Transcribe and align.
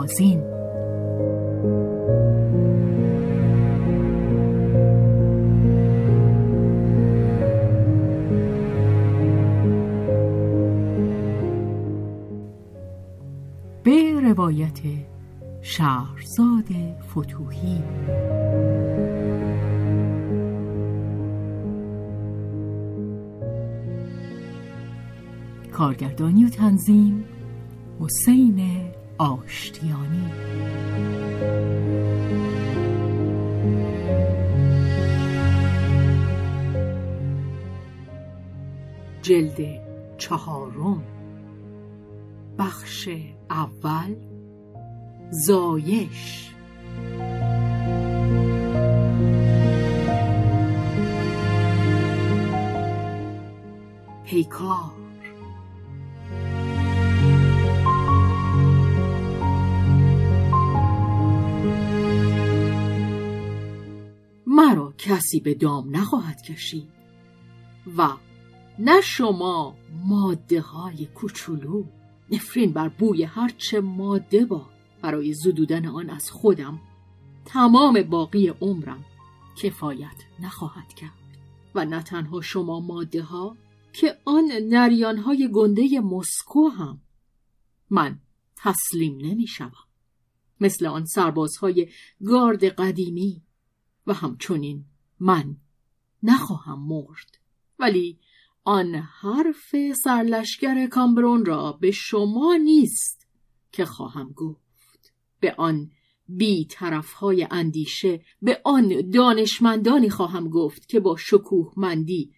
بهازین 0.00 0.40
به 13.82 14.20
روایت 14.20 14.80
شهرزاد 15.62 16.64
فتوهی. 17.10 17.82
کارگردانی 25.72 26.44
و 26.44 26.48
تنظیم 26.48 27.24
حسین 28.00 28.79
آشتیانی. 29.20 30.32
جلد 39.22 39.80
چهارم. 40.18 41.02
بخش 42.58 43.08
اول. 43.50 44.14
زایش. 45.30 46.50
پیکار. 54.24 54.99
کسی 65.00 65.40
به 65.40 65.54
دام 65.54 65.96
نخواهد 65.96 66.42
کشید. 66.42 66.88
و 67.96 68.08
نه 68.78 69.00
شما 69.00 69.76
ماده 70.06 70.60
های 70.60 71.06
کوچولو. 71.06 71.84
نفرین 72.30 72.72
بر 72.72 72.88
بوی 72.88 73.24
هرچه 73.24 73.80
ماده 73.80 74.44
با 74.44 74.66
برای 75.02 75.34
زدودن 75.34 75.86
آن 75.86 76.10
از 76.10 76.30
خودم 76.30 76.80
تمام 77.44 78.02
باقی 78.02 78.48
عمرم 78.48 79.04
کفایت 79.56 80.16
نخواهد 80.40 80.94
کرد. 80.94 81.10
و 81.74 81.84
نه 81.84 82.02
تنها 82.02 82.40
شما 82.40 82.80
ماده 82.80 83.22
ها 83.22 83.56
که 83.92 84.16
آن 84.24 84.44
نریان 84.62 85.18
های 85.18 85.50
گنده 85.54 86.00
مسکو 86.00 86.68
هم. 86.68 87.00
من 87.90 88.18
تسلیم 88.56 89.18
نمی 89.18 89.46
شوم. 89.46 89.72
مثل 90.60 90.86
آن 90.86 91.04
سربازهای 91.04 91.88
گارد 92.26 92.64
قدیمی 92.64 93.42
و 94.06 94.14
همچنین 94.14 94.84
من 95.20 95.56
نخواهم 96.22 96.86
مرد. 96.86 97.38
ولی 97.78 98.18
آن 98.64 98.94
حرف 98.94 99.74
سرلشگر 100.04 100.86
کامبرون 100.86 101.44
را 101.44 101.72
به 101.72 101.90
شما 101.90 102.56
نیست 102.56 103.28
که 103.72 103.84
خواهم 103.84 104.32
گفت. 104.32 105.12
به 105.40 105.54
آن 105.58 105.90
بی 106.28 106.64
طرف 106.64 107.12
های 107.12 107.46
اندیشه 107.50 108.24
به 108.42 108.60
آن 108.64 109.10
دانشمندانی 109.10 110.10
خواهم 110.10 110.48
گفت 110.48 110.88
که 110.88 111.00
با 111.00 111.16
شکوهمندی 111.16 112.32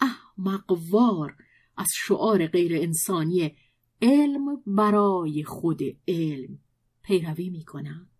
احمقوار 0.00 1.36
از 1.76 1.88
شعار 1.94 2.46
غیر 2.46 2.82
انسانی 2.82 3.56
علم 4.02 4.62
برای 4.66 5.44
خود 5.44 5.80
علم 6.08 6.58
پیروی 7.02 7.50
می 7.50 7.64
کنند 7.64 8.10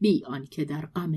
بی 0.00 0.24
آنکه 0.24 0.64
در 0.64 0.86
غم 0.86 1.12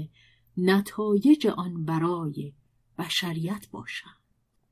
نتایج 0.58 1.47
آن 1.47 1.86
برای 1.86 2.53
بشریت 2.97 3.68
باشند 3.72 4.24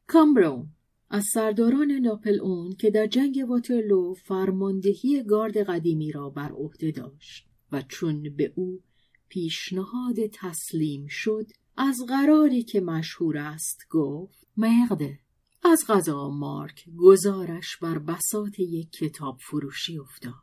کامبرون 0.08 0.68
از 1.10 1.26
سرداران 1.34 1.92
ناپل 1.92 2.40
اون 2.42 2.76
که 2.76 2.92
در 2.92 3.08
جنگ 3.08 3.46
واترلو 3.50 4.14
فرماندهی 4.14 5.24
گارد 5.24 5.58
قدیمی 5.58 6.12
را 6.12 6.30
بر 6.30 6.52
عهده 6.52 6.92
داشت 6.92 7.48
و 7.72 7.82
چون 7.82 8.36
به 8.36 8.54
او 8.56 8.82
پیشنهاد 9.30 10.16
تسلیم 10.34 11.08
شد 11.10 11.46
از 11.78 11.98
قراری 12.08 12.64
که 12.64 12.82
مشهور 12.82 13.38
است 13.38 13.88
گفت 13.90 14.48
مقده 14.58 15.20
از 15.64 15.84
غذا 15.88 16.30
مارک 16.30 16.86
گزارش 16.98 17.78
بر 17.78 18.00
بسات 18.00 18.60
یک 18.60 18.92
کتاب 18.92 19.38
فروشی 19.40 20.00
افتاد. 20.00 20.34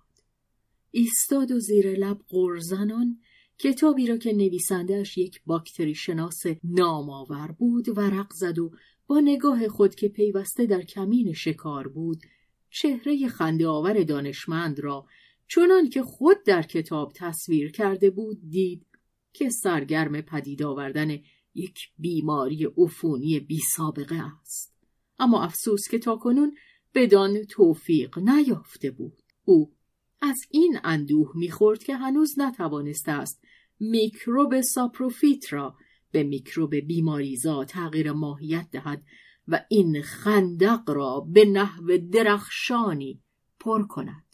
ایستاد 0.90 1.50
و 1.52 1.60
زیر 1.60 1.94
لب 1.94 2.20
قرزنان 2.28 3.18
کتابی 3.58 4.06
را 4.06 4.16
که 4.16 4.32
نویسندهش 4.32 5.18
یک 5.18 5.40
باکتری 5.46 5.94
شناس 5.94 6.42
نامآور 6.64 7.52
بود 7.58 7.98
ورق 7.98 8.32
زد 8.32 8.58
و 8.58 8.70
با 9.06 9.20
نگاه 9.20 9.68
خود 9.68 9.94
که 9.94 10.08
پیوسته 10.08 10.66
در 10.66 10.82
کمین 10.82 11.32
شکار 11.32 11.88
بود 11.88 12.22
چهره 12.70 13.28
خنده 13.28 13.66
آور 13.66 14.02
دانشمند 14.02 14.80
را 14.80 15.06
چونان 15.46 15.88
که 15.88 16.02
خود 16.02 16.36
در 16.46 16.62
کتاب 16.62 17.12
تصویر 17.14 17.70
کرده 17.70 18.10
بود 18.10 18.50
دید 18.50 18.86
که 19.32 19.50
سرگرم 19.50 20.20
پدید 20.20 20.62
آوردن 20.62 21.18
یک 21.54 21.78
بیماری 21.98 22.68
عفونی 22.78 23.40
بی 23.40 23.58
سابقه 23.76 24.22
است. 24.40 24.74
اما 25.18 25.42
افسوس 25.42 25.88
که 25.90 25.98
تاکنون 25.98 26.56
بدان 26.94 27.44
توفیق 27.44 28.18
نیافته 28.18 28.90
بود. 28.90 29.22
او 29.44 29.72
از 30.20 30.36
این 30.50 30.78
اندوه 30.84 31.32
می‌خورد 31.34 31.82
که 31.82 31.96
هنوز 31.96 32.38
نتوانسته 32.38 33.12
است 33.12 33.40
میکروب 33.80 34.60
ساپروفیت 34.60 35.52
را 35.52 35.76
به 36.10 36.22
میکروب 36.22 36.74
بیماریزا 36.74 37.64
تغییر 37.64 38.12
ماهیت 38.12 38.68
دهد 38.72 39.02
و 39.48 39.64
این 39.68 40.02
خندق 40.02 40.90
را 40.90 41.20
به 41.20 41.44
نحو 41.44 41.98
درخشانی 42.12 43.22
پر 43.60 43.86
کند. 43.86 44.24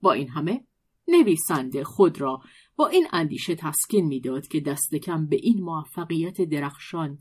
با 0.00 0.12
این 0.12 0.28
همه 0.28 0.64
نویسنده 1.08 1.84
خود 1.84 2.20
را 2.20 2.40
با 2.76 2.86
این 2.86 3.06
اندیشه 3.12 3.54
تسکین 3.54 4.06
می‌داد 4.06 4.46
که 4.48 4.60
دست 4.60 4.94
کم 4.94 5.26
به 5.26 5.36
این 5.36 5.62
موفقیت 5.62 6.42
درخشان 6.42 7.18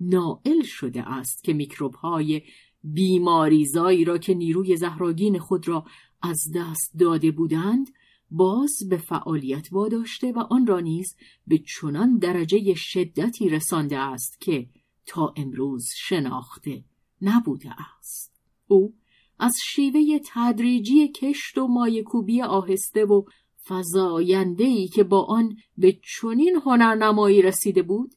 نائل 0.00 0.62
شده 0.62 1.10
است 1.10 1.44
که 1.44 1.52
میکروب 1.52 1.94
های 1.94 2.42
بیماریزایی 2.82 4.04
را 4.04 4.18
که 4.18 4.34
نیروی 4.34 4.76
زهراگین 4.76 5.38
خود 5.38 5.68
را 5.68 5.84
از 6.22 6.38
دست 6.54 6.92
داده 6.98 7.30
بودند 7.30 7.90
باز 8.36 8.72
به 8.90 8.96
فعالیت 8.96 9.68
واداشته 9.72 10.32
و 10.32 10.38
آن 10.38 10.66
را 10.66 10.80
نیز 10.80 11.16
به 11.46 11.58
چنان 11.58 12.18
درجه 12.18 12.74
شدتی 12.76 13.48
رسانده 13.48 13.98
است 13.98 14.40
که 14.40 14.68
تا 15.06 15.34
امروز 15.36 15.88
شناخته 15.96 16.84
نبوده 17.22 17.70
است. 17.98 18.32
او 18.68 18.94
از 19.38 19.54
شیوه 19.64 20.18
تدریجی 20.26 21.08
کشت 21.08 21.58
و 21.58 21.66
مایکوبی 21.66 22.42
آهسته 22.42 23.04
و 23.04 23.22
فضایندهی 23.66 24.88
که 24.88 25.04
با 25.04 25.24
آن 25.24 25.56
به 25.78 25.98
چنین 26.02 26.60
هنرنمایی 26.64 27.42
رسیده 27.42 27.82
بود 27.82 28.14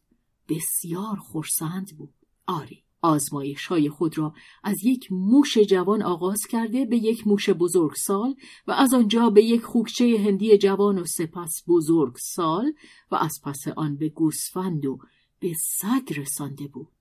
بسیار 0.50 1.16
خورسند 1.16 1.98
بود. 1.98 2.14
آری 2.48 2.84
آزمایش 3.02 3.66
های 3.66 3.90
خود 3.90 4.18
را 4.18 4.34
از 4.64 4.84
یک 4.84 5.08
موش 5.12 5.58
جوان 5.58 6.04
آغاز 6.04 6.40
کرده 6.50 6.86
به 6.86 6.98
یک 6.98 7.28
موش 7.28 7.50
بزرگسال 7.50 8.36
و 8.68 8.72
از 8.72 8.94
آنجا 8.94 9.30
به 9.30 9.44
یک 9.44 9.64
خوکچه 9.64 10.20
هندی 10.26 10.58
جوان 10.58 11.00
و 11.00 11.06
سپس 11.06 11.64
بزرگسال 11.68 12.74
و 13.12 13.16
از 13.16 13.42
پس 13.44 13.68
آن 13.76 13.98
به 13.98 14.10
گوسفند 14.10 14.86
و 14.86 15.00
به 15.40 15.54
سگ 15.80 16.20
رسانده 16.20 16.68
بود 16.68 16.92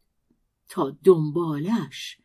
تا 0.68 0.96
دنبالش 1.04 2.16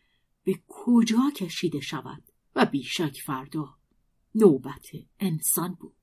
به 0.43 0.59
کجا 0.67 1.31
کشیده 1.35 1.79
شود 1.79 2.23
و 2.55 2.65
بیشک 2.65 3.17
فردا 3.25 3.69
نوبت 4.35 4.85
انسان 5.19 5.73
بود. 5.73 5.95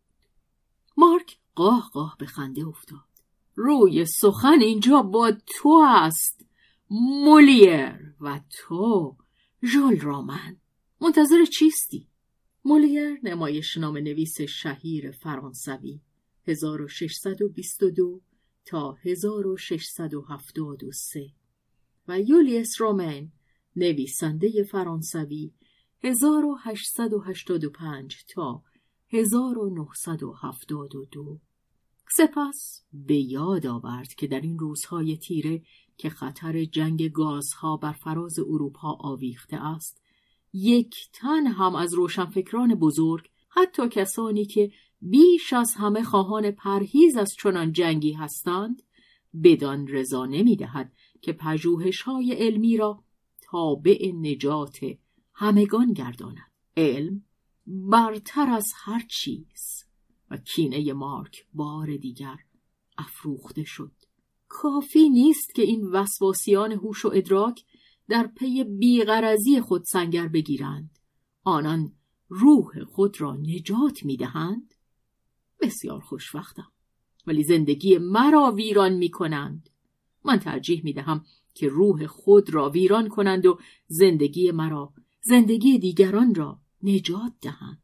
مارک 0.96 1.38
قاه 1.54 1.90
قاه 1.92 2.16
به 2.18 2.26
خنده 2.26 2.66
افتاد. 2.66 3.08
روی 3.54 4.06
سخن 4.06 4.60
اینجا 4.60 5.02
با 5.02 5.32
تو 5.46 5.84
است. 5.88 6.47
مولیر 6.90 8.14
و 8.20 8.40
تو 8.50 9.16
ژول 9.62 10.00
رامن 10.00 10.56
منتظر 11.00 11.44
چیستی؟ 11.44 12.08
مولیر 12.64 13.18
نام 13.78 13.96
نویس 13.96 14.40
شهیر 14.40 15.10
فرانسوی. 15.10 16.00
1622 16.46 18.20
تا 18.64 18.96
1673 19.04 21.32
و 22.08 22.20
یولیس 22.20 22.80
رومن 22.80 23.28
نویسنده 23.76 24.62
فرانسوی 24.62 25.52
1885 26.04 28.24
تا 28.34 28.62
1972 29.08 31.40
سپس 32.16 32.82
به 32.92 33.16
یاد 33.16 33.66
آورد 33.66 34.14
که 34.14 34.26
در 34.26 34.40
این 34.40 34.58
روزهای 34.58 35.16
تیره 35.16 35.62
که 35.98 36.10
خطر 36.10 36.64
جنگ 36.64 37.12
گازها 37.12 37.76
بر 37.76 37.92
فراز 37.92 38.38
اروپا 38.38 38.92
آویخته 39.00 39.56
است 39.56 40.02
یک 40.52 40.94
تن 41.12 41.46
هم 41.46 41.74
از 41.74 41.94
روشنفکران 41.94 42.74
بزرگ 42.74 43.30
حتی 43.48 43.88
کسانی 43.88 44.44
که 44.44 44.70
بیش 45.00 45.52
از 45.52 45.74
همه 45.74 46.02
خواهان 46.02 46.50
پرهیز 46.50 47.16
از 47.16 47.34
چنان 47.34 47.72
جنگی 47.72 48.12
هستند 48.12 48.82
بدان 49.42 49.88
رضا 49.88 50.26
نمی‌دهد 50.26 50.92
که 51.22 51.32
پژوهش 51.32 52.02
های 52.02 52.32
علمی 52.32 52.76
را 52.76 53.04
تابع 53.40 54.12
نجات 54.12 54.78
همگان 55.34 55.92
گرداند. 55.92 56.52
علم 56.76 57.24
برتر 57.66 58.50
از 58.50 58.72
هر 58.76 59.02
چیز 59.10 59.84
و 60.30 60.36
کینه 60.36 60.92
مارک 60.92 61.46
بار 61.54 61.96
دیگر 61.96 62.36
افروخته 62.98 63.64
شد. 63.64 63.92
کافی 64.48 65.08
نیست 65.08 65.54
که 65.54 65.62
این 65.62 65.86
وسواسیان 65.86 66.72
هوش 66.72 67.04
و 67.04 67.10
ادراک 67.14 67.64
در 68.08 68.26
پی 68.26 68.64
بیغرزی 68.64 69.60
خود 69.60 69.84
سنگر 69.84 70.28
بگیرند. 70.28 70.98
آنان 71.44 71.92
روح 72.28 72.84
خود 72.84 73.20
را 73.20 73.36
نجات 73.36 74.04
می‌دهند. 74.04 74.74
بسیار 75.60 76.00
خوشوقتم 76.00 76.72
ولی 77.26 77.42
زندگی 77.42 77.98
مرا 77.98 78.52
ویران 78.52 78.92
می 78.92 79.10
کنند 79.10 79.70
من 80.24 80.38
ترجیح 80.38 80.80
می 80.84 80.92
دهم 80.92 81.24
که 81.54 81.68
روح 81.68 82.06
خود 82.06 82.50
را 82.50 82.70
ویران 82.70 83.08
کنند 83.08 83.46
و 83.46 83.58
زندگی 83.86 84.50
مرا 84.50 84.92
زندگی 85.20 85.78
دیگران 85.78 86.34
را 86.34 86.60
نجات 86.82 87.32
دهند. 87.40 87.82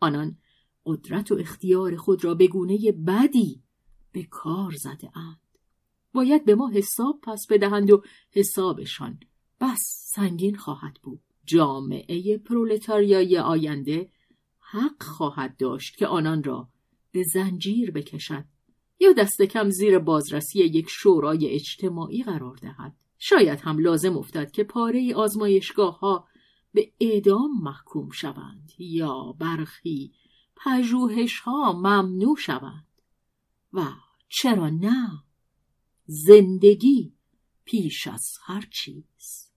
آنان 0.00 0.38
قدرت 0.86 1.32
و 1.32 1.34
اختیار 1.34 1.96
خود 1.96 2.24
را 2.24 2.34
به 2.34 2.46
گونه 2.46 2.92
بدی 2.92 3.62
به 4.12 4.22
کار 4.22 4.72
زده 4.72 5.18
اند. 5.18 5.43
باید 6.14 6.44
به 6.44 6.54
ما 6.54 6.70
حساب 6.70 7.20
پس 7.22 7.46
بدهند 7.50 7.90
و 7.90 8.02
حسابشان 8.30 9.20
بس 9.60 10.10
سنگین 10.14 10.56
خواهد 10.56 10.98
بود. 11.02 11.20
جامعه 11.46 12.38
پرولتاریای 12.38 13.38
آینده 13.38 14.10
حق 14.60 15.02
خواهد 15.02 15.56
داشت 15.56 15.96
که 15.96 16.06
آنان 16.06 16.42
را 16.42 16.68
به 17.12 17.22
زنجیر 17.22 17.90
بکشد 17.90 18.44
یا 19.00 19.12
دست 19.12 19.42
کم 19.42 19.70
زیر 19.70 19.98
بازرسی 19.98 20.58
یک 20.58 20.86
شورای 20.88 21.48
اجتماعی 21.48 22.22
قرار 22.22 22.56
دهد. 22.56 22.96
شاید 23.18 23.60
هم 23.60 23.78
لازم 23.78 24.16
افتد 24.16 24.50
که 24.50 24.64
پاره 24.64 25.14
آزمایشگاه 25.14 25.98
ها 25.98 26.28
به 26.74 26.92
اعدام 27.00 27.50
محکوم 27.62 28.10
شوند 28.10 28.72
یا 28.78 29.36
برخی 29.38 30.12
پژوهش 30.56 31.40
ها 31.40 31.72
ممنوع 31.72 32.36
شوند. 32.36 32.86
و 33.72 33.86
چرا 34.28 34.68
نه؟ 34.68 35.23
زندگی 36.06 37.12
پیش 37.64 38.06
از 38.06 38.38
هر 38.44 38.68
چیز. 38.70 39.48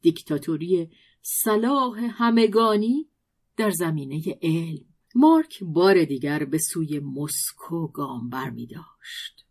دیکتاتوری 0.00 0.90
صلاح 1.22 1.98
همگانی 1.98 3.08
در 3.56 3.70
زمینه 3.70 4.38
علم. 4.42 4.84
مارک 5.14 5.58
بار 5.62 6.04
دیگر 6.04 6.44
به 6.44 6.58
سوی 6.58 6.98
مسکو 7.00 7.86
گام 7.88 8.28
بر 8.28 8.50
می 8.50 8.66
داشت. 8.66 9.46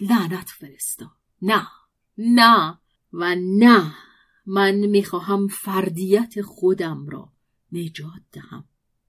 لعنت 0.00 0.48
فرستا. 0.48 1.10
نه 1.42 1.68
نه 2.18 2.78
و 3.12 3.34
نه. 3.34 3.94
من 4.46 4.74
می‌خواهم 4.74 5.48
فردیت 5.48 6.42
خودم 6.42 7.06
را 7.08 7.32
نجات 7.72 8.22
دهم. 8.32 8.64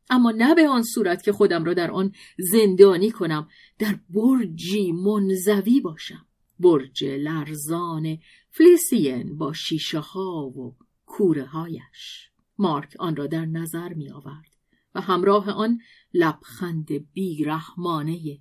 اما 0.09 0.31
نه 0.31 0.55
به 0.55 0.69
آن 0.69 0.83
صورت 0.83 1.23
که 1.23 1.31
خودم 1.31 1.63
را 1.63 1.73
در 1.73 1.91
آن 1.91 2.13
زندانی 2.51 3.11
کنم. 3.11 3.49
در 3.79 3.99
برجی 4.09 4.91
منزوی 4.91 5.81
باشم. 5.81 6.25
برج 6.59 7.05
لرزان 7.05 8.17
فلیسین 8.49 9.37
با 9.37 9.53
شیشه 9.53 9.99
ها 9.99 10.45
و 10.47 10.75
کوره 11.05 11.45
هایش. 11.45 12.29
مارک 12.57 12.95
آن 12.99 13.15
را 13.15 13.27
در 13.27 13.45
نظر 13.45 13.93
می 13.93 14.09
آورد 14.09 14.55
و 14.95 15.01
همراه 15.01 15.51
آن 15.51 15.79
لبخند 16.13 17.11
بیرحمانه 17.13 18.39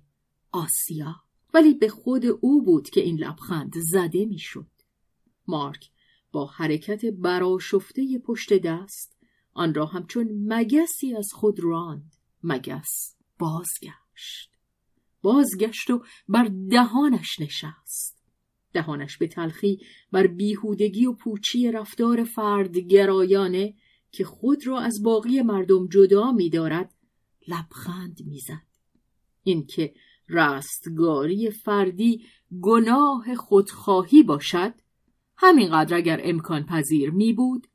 آسیا. 0.51 1.15
ولی 1.53 1.73
به 1.73 1.89
خود 1.89 2.25
او 2.25 2.65
بود 2.65 2.89
که 2.89 3.01
این 3.01 3.17
لبخند 3.19 3.73
زده 3.77 4.25
می‌شد. 4.25 4.71
مارک 5.47 5.91
با 6.31 6.45
حرکت 6.45 7.05
براشفته 7.05 8.19
پشت 8.19 8.53
دست 8.53 9.17
آن 9.53 9.73
را 9.73 9.85
همچون 9.85 10.27
مگسی 10.31 11.15
از 11.15 11.29
خود 11.33 11.59
راند. 11.59 12.15
مگس 12.43 13.15
بازگشت. 13.39 14.58
بازگشت 15.21 15.89
و 15.89 16.03
بر 16.27 16.51
دهانش 16.69 17.39
نشست. 17.39 18.23
دهانش 18.73 19.17
به 19.17 19.27
تلخی 19.27 19.79
بر 20.11 20.27
بیهودگی 20.27 21.05
و 21.05 21.13
پوچی 21.13 21.71
رفتار 21.71 22.23
فردگرایانه 22.23 23.73
که 24.11 24.25
خود 24.25 24.67
را 24.67 24.79
از 24.79 25.03
باقی 25.03 25.41
مردم 25.41 25.87
جدا 25.87 26.31
می‌دارد 26.31 26.93
لبخند 27.47 28.17
می‌زد. 28.25 28.67
اینکه 29.43 29.93
رستگاری 30.29 31.51
فردی 31.51 32.25
گناه 32.61 33.35
خودخواهی 33.35 34.23
باشد 34.23 34.73
همینقدر 35.37 35.95
اگر 35.95 36.21
امکان 36.23 36.65
پذیر 36.65 37.11
می 37.11 37.33
بود 37.33 37.67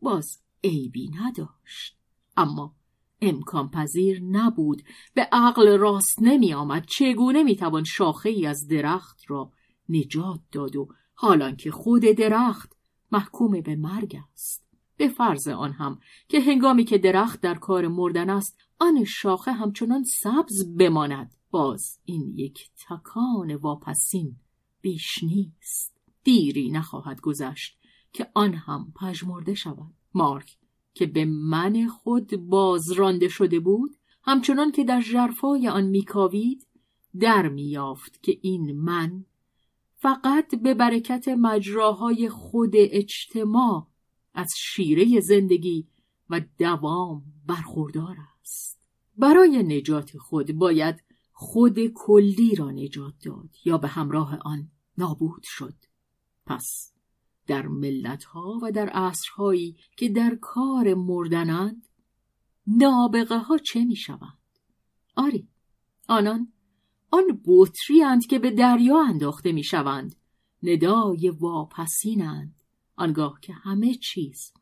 باز 0.00 0.38
عیبی 0.64 1.10
نداشت. 1.10 1.98
اما 2.36 2.76
امکان 3.20 3.70
پذیر 3.70 4.20
نبود 4.22 4.82
به 5.14 5.28
عقل 5.32 5.78
راست 5.78 6.22
نمی 6.22 6.54
آمد 6.54 6.86
چگونه 6.86 7.42
می 7.42 7.56
توان 7.56 7.84
شاخه 7.84 8.28
ای 8.28 8.46
از 8.46 8.66
درخت 8.68 9.20
را 9.28 9.50
نجات 9.88 10.40
داد 10.52 10.76
و 10.76 10.88
حالان 11.14 11.56
که 11.56 11.70
خود 11.70 12.02
درخت 12.02 12.76
محکوم 13.12 13.60
به 13.60 13.76
مرگ 13.76 14.16
است. 14.32 14.64
به 14.96 15.08
فرض 15.08 15.48
آن 15.48 15.72
هم 15.72 15.98
که 16.28 16.40
هنگامی 16.40 16.84
که 16.84 16.98
درخت 16.98 17.40
در 17.40 17.54
کار 17.54 17.88
مردن 17.88 18.30
است 18.30 18.58
آن 18.78 19.04
شاخه 19.04 19.52
همچنان 19.52 20.04
سبز 20.04 20.76
بماند. 20.76 21.34
باز 21.50 21.98
این 22.04 22.32
یک 22.36 22.70
تکان 22.88 23.54
واپسین 23.54 24.36
بیش 24.80 25.22
نیست. 25.22 26.00
دیری 26.24 26.70
نخواهد 26.70 27.20
گذشت 27.20 27.78
که 28.12 28.30
آن 28.34 28.54
هم 28.54 28.92
پژمرده 29.00 29.54
شود. 29.54 29.94
مارک 30.14 30.56
که 30.94 31.06
به 31.06 31.24
من 31.24 31.88
خود 31.88 32.36
بازرانده 32.36 33.28
شده 33.28 33.60
بود 33.60 33.96
همچنان 34.22 34.72
که 34.72 34.84
در 34.84 35.00
جرفای 35.00 35.68
آن 35.68 35.84
میکاوید 35.84 36.66
در 37.20 37.48
میافت 37.48 38.22
که 38.22 38.38
این 38.42 38.72
من 38.72 39.24
فقط 39.96 40.54
به 40.54 40.74
برکت 40.74 41.28
مجراهای 41.28 42.28
خود 42.28 42.72
اجتماع 42.74 43.86
از 44.34 44.54
شیره 44.56 45.20
زندگی 45.20 45.88
و 46.30 46.40
دوام 46.58 47.22
برخوردار 47.46 48.16
است. 48.40 48.80
برای 49.16 49.62
نجات 49.62 50.18
خود 50.18 50.52
باید 50.52 50.96
خود 51.32 51.86
کلی 51.86 52.54
را 52.54 52.70
نجات 52.70 53.14
داد 53.24 53.48
یا 53.64 53.78
به 53.78 53.88
همراه 53.88 54.38
آن 54.44 54.70
نابود 54.98 55.42
شد. 55.42 55.74
پس 56.46 56.93
در 57.46 57.66
ملتها 57.66 58.58
و 58.62 58.72
در 58.72 58.88
عصرهایی 58.88 59.76
که 59.96 60.08
در 60.08 60.38
کار 60.40 60.94
مردنند 60.94 61.88
نابغه 62.66 63.38
ها 63.38 63.58
چه 63.58 63.84
می 63.84 63.96
شوند؟ 63.96 64.38
آری 65.16 65.48
آنان 66.08 66.52
آن 67.10 67.40
بطری 67.46 68.20
که 68.28 68.38
به 68.38 68.50
دریا 68.50 69.04
انداخته 69.08 69.52
می 69.52 69.64
شوند 69.64 70.16
ندای 70.62 71.30
واپسینند 71.40 72.54
آنگاه 72.96 73.38
که 73.40 73.52
همه 73.52 73.94
چیز 73.94 74.52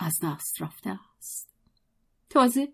از 0.00 0.18
دست 0.22 0.62
رفته 0.62 0.98
است. 1.18 1.54
تازه 2.30 2.72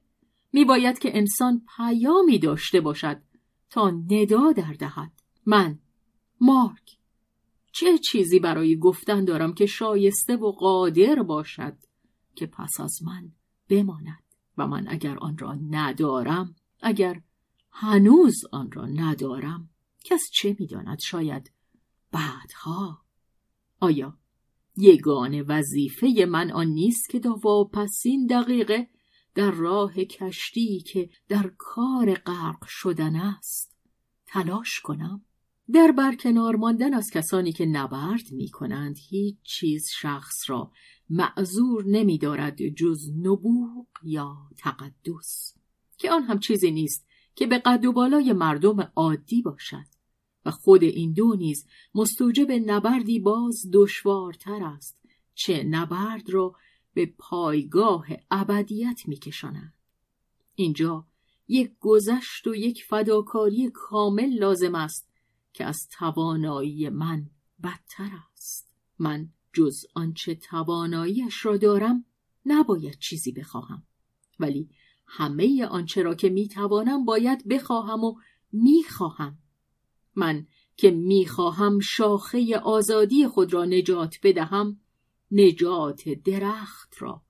می 0.52 0.64
باید 0.64 0.98
که 0.98 1.18
انسان 1.18 1.66
پیامی 1.76 2.38
داشته 2.38 2.80
باشد 2.80 3.22
تا 3.70 3.90
ندا 3.90 4.52
در 4.52 4.72
دهد. 4.72 5.12
من 5.46 5.78
مارک. 6.40 6.98
چه 7.74 7.98
چیزی 7.98 8.38
برای 8.38 8.76
گفتن 8.78 9.24
دارم 9.24 9.54
که 9.54 9.66
شایسته 9.66 10.36
و 10.36 10.52
قادر 10.52 11.22
باشد 11.22 11.76
که 12.34 12.46
پس 12.46 12.80
از 12.80 13.02
من 13.02 13.32
بماند؟ 13.68 14.22
و 14.58 14.66
من 14.66 14.88
اگر 14.88 15.18
آن 15.18 15.38
را 15.38 15.54
ندارم 15.70 16.54
اگر 16.80 17.22
هنوز 17.70 18.34
آن 18.52 18.72
را 18.72 18.86
ندارم 18.86 19.70
کس 20.04 20.20
چه 20.32 20.56
می‌داند؟ 20.58 20.98
شاید 21.00 21.52
بعدها. 22.12 23.04
آیا 23.80 24.18
یگان 24.76 25.40
وظیفه 25.40 26.26
من 26.28 26.50
آن 26.50 26.66
نیست 26.66 27.10
که 27.10 27.20
تا 27.20 27.40
واپسین 27.44 28.26
دقیقه 28.26 28.88
در 29.34 29.50
راه 29.50 29.94
کشتی 29.94 30.80
که 30.80 31.10
در 31.28 31.52
کار 31.58 32.14
غرق 32.14 32.64
شدن 32.66 33.16
است 33.16 33.76
تلاش 34.26 34.80
کنم؟ 34.80 35.24
در 35.72 35.92
برکنار 35.92 36.56
ماندن 36.56 36.94
از 36.94 37.10
کسانی 37.10 37.52
که 37.52 37.66
نبرد 37.66 38.32
می 38.32 38.48
کنند 38.48 38.96
هیچ 39.08 39.36
چیز 39.42 39.86
شخص 40.00 40.50
را 40.50 40.72
معذور 41.10 41.84
نمی 41.86 42.18
دارد 42.18 42.68
جز 42.68 43.10
نبوغ 43.18 43.86
یا 44.02 44.36
تقدس 44.58 45.54
که 45.98 46.10
آن 46.10 46.22
هم 46.22 46.38
چیزی 46.38 46.70
نیست 46.70 47.06
که 47.34 47.46
به 47.46 47.58
قد 47.58 47.84
و 47.84 47.92
بالای 47.92 48.32
مردم 48.32 48.92
عادی 48.96 49.42
باشد. 49.42 49.94
و 50.44 50.50
خود 50.50 50.82
این 50.82 51.12
دو 51.12 51.34
نیز 51.34 51.66
مستوجب 51.94 52.52
نبردی 52.52 53.20
باز 53.20 53.70
دشوارتر 53.72 54.64
است 54.64 54.98
چه 55.34 55.62
نبرد 55.62 56.30
را 56.30 56.54
به 56.94 57.06
پایگاه 57.18 58.06
ابدیت 58.30 59.00
میکشانند 59.06 59.74
اینجا 60.54 61.06
یک 61.48 61.72
گذشت 61.80 62.46
و 62.46 62.54
یک 62.54 62.84
فداکاری 62.84 63.70
کامل 63.74 64.38
لازم 64.38 64.74
است 64.74 65.13
که 65.54 65.64
از 65.64 65.88
توانایی 65.88 66.88
من 66.88 67.30
بدتر 67.62 68.10
است. 68.32 68.70
من 68.98 69.28
جز 69.52 69.84
آنچه 69.94 70.34
تواناییش 70.34 71.44
را 71.46 71.56
دارم 71.56 72.04
نباید 72.46 72.98
چیزی 72.98 73.32
بخواهم. 73.32 73.82
ولی 74.40 74.70
همه 75.06 75.66
آنچه 75.66 76.02
را 76.02 76.14
که 76.14 76.28
می‌توانم 76.28 77.04
باید 77.04 77.48
بخواهم 77.48 78.04
و 78.04 78.14
می‌خواهم. 78.52 79.38
من 80.16 80.46
که 80.76 80.90
می‌خواهم 80.90 81.80
شاخه 81.80 82.58
آزادی 82.58 83.28
خود 83.28 83.52
را 83.52 83.64
نجات 83.64 84.16
بدهم 84.22 84.80
نجات 85.30 86.08
درخت 86.08 86.94
را 86.98 87.22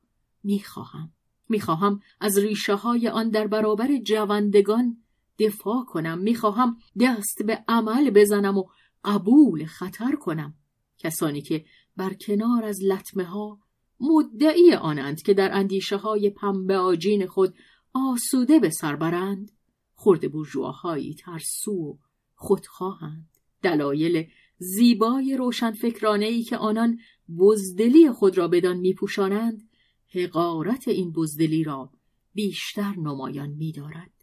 می‌خواهم. 0.43 1.13
می‌خواهم 1.49 2.01
از 2.21 2.39
ریشه 2.39 2.75
های 2.75 3.09
آن 3.09 3.31
در 3.31 3.47
برابر 3.47 3.97
جوندگان 3.97 5.04
دفاع 5.39 5.85
کنم. 5.85 6.19
می‌خواهم 6.19 6.77
دست 7.01 7.43
به 7.47 7.65
عمل 7.69 8.11
بزنم 8.11 8.59
و 8.59 8.65
قبول 9.05 9.67
خطر 9.67 10.13
کنم. 10.17 10.55
کسانی 10.99 11.43
که 11.43 11.65
بر 11.97 12.15
کنار 12.15 12.65
از 12.65 12.85
لطمه 12.85 13.25
ها 13.25 13.61
مدعی 14.01 14.73
آنند 14.73 15.23
که 15.23 15.35
در 15.35 15.53
اندیشه 15.53 15.97
های 15.97 16.31
پنبه 16.31 16.77
آجین 16.77 17.27
خود 17.27 17.55
آسوده 17.93 18.59
به 18.59 18.71
سر 18.71 18.97
برند 18.97 19.53
خورده 19.95 20.29
برجوهایی 20.29 21.15
ترسو 21.15 21.73
و 21.73 21.97
خودخواهند. 22.35 23.29
دلایل 23.63 24.27
زیبای 24.59 25.37
روشنفکرانه 25.37 26.27
ای 26.27 26.43
که 26.43 26.57
آنان 26.57 26.99
بزدلی 27.39 28.11
خود 28.13 28.39
را 28.39 28.49
بدان 28.49 28.77
میپوشانند 28.77 29.69
حقارت 30.15 30.89
این 30.89 31.13
بزدلی 31.13 31.65
را 31.65 31.91
بیشتر 32.35 32.95
نمایان 32.97 33.51
میدارد. 33.51 34.14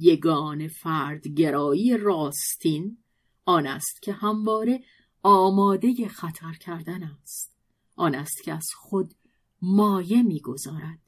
یگان 0.00 0.68
فرد 0.68 1.28
گرایی 1.28 1.96
راستین 1.96 2.98
آن 3.44 3.66
است 3.66 4.02
که 4.02 4.12
همواره 4.12 4.84
آماده 5.22 6.08
خطر 6.08 6.52
کردن 6.52 7.02
است. 7.02 7.54
آن 7.96 8.14
است 8.14 8.42
که 8.42 8.52
از 8.52 8.66
خود 8.76 9.14
مایه 9.62 10.22
می‌گذارد. 10.22 10.98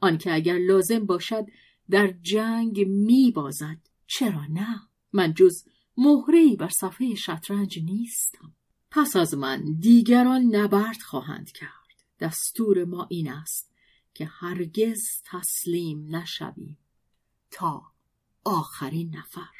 آنکه 0.00 0.34
اگر 0.34 0.58
لازم 0.58 1.06
باشد 1.06 1.46
در 1.90 2.14
جنگ 2.22 2.88
میبازد. 2.88 3.78
چرا 4.06 4.44
نه؟ 4.46 4.80
من 5.12 5.34
جز 5.34 5.64
مهرهای 5.96 6.56
بر 6.56 6.68
صفحه 6.68 7.14
شطرنج 7.14 7.78
نیستم. 7.78 8.54
پس 8.90 9.16
از 9.16 9.34
من 9.34 9.76
دیگران 9.78 10.42
نبرد 10.42 11.02
خواهند 11.02 11.52
کرد. 11.52 11.70
دستور 12.20 12.84
ما 12.84 13.06
این 13.10 13.30
است 13.32 13.72
که 14.14 14.24
هرگز 14.24 15.02
تسلیم 15.24 16.16
نشویم. 16.16 16.78
تا 17.50 17.82
آخرین 18.44 19.16
نفر. 19.16 19.50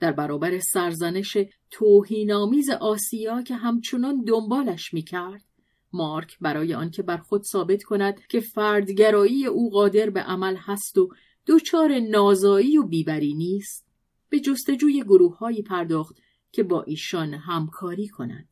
در 0.00 0.12
برابر 0.12 0.58
سرزنش 0.58 1.36
توهینآمیز 1.70 2.70
آسیا 2.70 3.42
که 3.42 3.54
همچنان 3.54 4.24
دنبالش 4.24 4.94
می‌کرد 4.94 5.44
مارک 5.92 6.38
برای 6.40 6.74
آنکه 6.74 7.02
بر 7.02 7.16
خود 7.16 7.42
ثابت 7.42 7.82
کند 7.82 8.26
که 8.26 8.40
فردگرایی 8.40 9.46
او 9.46 9.70
قادر 9.70 10.10
به 10.10 10.20
عمل 10.20 10.56
هست 10.56 10.98
و 10.98 11.08
دچار 11.46 11.98
نازایی 11.98 12.78
و 12.78 12.82
بیبری 12.82 13.34
نیست 13.34 13.86
به 14.28 14.40
جستجوی 14.40 15.02
گروههایی 15.02 15.62
پرداخت 15.62 16.16
که 16.52 16.62
با 16.62 16.82
ایشان 16.82 17.34
همکاری 17.34 18.08
کند 18.08 18.48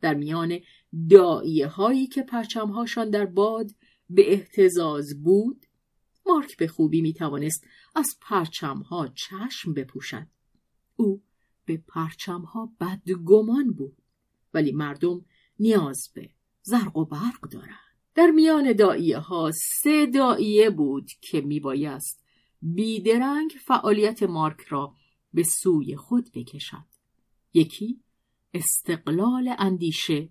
در 0.00 0.14
میان 0.14 0.58
دائیه 1.10 1.66
هایی 1.66 2.06
که 2.06 2.22
پرچمهاشان 2.22 3.10
در 3.10 3.26
باد 3.26 3.70
به 4.10 4.32
احتزاز 4.32 5.22
بود 5.22 5.66
مارک 6.26 6.56
به 6.56 6.68
خوبی 6.68 7.00
می 7.00 7.12
توانست 7.12 7.64
از 7.96 8.18
پرچمها 8.20 9.08
چشم 9.08 9.74
بپوشد 9.74 10.26
او 10.96 11.22
به 11.64 11.76
پرچمها 11.88 12.72
بدگمان 12.80 13.72
بود 13.72 14.02
ولی 14.54 14.72
مردم 14.72 15.24
نیاز 15.58 16.10
به 16.14 16.30
زرق 16.62 16.96
و 16.96 17.04
برق 17.04 17.40
دارند. 17.50 17.96
در 18.14 18.30
میان 18.30 18.72
دائیه 18.72 19.18
ها 19.18 19.50
سه 19.82 20.06
دائیه 20.06 20.70
بود 20.70 21.10
که 21.20 21.40
میبایست 21.40 22.24
بیدرنگ 22.62 23.50
فعالیت 23.66 24.22
مارک 24.22 24.60
را 24.60 24.94
به 25.32 25.42
سوی 25.42 25.96
خود 25.96 26.30
بکشد. 26.34 26.86
یکی 27.54 28.00
استقلال 28.54 29.54
اندیشه 29.58 30.28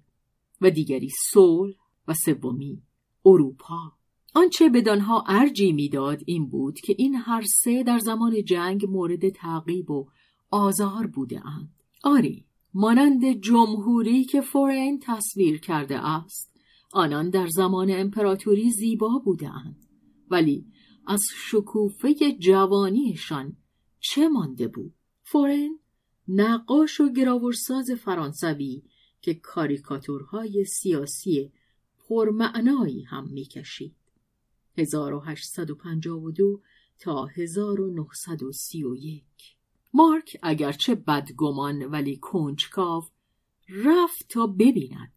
و 0.61 0.69
دیگری 0.69 1.09
صلح 1.31 1.75
و 2.07 2.13
سومی 2.13 2.83
اروپا. 3.25 3.97
آنچه 4.35 4.69
بدانها 4.69 5.23
ارجی 5.27 5.71
می‌داد 5.71 6.21
این 6.25 6.49
بود 6.49 6.79
که 6.79 6.95
این 6.97 7.15
هر 7.15 7.41
سه 7.41 7.83
در 7.83 7.99
زمان 7.99 8.43
جنگ 8.43 8.85
مورد 8.89 9.29
تعقیب 9.29 9.91
و 9.91 10.07
آزار 10.51 11.07
بوده 11.07 11.47
اند. 11.47 11.69
آری 12.03 12.45
مانند 12.73 13.41
جمهوری 13.41 14.23
که 14.23 14.41
فورین 14.41 14.99
تصویر 15.03 15.59
کرده 15.59 16.07
است 16.07 16.51
آنان 16.91 17.29
در 17.29 17.47
زمان 17.47 17.91
امپراتوری 17.91 18.71
زیبا 18.71 19.21
بوده 19.25 19.49
اند. 19.49 19.85
ولی 20.31 20.65
از 21.07 21.21
شکوفه 21.35 22.13
جوانیشان 22.39 23.57
چه 23.99 24.27
مانده 24.27 24.67
بود 24.67 24.93
فورین 25.23 25.79
نقاش 26.27 27.01
و 27.01 27.09
گراورساز 27.11 27.91
فرانسوی 27.91 28.83
که 29.21 29.33
کاریکاتورهای 29.33 30.65
سیاسی 30.65 31.51
پرمعنایی 32.07 33.03
هم 33.03 33.27
می‌کشید 33.31 33.95
1852 34.77 36.61
تا 36.99 37.25
1931 37.25 39.23
مارک 39.93 40.37
اگرچه 40.43 40.95
بدگمان 40.95 41.85
ولی 41.85 42.17
کنجکاو 42.17 43.03
رفت 43.69 44.25
تا 44.29 44.47
ببیند 44.47 45.11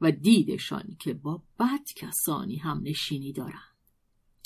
و 0.00 0.10
دیدشان 0.10 0.96
که 0.98 1.14
با 1.14 1.42
بد 1.58 1.84
کسانی 1.96 2.56
هم 2.56 2.80
نشینی 2.82 3.32
دارند. 3.32 3.72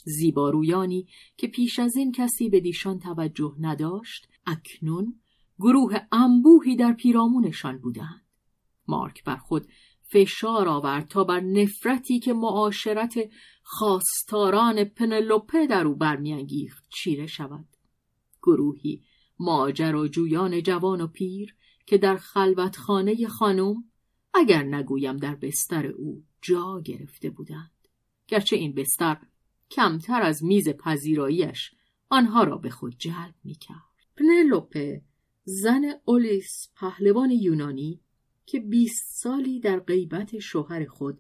زیبارویانی 0.05 1.09
که 1.37 1.47
پیش 1.47 1.79
از 1.79 1.97
این 1.97 2.13
کسی 2.13 2.49
به 2.49 2.61
دیشان 2.61 2.99
توجه 2.99 3.57
نداشت 3.61 4.29
اکنون 4.47 5.21
گروه 5.59 5.97
انبوهی 6.13 6.77
در 6.77 6.93
پیرامونشان 6.93 7.79
بودند. 7.79 8.23
مارک 8.89 9.25
بر 9.25 9.37
خود 9.37 9.67
فشار 10.09 10.69
آورد 10.69 11.09
تا 11.09 11.25
بر 11.25 11.41
نفرتی 11.41 12.19
که 12.21 12.33
معاشرت 12.33 13.15
خواستاران 13.63 14.85
پنلوپه 14.85 15.67
در 15.67 15.87
او 15.87 15.95
برمیانگیخت 15.95 16.85
چیره 16.89 17.27
شود. 17.27 17.67
گروهی 18.43 19.03
جویان 20.11 20.63
جوان 20.63 21.01
و 21.01 21.07
پیر 21.07 21.57
که 21.87 21.99
در 21.99 22.17
خلوتخانه 22.17 23.29
خانم 23.29 23.75
اگر 24.35 24.63
نگویم 24.63 25.17
در 25.17 25.35
بستر 25.35 25.87
او 25.87 26.25
جا 26.43 26.81
گرفته 26.85 27.31
بودند. 27.31 27.89
گرچه 28.29 28.57
این 28.57 28.75
بستر 28.75 29.17
کمتر 29.71 30.23
از 30.23 30.45
میز 30.45 30.69
پذیراییش 30.69 31.71
آنها 32.09 32.45
را 32.45 32.57
به 32.59 32.71
خود 32.71 32.95
جلب 32.99 33.35
می‌کرد. 33.45 33.77
پنلوپه 34.17 35.03
زن 35.45 35.83
اولیس 36.05 36.69
پهلوان 36.77 37.31
یونانی 37.31 38.01
که 38.47 38.61
بیست 38.61 39.23
سالی 39.23 39.61
در 39.61 39.81
غیبت 39.81 40.39
شوهر 40.39 40.85
خود 40.85 41.19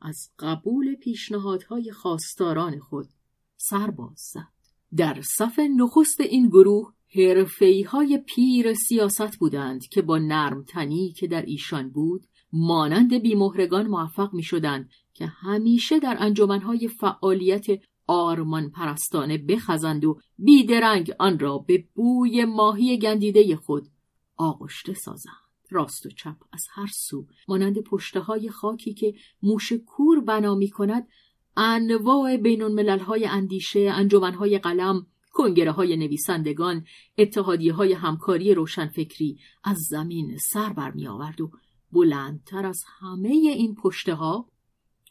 از 0.00 0.30
قبول 0.38 0.94
پیشنهادهای 0.94 1.92
خواستاران 1.92 2.78
خود 2.78 3.08
سرباز 3.56 4.30
زد 4.32 4.48
در 4.96 5.20
صف 5.38 5.58
نخست 5.58 6.20
این 6.20 6.48
گروه 6.48 6.92
حرفی 7.14 7.82
های 7.82 8.18
پیر 8.18 8.74
سیاست 8.74 9.38
بودند 9.38 9.88
که 9.88 10.02
با 10.02 10.18
نرمتنی 10.18 11.12
که 11.12 11.26
در 11.26 11.42
ایشان 11.42 11.90
بود 11.90 12.26
مانند 12.52 13.14
بیمهرگان 13.14 13.86
موفق 13.86 14.34
می 14.34 14.42
شدند 14.42 14.90
که 15.14 15.26
همیشه 15.26 15.98
در 15.98 16.16
انجمنهای 16.20 16.88
فعالیت 16.88 17.66
آرمان 18.06 18.70
پرستانه 18.70 19.38
بخزند 19.38 20.04
و 20.04 20.18
بیدرنگ 20.38 21.12
آن 21.18 21.38
را 21.38 21.58
به 21.58 21.84
بوی 21.94 22.44
ماهی 22.44 22.98
گندیده 22.98 23.56
خود 23.56 23.88
آغشته 24.36 24.94
سازند. 24.94 25.45
راست 25.70 26.06
و 26.06 26.10
چپ 26.10 26.36
از 26.52 26.66
هر 26.70 26.86
سو 26.86 27.26
مانند 27.48 27.78
پشته 27.78 28.20
های 28.20 28.50
خاکی 28.50 28.94
که 28.94 29.14
موش 29.42 29.72
کور 29.72 30.20
بنا 30.20 30.54
می 30.54 30.70
کند 30.70 31.08
انواع 31.56 32.36
بین 32.36 32.78
های 32.88 33.26
اندیشه، 33.26 34.08
های 34.38 34.58
قلم، 34.58 35.06
کنگره 35.32 35.70
های 35.70 35.96
نویسندگان، 35.96 36.84
اتحادیه 37.18 37.72
های 37.72 37.92
همکاری 37.92 38.54
روشنفکری 38.54 39.38
از 39.64 39.78
زمین 39.78 40.38
سر 40.38 40.72
برمی 40.72 41.08
آورد 41.08 41.40
و 41.40 41.50
بلندتر 41.92 42.66
از 42.66 42.84
همه 43.00 43.28
این 43.28 43.74
پشته 43.74 44.14
ها 44.14 44.48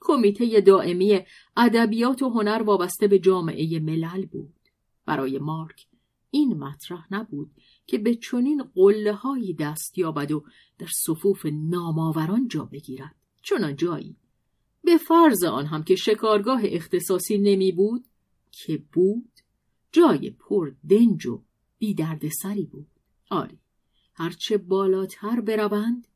کمیته 0.01 0.61
دائمی 0.61 1.19
ادبیات 1.57 2.21
و 2.21 2.29
هنر 2.29 2.63
وابسته 2.65 3.07
به 3.07 3.19
جامعه 3.19 3.79
ملل 3.79 4.25
بود. 4.25 4.53
برای 5.05 5.39
مارک 5.39 5.87
این 6.35 6.53
مطرح 6.53 7.07
نبود 7.11 7.51
که 7.87 7.97
به 7.97 8.15
چنین 8.15 8.63
قله 8.63 9.13
هایی 9.13 9.53
دست 9.53 9.97
یابد 9.97 10.31
و 10.31 10.43
در 10.77 10.87
صفوف 11.05 11.45
نامآوران 11.45 12.47
جا 12.47 12.65
بگیرد. 12.65 13.15
چنان 13.41 13.75
جایی. 13.75 14.15
به 14.83 14.97
فرض 14.97 15.43
آن 15.43 15.65
هم 15.65 15.83
که 15.83 15.95
شکارگاه 15.95 16.61
اختصاصی 16.63 17.37
نمی 17.37 17.71
بود 17.71 18.05
که 18.51 18.83
بود. 18.93 19.31
جای 19.91 20.29
پر 20.29 20.71
دنج 20.89 21.25
و 21.25 21.41
بی 21.77 21.95
سری 22.41 22.65
بود. 22.65 22.87
آری 23.29 23.59
هرچه 24.13 24.57
بالاتر 24.57 25.41
بروند 25.41 26.07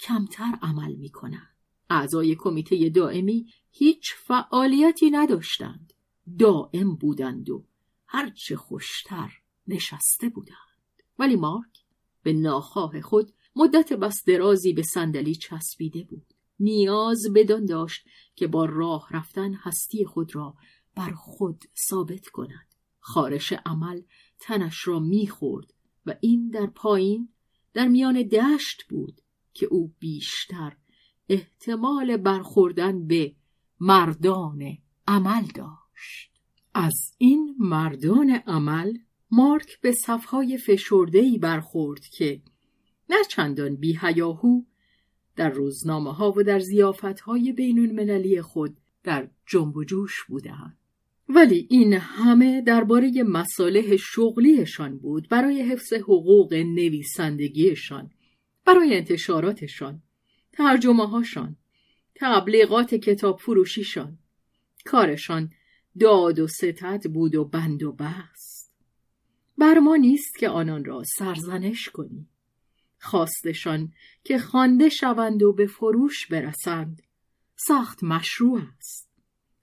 کمتر 0.00 0.58
عمل 0.62 0.94
می 0.94 1.08
کنند. 1.08 1.54
اعضای 1.90 2.34
کمیته 2.34 2.88
دائمی 2.88 3.46
هیچ 3.70 4.14
فعالیتی 4.26 5.10
نداشتند. 5.10 5.92
دائم 6.38 6.94
بودند 6.94 7.50
و 7.50 7.64
هرچه 8.06 8.56
خوشتر 8.56 9.32
نشسته 9.68 10.28
بودند. 10.28 11.02
ولی 11.18 11.36
مارک 11.36 11.84
به 12.22 12.32
ناخواه 12.32 13.00
خود 13.00 13.32
مدت 13.56 13.92
بس 13.92 14.24
درازی 14.26 14.72
به 14.72 14.82
صندلی 14.82 15.34
چسبیده 15.34 16.04
بود. 16.04 16.34
نیاز 16.60 17.26
بدان 17.34 17.64
داشت 17.64 18.06
که 18.34 18.46
با 18.46 18.64
راه 18.64 19.08
رفتن 19.10 19.54
هستی 19.54 20.04
خود 20.04 20.34
را 20.34 20.54
بر 20.94 21.10
خود 21.10 21.64
ثابت 21.90 22.26
کند. 22.26 22.74
خارش 23.00 23.52
عمل 23.66 24.02
تنش 24.38 24.88
را 24.88 24.98
می‌خورد 24.98 25.74
و 26.06 26.14
این 26.20 26.50
در 26.50 26.66
پایین 26.66 27.28
در 27.74 27.88
میان 27.88 28.22
دشت 28.22 28.84
بود 28.88 29.20
که 29.54 29.66
او 29.66 29.94
بیشتر 29.98 30.76
احتمال 31.28 32.16
برخوردن 32.16 33.06
به 33.06 33.34
مردان 33.80 34.78
عمل 35.06 35.46
داشت. 35.54 36.32
از 36.74 37.14
این 37.18 37.56
مردان 37.58 38.30
عمل 38.30 38.98
مارک 39.30 39.80
به 39.80 39.92
صفهای 39.92 40.58
فشردهی 40.58 41.38
برخورد 41.38 42.06
که 42.06 42.40
نه 43.10 43.16
چندان 43.28 43.76
بی 43.76 43.98
هیاهو 44.02 44.62
در 45.36 45.50
روزنامه 45.50 46.14
ها 46.14 46.32
و 46.36 46.42
در 46.42 46.58
زیافت 46.58 47.20
های 47.20 47.52
بین 47.52 47.78
المللی 47.78 48.42
خود 48.42 48.76
در 49.04 49.28
جنب 49.46 49.76
و 49.76 49.84
جوش 49.84 50.24
بودند. 50.28 50.78
ولی 51.28 51.66
این 51.70 51.92
همه 51.92 52.62
درباره 52.62 53.22
مصالح 53.22 53.96
شغلیشان 53.96 54.98
بود 54.98 55.28
برای 55.28 55.62
حفظ 55.62 55.92
حقوق 55.92 56.54
نویسندگیشان 56.54 58.10
برای 58.64 58.96
انتشاراتشان 58.96 60.02
ترجمه 60.52 61.06
هاشان 61.08 61.56
تبلیغات 62.14 62.94
کتاب 62.94 63.38
فروشیشان 63.38 64.18
کارشان 64.84 65.50
داد 66.00 66.38
و 66.38 66.46
ستد 66.46 67.02
بود 67.12 67.34
و 67.34 67.44
بند 67.44 67.82
و 67.82 67.92
بست 67.92 68.57
بر 69.58 69.78
ما 69.78 69.96
نیست 69.96 70.38
که 70.38 70.48
آنان 70.48 70.84
را 70.84 71.02
سرزنش 71.18 71.88
کنیم 71.88 72.30
خواستشان 73.00 73.92
که 74.24 74.38
خوانده 74.38 74.88
شوند 74.88 75.42
و 75.42 75.52
به 75.52 75.66
فروش 75.66 76.26
برسند. 76.26 77.02
سخت 77.56 78.04
مشروع 78.04 78.62
است. 78.78 79.10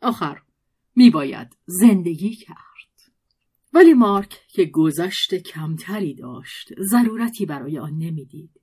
آخر 0.02 0.42
میباید 0.96 1.58
زندگی 1.66 2.36
کرد. 2.36 3.12
ولی 3.74 3.94
مارک 3.94 4.46
که 4.48 4.66
گذشت 4.66 5.36
کمتری 5.36 6.14
داشت 6.14 6.74
ضرورتی 6.82 7.46
برای 7.46 7.80
آن 7.80 7.98
نمی‌دید. 7.98 8.62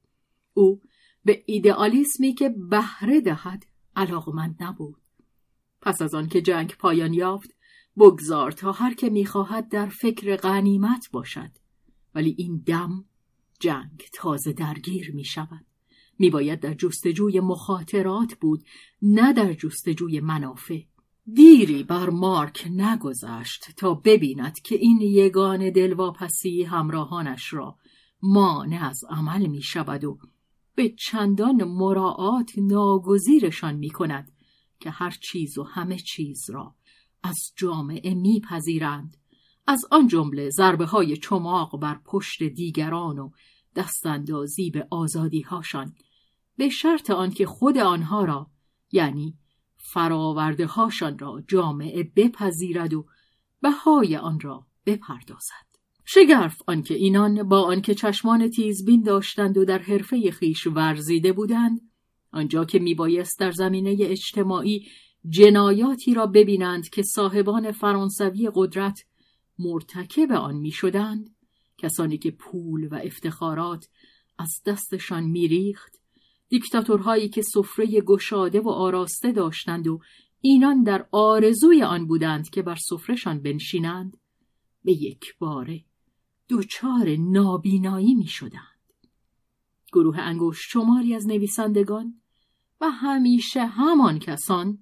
او 0.54 0.82
به 1.24 1.42
ایدئالیسمی 1.46 2.34
که 2.34 2.48
بهره 2.48 3.20
دهد 3.20 3.64
علاقمند 3.96 4.56
نبود. 4.60 5.02
پس 5.82 6.02
از 6.02 6.14
آن 6.14 6.28
که 6.28 6.42
جنگ 6.42 6.76
پایان 6.76 7.12
یافت 7.12 7.54
بگذار 7.98 8.52
تا 8.52 8.72
هر 8.72 8.94
که 8.94 9.10
می‌خواهد 9.10 9.68
در 9.68 9.86
فکر 9.86 10.36
غنیمت 10.36 11.08
باشد 11.12 11.50
ولی 12.14 12.34
این 12.38 12.62
دم 12.66 13.04
جنگ 13.60 14.02
تازه 14.14 14.52
درگیر 14.52 15.14
می 15.14 15.24
شود. 15.24 15.66
می 16.18 16.30
باید 16.30 16.60
در 16.60 16.74
جستجوی 16.74 17.40
مخاطرات 17.40 18.34
بود 18.34 18.64
نه 19.02 19.32
در 19.32 19.52
جستجوی 19.52 20.20
منافع. 20.20 20.80
دیری 21.34 21.82
بر 21.82 22.10
مارک 22.10 22.68
نگذشت 22.70 23.70
تا 23.76 23.94
ببیند 23.94 24.60
که 24.60 24.74
این 24.74 25.00
یگان 25.00 25.70
دلواپسی 25.70 26.62
همراهانش 26.62 27.52
را 27.52 27.78
مانع 28.22 28.88
از 28.88 29.00
عمل 29.10 29.46
می 29.46 29.62
شود 29.62 30.04
و 30.04 30.18
به 30.74 30.88
چندان 30.88 31.64
مراعات 31.64 32.52
ناگزیرشان 32.58 33.74
می 33.74 33.90
کند 33.90 34.32
که 34.80 34.90
هر 34.90 35.10
چیز 35.10 35.58
و 35.58 35.62
همه 35.62 35.98
چیز 35.98 36.50
را 36.50 36.74
از 37.22 37.52
جامعه 37.56 38.14
میپذیرند. 38.14 39.16
از 39.66 39.84
آن 39.90 40.06
جمله 40.06 40.50
ضربه 40.50 40.86
های 40.86 41.16
چماق 41.16 41.80
بر 41.80 42.00
پشت 42.04 42.42
دیگران 42.42 43.18
و 43.18 43.30
دستاندازی 43.76 44.70
به 44.70 44.86
آزادی 44.90 45.40
هاشان 45.40 45.94
به 46.56 46.68
شرط 46.68 47.10
آنکه 47.10 47.46
خود 47.46 47.78
آنها 47.78 48.24
را 48.24 48.50
یعنی 48.92 49.38
فراورده 49.76 50.66
هاشان 50.66 51.18
را 51.18 51.42
جامعه 51.48 52.12
بپذیرد 52.16 52.94
و 52.94 53.06
بهای 53.62 54.16
آن 54.16 54.40
را 54.40 54.66
بپردازد. 54.86 55.72
شگرف 56.04 56.62
آنکه 56.66 56.94
اینان 56.94 57.48
با 57.48 57.62
آنکه 57.62 57.94
چشمان 57.94 58.50
تیزبین 58.50 59.02
داشتند 59.02 59.58
و 59.58 59.64
در 59.64 59.78
حرفه 59.78 60.30
خیش 60.30 60.66
ورزیده 60.66 61.32
بودند 61.32 61.80
آنجا 62.32 62.64
که 62.64 62.78
میبایست 62.78 63.38
در 63.38 63.50
زمینه 63.50 63.96
اجتماعی 64.00 64.88
جنایاتی 65.28 66.14
را 66.14 66.26
ببینند 66.26 66.88
که 66.88 67.02
صاحبان 67.02 67.72
فرانسوی 67.72 68.50
قدرت 68.54 69.04
مرتکب 69.58 70.32
آن 70.32 70.54
می‌شدند 70.54 71.36
کسانی 71.78 72.18
که 72.18 72.30
پول 72.30 72.88
و 72.88 72.94
افتخارات 73.04 73.88
از 74.38 74.62
دستشان 74.66 75.24
میریخت 75.24 76.02
دیکتاتورهایی 76.48 77.28
که 77.28 77.42
سفره 77.42 78.00
گشاده 78.00 78.60
و 78.60 78.68
آراسته 78.68 79.32
داشتند 79.32 79.88
و 79.88 80.00
اینان 80.40 80.82
در 80.82 81.06
آرزوی 81.12 81.82
آن 81.82 82.06
بودند 82.06 82.50
که 82.50 82.62
بر 82.62 82.74
سفرهشان 82.74 83.42
بنشینند 83.42 84.16
به 84.84 84.92
یک 84.92 85.38
باره 85.38 85.84
دوچار 86.48 87.16
نابینایی 87.18 88.14
می 88.14 88.26
شدند. 88.26 88.62
گروه 89.92 90.18
انگوش 90.18 90.58
شماری 90.60 91.14
از 91.14 91.26
نویسندگان 91.26 92.20
و 92.80 92.90
همیشه 92.90 93.66
همان 93.66 94.18
کسان 94.18 94.81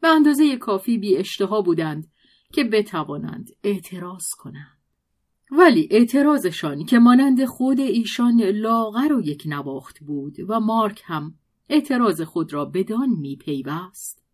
به 0.00 0.08
اندازه 0.08 0.56
کافی 0.56 0.98
بی 0.98 1.16
اشتها 1.16 1.62
بودند 1.62 2.10
که 2.52 2.64
بتوانند 2.64 3.50
اعتراض 3.64 4.28
کنند. 4.38 4.78
ولی 5.50 5.88
اعتراضشان 5.90 6.84
که 6.84 6.98
مانند 6.98 7.44
خود 7.44 7.80
ایشان 7.80 8.42
لاغر 8.42 9.12
و 9.12 9.20
یک 9.20 9.42
نواخت 9.46 10.00
بود 10.00 10.36
و 10.48 10.60
مارک 10.60 11.02
هم 11.04 11.34
اعتراض 11.68 12.22
خود 12.22 12.52
را 12.52 12.64
بدان 12.64 13.08
میپیوست 13.08 14.24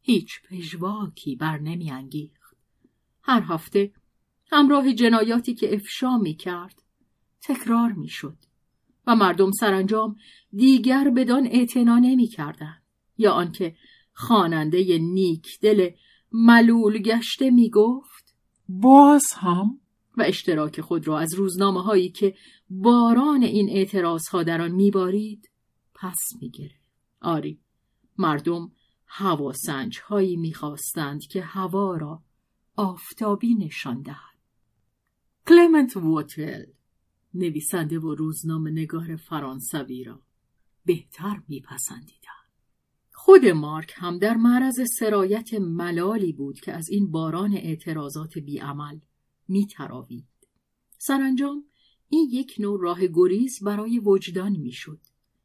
هیچ 0.00 0.42
پژواکی 0.42 1.36
بر 1.36 1.58
نمیانگیخت 1.58 2.56
هر 3.22 3.42
هفته 3.42 3.92
همراه 4.52 4.92
جنایاتی 4.92 5.54
که 5.54 5.74
افشا 5.74 6.18
می 6.18 6.34
کرد 6.34 6.82
تکرار 7.40 7.92
می 7.92 8.08
شد 8.08 8.36
و 9.06 9.16
مردم 9.16 9.50
سرانجام 9.50 10.16
دیگر 10.52 11.10
بدان 11.16 11.46
اعتنا 11.46 11.98
نمی 11.98 12.26
کردن. 12.26 12.76
یا 13.18 13.32
آنکه 13.32 13.76
خواننده 14.20 14.98
نیک 14.98 15.46
دل 15.60 15.90
ملول 16.32 16.98
گشته 16.98 17.50
می 17.50 17.70
گفت 17.70 18.34
باز 18.68 19.24
هم؟ 19.36 19.80
و 20.16 20.22
اشتراک 20.22 20.80
خود 20.80 21.08
را 21.08 21.18
از 21.18 21.34
روزنامه 21.34 21.82
هایی 21.82 22.10
که 22.10 22.34
باران 22.70 23.42
این 23.42 23.70
اعتراض 23.70 24.28
ها 24.28 24.42
در 24.42 24.62
آن 24.62 24.70
میبارید 24.70 25.50
پس 25.94 26.18
می‌گیره. 26.40 26.74
آری 27.20 27.60
مردم 28.18 28.72
هواسنج 29.06 29.98
هایی 29.98 30.36
می‌خواستند 30.36 31.20
که 31.20 31.42
هوا 31.42 31.96
را 31.96 32.22
آفتابی 32.76 33.54
نشان 33.54 34.02
دهد. 34.02 34.38
کلمنت 35.48 35.96
ووتل 35.96 36.64
نویسنده 37.34 37.98
و 37.98 38.14
روزنامه 38.14 38.70
نگار 38.70 39.16
فرانسوی 39.16 40.04
را 40.04 40.22
بهتر 40.84 41.42
میپسندیدند 41.48 42.19
خود 43.30 43.46
مارک 43.46 43.92
هم 43.96 44.18
در 44.18 44.36
معرض 44.36 44.80
سرایت 44.98 45.54
ملالی 45.54 46.32
بود 46.32 46.60
که 46.60 46.72
از 46.72 46.88
این 46.88 47.10
باران 47.10 47.54
اعتراضات 47.54 48.38
بیعمل 48.38 48.98
میتراوید. 49.48 50.26
سرانجام 50.98 51.64
این 52.08 52.28
یک 52.32 52.54
نوع 52.58 52.80
راه 52.82 53.06
گریز 53.06 53.64
برای 53.64 53.98
وجدان 53.98 54.56
می‌شد. 54.56 55.00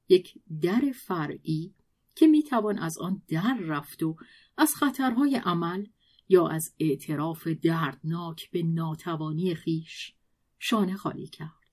یک 0.10 0.34
در 0.62 0.92
فرعی 1.08 1.74
که 2.16 2.28
می‌توان 2.28 2.80
از 2.80 2.98
آن 2.98 3.22
در 3.28 3.58
رفت 3.62 4.04
و 4.04 4.16
از 4.58 4.76
خطرهای 4.76 5.36
عمل 5.36 5.86
یا 6.30 6.48
از 6.48 6.76
اعتراف 6.80 7.48
دردناک 7.48 8.52
به 8.52 8.64
ناتوانی 8.64 9.56
خیش 9.56 10.14
شانه 10.60 10.96
خالی 10.96 11.28
کرد. 11.28 11.66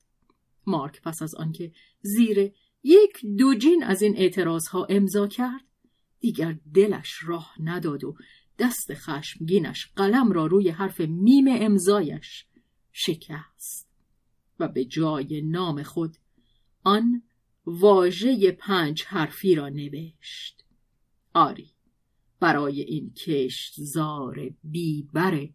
مارک 0.66 1.02
پس 1.02 1.22
از 1.22 1.34
آنکه 1.34 1.72
زیر 2.00 2.52
یک 2.82 3.26
دوجین 3.38 3.84
از 3.84 4.02
این 4.02 4.16
اعتراضها 4.16 4.84
امضا 4.84 5.26
کرد 5.26 5.71
دیگر 6.22 6.58
دلش 6.74 7.18
راه 7.22 7.54
نداد 7.60 8.04
و 8.04 8.16
دست 8.58 8.94
خشمگینش 8.94 9.86
قلم 9.96 10.32
را 10.32 10.46
روی 10.46 10.68
حرف 10.68 11.00
میم 11.00 11.44
امضایش 11.48 12.46
شکست 12.92 13.88
و 14.58 14.68
به 14.68 14.84
جای 14.84 15.42
نام 15.42 15.82
خود 15.82 16.16
آن 16.84 17.22
واژه 17.66 18.52
پنج 18.52 19.04
حرفی 19.04 19.54
را 19.54 19.68
نوشت. 19.68 20.64
آری 21.34 21.70
برای 22.40 22.80
این 22.80 23.12
کشتزار 23.12 24.54
بیبر 24.64 25.48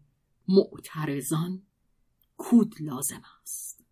معترضان 0.48 1.62
کود 2.36 2.74
لازم 2.80 3.22
است. 3.42 3.84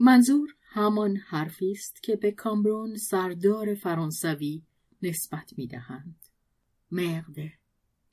منظور 0.00 0.54
همان 0.62 1.16
حرفی 1.16 1.70
است 1.70 2.02
که 2.02 2.16
به 2.16 2.32
کامرون 2.32 2.96
سردار 2.96 3.74
فرانسوی 3.74 4.62
نسبت 5.04 5.52
می‌دهند. 5.56 6.16
مرده. 6.90 7.52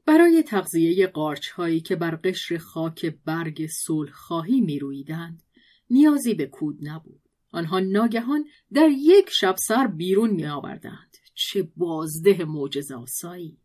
برای 0.06 0.44
تغذیه 0.44 1.08
قارچ 1.08 1.50
هایی 1.50 1.82
که 1.82 1.96
بر 1.96 2.16
قشر 2.16 2.58
خاک 2.58 3.06
برگ 3.26 3.68
صلح 3.68 4.12
خواهی 4.12 4.62
می 4.62 4.80
رویدند 4.80 5.44
نیازی 5.90 6.34
به 6.34 6.46
کود 6.46 6.78
نبود. 6.82 7.22
آنها 7.52 7.80
ناگهان 7.80 8.46
در 8.74 8.90
یک 8.90 9.30
شب 9.30 9.56
سر 9.68 9.88
بیرون 9.88 10.30
می 10.30 10.46
آوردند 10.46 11.18
چه 11.36 11.70
بازده 11.78 12.46
معجزه 12.46 12.96
آسایی 12.96 13.58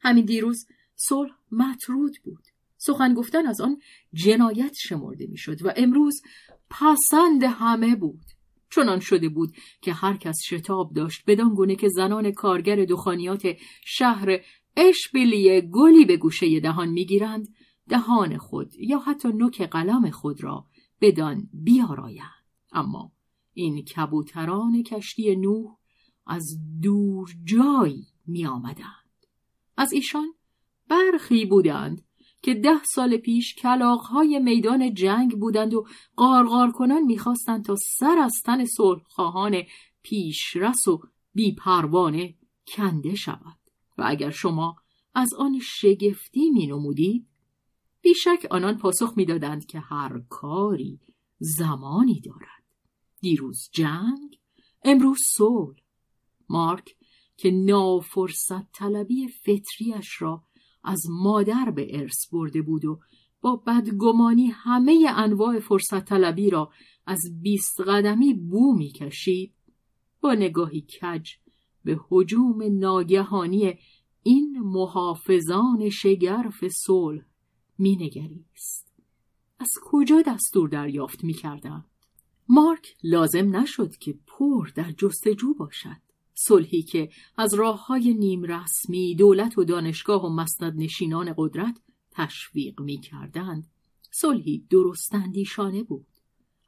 همین 0.00 0.24
دیروز 0.24 0.66
صلح 0.96 1.32
مطرود 1.52 2.16
بود. 2.24 2.44
سخن 2.76 3.14
گفتن 3.14 3.46
از 3.46 3.60
آن 3.60 3.80
جنایت 4.12 4.74
شمرده 4.78 5.26
می‌شد 5.26 5.62
و 5.62 5.72
امروز 5.76 6.22
پسند 6.70 7.42
همه 7.44 7.96
بود. 7.96 8.24
چنان 8.70 9.00
شده 9.00 9.28
بود 9.28 9.56
که 9.82 9.92
هر 9.92 10.16
کس 10.16 10.36
شتاب 10.44 10.92
داشت 10.94 11.22
بدان 11.26 11.54
گونه 11.54 11.76
که 11.76 11.88
زنان 11.88 12.32
کارگر 12.32 12.84
دخانیات 12.84 13.56
شهر 13.84 14.40
اشبیلیه 14.76 15.60
گلی 15.60 16.04
به 16.04 16.16
گوشه 16.16 16.60
دهان 16.60 16.88
می‌گیرند 16.88 17.48
دهان 17.88 18.38
خود 18.38 18.74
یا 18.78 18.98
حتی 18.98 19.28
نوک 19.28 19.62
قلم 19.62 20.10
خود 20.10 20.44
را 20.44 20.66
بدان 21.00 21.48
بیارایند 21.52 22.44
اما 22.72 23.12
این 23.54 23.84
کبوتران 23.84 24.82
کشتی 24.82 25.36
نوح 25.36 25.76
از 26.26 26.58
دور 26.82 27.28
جایی 27.44 28.06
می 28.26 28.46
آمدند. 28.46 29.26
از 29.76 29.92
ایشان 29.92 30.34
برخی 30.88 31.46
بودند 31.46 32.07
که 32.42 32.54
ده 32.54 32.84
سال 32.84 33.16
پیش 33.16 33.54
کلاغهای 33.54 34.38
میدان 34.38 34.94
جنگ 34.94 35.38
بودند 35.38 35.74
و 35.74 35.86
قارقار 36.16 36.70
کنان 36.72 37.02
می‌خواستند 37.02 37.64
تا 37.64 37.76
سر 37.98 38.18
از 38.18 38.32
تن 38.44 38.64
صلحخواهان 38.64 39.62
پیشرس 40.02 40.88
و 40.88 41.00
بیپروانه 41.34 42.34
کنده 42.66 43.14
شود. 43.14 43.58
و 43.98 44.04
اگر 44.06 44.30
شما 44.30 44.76
از 45.14 45.34
آن 45.34 45.58
شگفتی 45.62 46.50
می 46.50 46.66
نمودید 46.66 47.26
بیشک 48.00 48.46
آنان 48.50 48.78
پاسخ 48.78 49.12
می‌دادند 49.16 49.66
که 49.66 49.80
هر 49.80 50.22
کاری 50.28 51.00
زمانی 51.38 52.20
دارد. 52.20 52.64
دیروز 53.20 53.68
جنگ 53.72 54.38
امروز 54.82 55.18
صلح. 55.36 55.76
مارک 56.48 56.96
که 57.36 57.50
نافرصت 57.50 58.72
طلبی 58.72 59.28
فطریش 59.28 60.22
را 60.22 60.44
از 60.88 61.10
مادر 61.10 61.70
به 61.70 62.00
ارث 62.00 62.28
برده 62.32 62.62
بود 62.62 62.84
و 62.84 63.00
با 63.40 63.56
بدگمانی 63.56 64.46
همه 64.46 65.06
انواع 65.16 65.58
فرصت 65.60 66.04
طلبی 66.04 66.50
را 66.50 66.70
از 67.06 67.20
بیست 67.42 67.80
قدمی 67.80 68.34
بو 68.34 68.74
می 68.76 68.88
کشید 68.88 69.54
با 70.20 70.34
نگاهی 70.34 70.80
کج 70.80 71.30
به 71.84 72.00
حجوم 72.08 72.78
ناگهانی 72.78 73.78
این 74.22 74.58
محافظان 74.60 75.88
شگرف 75.90 76.68
صلح 76.68 77.22
مینگریست. 77.78 78.92
از 79.58 79.70
کجا 79.84 80.22
دستور 80.26 80.68
دریافت 80.68 81.24
می‌کردند؟ 81.24 81.84
مارک 82.48 82.96
لازم 83.02 83.56
نشد 83.56 83.96
که 83.96 84.18
پر 84.26 84.68
در 84.74 84.92
جستجو 84.92 85.54
باشد. 85.54 86.07
صلحی 86.46 86.82
که 86.82 87.08
از 87.36 87.54
راه 87.54 87.86
های 87.86 88.14
نیم 88.14 88.42
رسمی 88.42 89.14
دولت 89.14 89.58
و 89.58 89.64
دانشگاه 89.64 90.26
و 90.26 90.28
مسند 90.28 90.74
نشینان 90.76 91.34
قدرت 91.36 91.80
تشویق 92.10 92.80
می 92.80 93.00
کردند. 93.00 93.66
صلحی 94.10 94.66
درستندیشانه 94.70 95.82
بود. 95.82 96.06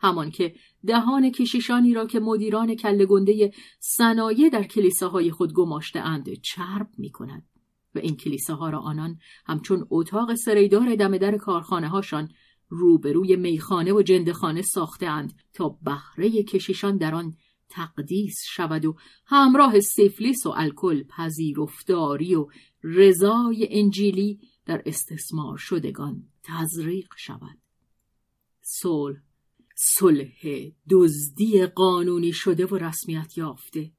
همان 0.00 0.30
که 0.30 0.54
دهان 0.86 1.30
کشیشانی 1.30 1.94
را 1.94 2.06
که 2.06 2.20
مدیران 2.20 2.74
کله 2.74 3.06
گنده 3.06 3.52
صنایع 3.80 4.48
در 4.48 4.62
کلیساهای 4.62 5.30
خود 5.30 5.52
گماشته 5.52 6.00
اند 6.00 6.40
چرب 6.42 6.88
می 6.98 7.10
کند 7.10 7.46
و 7.94 7.98
این 7.98 8.16
کلیساها 8.16 8.70
را 8.70 8.78
آنان 8.78 9.18
همچون 9.46 9.86
اتاق 9.90 10.34
سریدار 10.34 10.94
دم 10.94 11.18
در 11.18 11.36
کارخانه 11.36 11.88
هاشان 11.88 12.28
روبروی 12.68 13.36
میخانه 13.36 13.92
و 13.92 14.02
جندخانه 14.02 14.62
ساخته 14.62 15.06
اند 15.06 15.32
تا 15.54 15.68
بهره 15.68 16.42
کشیشان 16.42 16.96
در 16.96 17.14
آن 17.14 17.36
تقدیس 17.70 18.42
شود 18.50 18.84
و 18.84 18.96
همراه 19.26 19.80
سفلیس 19.80 20.46
و 20.46 20.52
الکل 20.56 21.02
پذیرفتاری 21.02 22.34
و 22.34 22.46
رضای 22.82 23.68
انجیلی 23.70 24.40
در 24.66 24.82
استثمار 24.86 25.56
شدگان 25.56 26.28
تزریق 26.42 27.14
شود. 27.16 27.58
صلح 28.62 29.20
صلح 29.82 30.70
دزدی 30.90 31.66
قانونی 31.66 32.32
شده 32.32 32.66
و 32.66 32.76
رسمیت 32.76 33.38
یافته. 33.38 33.92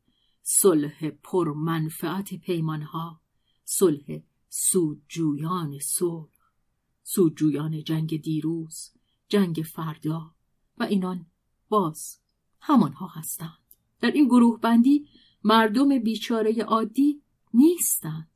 صلح 0.44 1.10
پرمنفعت 1.10 2.34
پیمانها. 2.34 3.22
صلح 3.64 4.20
سودجویان 4.50 5.80
صلح. 5.80 6.30
سودجویان 7.04 7.84
جنگ 7.84 8.22
دیروز 8.22 8.92
جنگ 9.30 9.66
فردا 9.76 10.36
و 10.78 10.84
اینان 10.84 11.26
باز 11.70 12.20
همانها 12.60 13.08
هستند. 13.08 13.61
در 14.02 14.12
این 14.12 14.26
گروه 14.26 14.60
بندی 14.60 15.08
مردم 15.44 16.00
بیچاره 16.00 16.64
عادی 16.64 17.22
نیستند. 17.54 18.28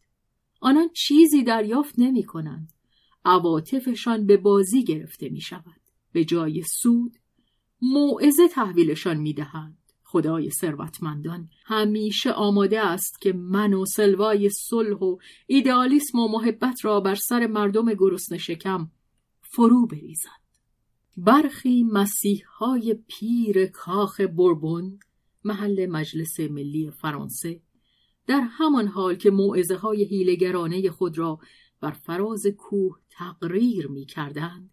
آنان 0.60 0.90
چیزی 0.94 1.44
دریافت 1.44 1.96
نمی 1.98 2.24
کنند 2.24 2.74
عواطفشان 3.26 4.26
به 4.26 4.38
بازی 4.38 4.84
گرفته 4.84 5.30
می 5.30 5.42
شود 5.42 5.82
به 6.12 6.26
جای 6.26 6.64
سود 6.64 7.16
موعظه 7.82 8.48
تحویلشان 8.48 9.18
می 9.18 9.34
دهند 9.34 9.78
خدای 10.04 10.50
ثروتمندان 10.50 11.50
همیشه 11.66 12.32
آماده 12.32 12.80
است 12.80 13.22
که 13.22 13.34
من 13.34 13.74
و 13.74 13.86
سلوای 13.86 14.50
صلح 14.50 14.98
و 14.98 15.18
ایدئالیسم 15.48 16.20
و 16.20 16.28
محبت 16.28 16.86
را 16.86 17.00
بر 17.00 17.16
سر 17.16 17.48
مردم 17.48 17.94
گرسنه 17.94 18.38
شکم 18.38 18.92
فرو 19.42 19.88
بریزد. 19.88 20.46
برخی 21.18 21.84
مسیح 21.84 22.44
های 22.58 22.96
پیر 23.08 23.66
کاخ 23.66 24.22
بربون 24.22 25.00
محل 25.46 25.86
مجلس 25.86 26.40
ملی 26.40 26.92
فرانسه 26.92 27.62
در 28.28 28.42
همان 28.52 28.88
حال 28.88 29.16
که 29.16 29.32
موعظه 29.32 29.76
های 29.76 30.04
هیلگرانه 30.04 30.90
خود 30.90 31.18
را 31.18 31.40
بر 31.82 31.92
فراز 31.92 32.48
کوه 32.58 33.00
تقریر 33.10 33.88
می 33.88 34.06
کردند 34.06 34.70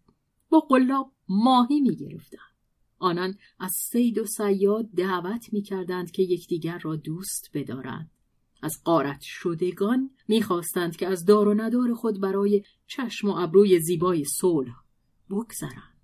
با 0.49 0.59
قلاب 0.59 1.11
ماهی 1.29 1.81
می 1.81 1.95
گرفتند. 1.95 2.53
آنان 2.99 3.37
از 3.59 3.71
سید 3.71 4.17
و 4.17 4.25
سیاد 4.25 4.85
دعوت 4.95 5.53
می 5.53 5.61
کردند 5.61 6.11
که 6.11 6.23
یکدیگر 6.23 6.77
را 6.77 6.95
دوست 6.95 7.49
بدارند. 7.53 8.11
از 8.61 8.81
قارت 8.83 9.21
شدگان 9.21 10.09
می‌خواستند 10.27 10.95
که 10.95 11.07
از 11.07 11.25
دار 11.25 11.47
و 11.47 11.53
ندار 11.53 11.93
خود 11.93 12.19
برای 12.21 12.63
چشم 12.87 13.29
و 13.29 13.35
ابروی 13.37 13.79
زیبای 13.79 14.25
صلح 14.25 14.73
بگذرند 15.29 15.97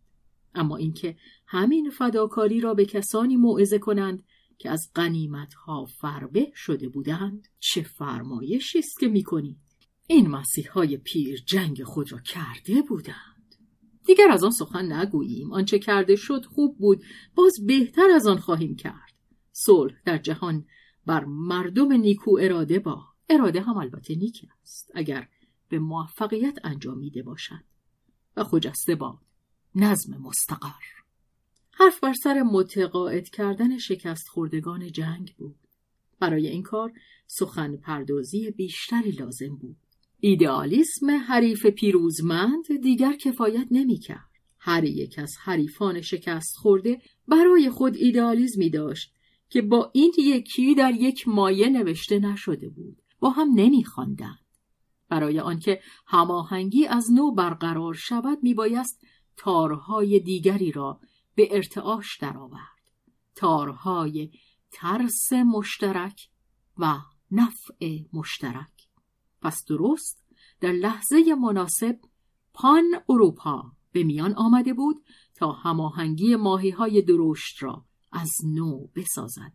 اما 0.56 0.78
اینکه 0.78 1.18
همین 1.48 1.90
فداکاری 1.90 2.62
را 2.62 2.74
به 2.74 2.86
کسانی 2.86 3.38
موعظه 3.38 3.80
کنند 3.80 4.24
که 4.60 4.70
از 4.70 4.92
قنیمت 4.96 5.54
ها 5.54 5.86
فربه 5.86 6.52
شده 6.56 6.90
بودند 6.90 7.48
چه 7.60 7.82
فرمایشی 7.82 8.80
است 8.80 9.00
که 9.00 9.08
می‌کنید 9.08 9.58
این 10.08 10.28
مسیح 10.28 10.72
های 10.72 10.98
پیر 10.98 11.44
جنگ 11.46 11.84
خود 11.84 12.12
را 12.12 12.20
کرده 12.20 12.82
بودند. 12.82 13.56
دیگر 14.06 14.28
از 14.32 14.44
آن 14.44 14.52
سخن 14.52 14.92
نگوییم. 14.92 15.54
آنچه 15.54 15.80
کرده 15.80 16.16
شد 16.16 16.46
خوب 16.46 16.78
بود. 16.78 17.04
باز 17.36 17.54
بهتر 17.68 18.10
از 18.16 18.28
آن 18.28 18.38
خواهیم 18.38 18.76
کرد. 18.76 19.14
صلح 19.52 19.94
در 20.06 20.18
جهان 20.18 20.66
بر 21.06 21.26
مردم 21.26 21.94
نیکو 21.94 22.38
اراده 22.42 22.80
با. 22.80 23.04
اراده 23.30 23.62
هم 23.62 23.78
البته 23.78 24.16
نیک 24.16 24.46
است 24.62 24.92
اگر 24.96 25.28
به 25.70 25.80
موفقیت 25.80 26.58
انجامیده 26.64 27.24
باشد. 27.24 27.64
و 28.38 28.44
خجسته 28.44 28.96
باد. 28.96 29.20
نظم 29.76 30.18
مستقر. 30.18 30.99
حرف 31.80 32.00
بر 32.00 32.14
سر 32.14 32.44
متقاعد 32.44 33.30
کردن 33.30 33.78
شکست 33.78 34.28
خوردگان 34.28 34.92
جنگ 34.92 35.36
بود. 35.38 35.56
برای 36.20 36.48
این 36.48 36.64
کار 36.64 36.92
سخن 37.28 37.78
پردازی 37.78 38.52
بیشتری 38.52 39.12
لازم 39.12 39.56
بود. 39.56 39.78
ایدئالیسم 40.20 41.10
حریف 41.10 41.66
پیروزمند 41.66 42.82
دیگر 42.82 43.14
کفایت 43.14 43.68
نمی‌کرد. 43.72 44.30
هر 44.60 44.84
یک 44.84 45.20
از 45.20 45.32
حریفان 45.44 46.02
شکست 46.02 46.56
خورده 46.56 47.02
برای 47.28 47.70
خود 47.70 47.96
ایدئالیزمی 47.96 48.70
داشت 48.70 49.14
که 49.50 49.62
با 49.62 49.92
این 49.94 50.14
یکی 50.18 50.76
در 50.76 50.94
یک 50.94 51.28
مایه 51.28 51.70
نوشته 51.70 52.20
نشده 52.20 52.70
بود. 52.70 53.02
با 53.20 53.30
هم 53.30 53.52
نمیخواندند 53.56 54.46
برای 55.10 55.40
آنکه 55.40 55.82
هماهنگی 56.08 56.86
از 56.86 57.12
نو 57.12 57.32
برقرار 57.32 57.94
شود 57.94 58.38
میبایست 58.42 59.02
تارهای 59.38 60.20
دیگری 60.20 60.72
را 60.72 61.00
به 61.36 61.56
ارتعاش 61.56 62.18
درآورد. 62.18 62.92
تارهای 63.36 64.32
ترس 64.72 65.34
مشترک 65.34 66.30
و 66.78 67.00
نفع 67.32 68.00
مشترک. 68.14 68.88
پس 69.42 69.66
درست 69.66 70.26
در 70.60 70.72
لحظه 70.72 71.36
مناسب 71.36 72.00
پان 72.54 72.84
اروپا 73.10 73.72
به 73.92 74.04
میان 74.04 74.34
آمده 74.34 74.74
بود 74.74 75.04
تا 75.36 75.52
هماهنگی 75.52 76.36
ماهی 76.36 76.70
های 76.70 77.02
درشت 77.02 77.64
را 77.64 77.86
از 78.12 78.32
نو 78.46 78.88
بسازد. 78.96 79.54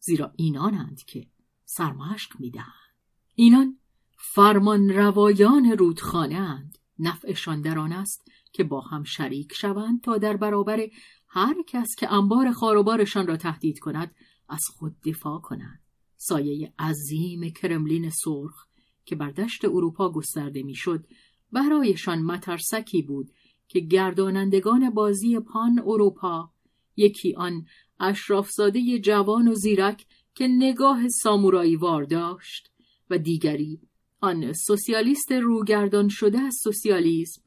زیرا 0.00 0.32
اینانند 0.36 1.02
که 1.02 1.26
سرمشق 1.64 2.40
می‌دهند. 2.40 2.94
اینان 3.34 3.78
فرمان 4.16 4.90
روایان 4.90 5.76
رودخانه 5.78 6.34
اند 6.34 6.78
نفعشان 6.98 7.60
در 7.60 7.78
آن 7.78 7.92
است 7.92 8.30
که 8.52 8.64
با 8.64 8.80
هم 8.80 9.04
شریک 9.04 9.52
شوند 9.52 10.00
تا 10.00 10.18
در 10.18 10.36
برابر 10.36 10.86
هر 11.28 11.54
کس 11.66 11.88
که 11.98 12.12
انبار 12.12 12.52
خاروبارشان 12.52 13.26
را 13.26 13.36
تهدید 13.36 13.78
کند 13.78 14.14
از 14.48 14.60
خود 14.78 14.96
دفاع 15.04 15.40
کنند. 15.40 15.80
سایه 16.16 16.72
عظیم 16.78 17.50
کرملین 17.50 18.10
سرخ 18.10 18.66
که 19.04 19.16
بر 19.16 19.30
دشت 19.30 19.64
اروپا 19.64 20.12
گسترده 20.12 20.62
می‌شد 20.62 21.06
برایشان 21.52 22.22
مترسکی 22.22 23.02
بود 23.02 23.30
که 23.68 23.80
گردانندگان 23.80 24.90
بازی 24.90 25.40
پان 25.40 25.78
اروپا 25.86 26.50
یکی 26.96 27.34
آن 27.34 27.66
اشرافزاده 28.00 28.98
جوان 28.98 29.48
و 29.48 29.54
زیرک 29.54 30.06
که 30.34 30.48
نگاه 30.48 31.08
سامورایی 31.08 31.76
وار 31.76 32.04
داشت 32.04 32.70
و 33.10 33.18
دیگری 33.18 33.80
آن 34.20 34.52
سوسیالیست 34.52 35.32
روگردان 35.32 36.08
شده 36.08 36.38
از 36.40 36.54
سوسیالیسم 36.64 37.42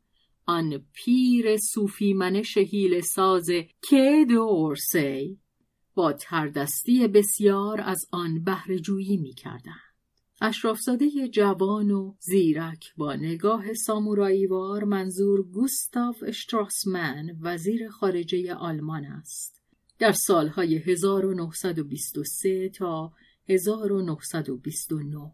آن 0.46 0.86
پیر 0.94 1.58
صوفی 1.58 2.14
منش 2.14 2.58
هیل 2.58 3.02
ساز 3.02 3.50
که 3.90 4.26
اورسی 4.32 5.40
با 5.96 6.14
تردستی 6.14 7.08
بسیار 7.08 7.82
از 7.82 8.06
آن 8.12 8.44
بهرهجویی 8.44 9.18
می‌کردند. 9.18 9.94
اشرافزاده 10.42 11.28
جوان 11.28 11.92
و 11.92 12.16
زیرک 12.20 12.94
با 12.98 13.16
نگاه 13.16 13.74
ساموراییوار 13.74 14.84
منظور 14.84 15.44
گوستاف 15.44 16.24
اشتراسمن 16.28 17.38
وزیر 17.42 17.90
خارجه 17.90 18.54
آلمان 18.54 19.06
است. 19.06 19.62
در 20.00 20.12
سالهای 20.12 20.78
1923 20.78 22.70
تا 22.70 23.14
1929 23.50 25.32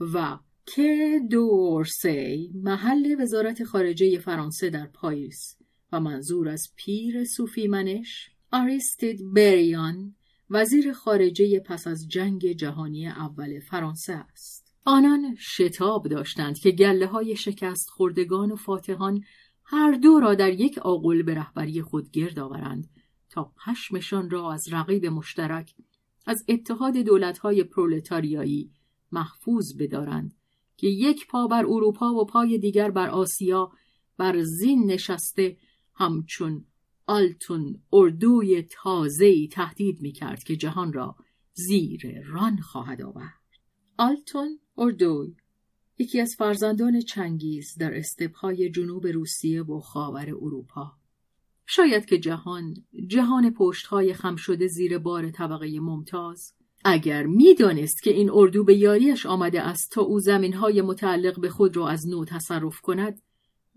و 0.00 0.38
که 0.66 1.20
دورسی 1.30 2.50
محل 2.54 3.16
وزارت 3.20 3.64
خارجه 3.64 4.18
فرانسه 4.18 4.70
در 4.70 4.86
پاریس 4.86 5.56
و 5.92 6.00
منظور 6.00 6.48
از 6.48 6.68
پیر 6.76 7.24
صوفی 7.24 7.68
منش 7.68 8.30
آریستید 8.52 9.32
بریان 9.34 10.14
وزیر 10.50 10.92
خارجه 10.92 11.60
پس 11.60 11.86
از 11.86 12.08
جنگ 12.08 12.52
جهانی 12.52 13.08
اول 13.08 13.60
فرانسه 13.60 14.12
است. 14.12 14.74
آنان 14.84 15.36
شتاب 15.38 16.08
داشتند 16.08 16.58
که 16.58 16.70
گله 16.70 17.06
های 17.06 17.36
شکست 17.36 17.90
خوردگان 17.90 18.52
و 18.52 18.56
فاتحان 18.56 19.24
هر 19.64 19.92
دو 19.92 20.20
را 20.20 20.34
در 20.34 20.52
یک 20.52 20.78
آقل 20.78 21.22
به 21.22 21.34
رهبری 21.34 21.82
خود 21.82 22.10
گرد 22.10 22.38
آورند 22.38 22.90
تا 23.30 23.52
پشمشان 23.66 24.30
را 24.30 24.52
از 24.52 24.72
رقیب 24.72 25.06
مشترک 25.06 25.74
از 26.26 26.44
اتحاد 26.48 26.96
دولتهای 26.96 27.64
پرولتاریایی 27.64 28.70
محفوظ 29.12 29.76
بدارند 29.78 30.34
که 30.82 30.88
یک 30.88 31.26
پا 31.26 31.46
بر 31.46 31.64
اروپا 31.68 32.14
و 32.14 32.26
پای 32.26 32.58
دیگر 32.58 32.90
بر 32.90 33.08
آسیا 33.08 33.72
بر 34.16 34.42
زین 34.42 34.90
نشسته 34.90 35.56
همچون 35.94 36.64
آلتون 37.06 37.82
اردوی 37.92 38.62
تازه‌ای 38.62 39.48
تهدید 39.48 40.00
می‌کرد 40.00 40.42
که 40.42 40.56
جهان 40.56 40.92
را 40.92 41.16
زیر 41.52 42.22
ران 42.26 42.56
خواهد 42.56 43.02
آورد. 43.02 43.42
آلتون 43.98 44.58
اردوی 44.78 45.34
یکی 45.98 46.20
از 46.20 46.34
فرزندان 46.38 47.00
چنگیز 47.00 47.74
در 47.78 47.98
استپهای 47.98 48.70
جنوب 48.70 49.06
روسیه 49.06 49.62
و 49.62 49.80
خاور 49.80 50.28
اروپا 50.28 50.92
شاید 51.66 52.04
که 52.04 52.18
جهان 52.18 52.74
جهان 53.06 53.50
پشتهای 53.50 54.14
خم 54.14 54.36
شده 54.36 54.66
زیر 54.66 54.98
بار 54.98 55.30
طبقه 55.30 55.80
ممتاز 55.80 56.52
اگر 56.84 57.26
می‌دانست 57.26 58.02
که 58.02 58.10
این 58.10 58.30
اردو 58.30 58.64
به 58.64 58.74
یاریش 58.76 59.26
آمده 59.26 59.62
است 59.62 59.90
تا 59.92 60.02
او 60.02 60.20
زمینهای 60.20 60.82
متعلق 60.82 61.40
به 61.40 61.50
خود 61.50 61.76
را 61.76 61.88
از 61.88 62.08
نو 62.08 62.24
تصرف 62.24 62.80
کند 62.80 63.22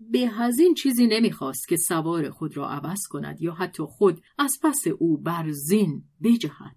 به 0.00 0.18
هزین 0.18 0.74
چیزی 0.74 1.06
نمی‌خواست 1.06 1.68
که 1.68 1.76
سوار 1.76 2.30
خود 2.30 2.56
را 2.56 2.68
عوض 2.68 3.06
کند 3.10 3.42
یا 3.42 3.52
حتی 3.52 3.82
خود 3.82 4.22
از 4.38 4.58
پس 4.62 4.86
او 4.98 5.16
بر 5.16 5.50
زین 5.50 6.04
بجهد. 6.22 6.76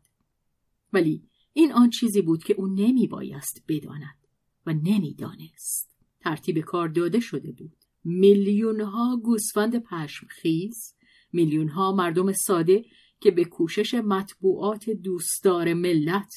ولی 0.93 1.23
این 1.53 1.73
آن 1.73 1.89
چیزی 1.89 2.21
بود 2.21 2.43
که 2.43 2.53
او 2.53 2.67
نمی 2.67 3.07
بایست 3.07 3.63
بداند 3.67 4.17
و 4.65 4.73
نمی‌دانست. 4.73 5.89
ترتیب 6.19 6.59
کار 6.59 6.87
داده 6.87 7.19
شده 7.19 7.51
بود. 7.51 7.75
میلیون 8.03 8.81
ها 8.81 9.17
گوسفند 9.23 9.83
پشم 9.83 10.27
خیز 10.29 10.93
میلیون 11.33 11.67
ها 11.67 11.91
مردم 11.91 12.31
ساده 12.31 12.85
که 13.19 13.31
به 13.31 13.45
کوشش 13.45 13.93
مطبوعات 13.93 14.89
دوستدار 14.89 15.73
ملت 15.73 16.33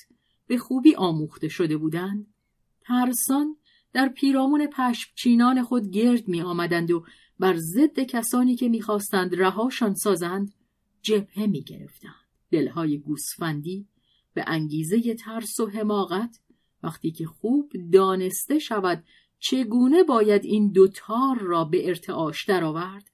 به 0.47 0.59
خوبی 0.59 0.95
آموخته 0.95 1.49
شده 1.49 1.77
بودند 1.77 2.35
ترسان 2.81 3.57
در 3.93 4.09
پیرامون 4.09 4.69
چینان 5.15 5.63
خود 5.63 5.91
گرد 5.91 6.29
می 6.29 6.43
آمدند 6.43 6.91
و 6.91 7.05
بر 7.39 7.57
ضد 7.57 8.01
کسانی 8.01 8.57
که 8.57 8.69
می‌خواستند 8.69 9.35
رهاشان 9.35 9.95
سازند 9.95 10.55
جبهه 11.03 11.47
می 11.47 11.63
گرفتند. 11.63 12.15
دلهای 12.51 12.99
گوسفندی 12.99 13.89
به 14.35 14.45
انگیزه 14.47 15.15
ترس 15.15 15.61
و 15.61 15.67
حماقت 15.67 16.41
وقتی 16.83 17.11
که 17.11 17.27
خوب 17.27 17.73
دانسته 17.93 18.59
شود 18.59 19.05
چگونه 19.39 20.03
باید 20.03 20.45
این 20.45 20.73
دوتار 20.73 21.39
را 21.41 21.65
به 21.65 21.89
ارتعاش 21.89 22.45
درآورد 22.45 23.11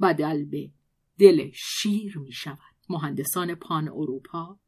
بدل 0.00 0.44
به 0.44 0.70
دل 1.18 1.50
شیر 1.54 2.18
می 2.18 2.32
شود. 2.32 2.67
مهندسان 2.90 3.54
پان 3.54 3.88
اروپا 3.88 4.58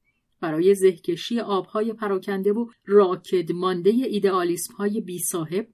برای 0.40 0.74
زهکشی 0.74 1.40
آبهای 1.40 1.92
پراکنده 1.92 2.52
و 2.52 2.66
راکد 2.86 3.52
مانده 3.52 3.90
ایدئالیسم 3.90 4.74
های 4.74 5.00
بی 5.00 5.18
صاحب 5.18 5.68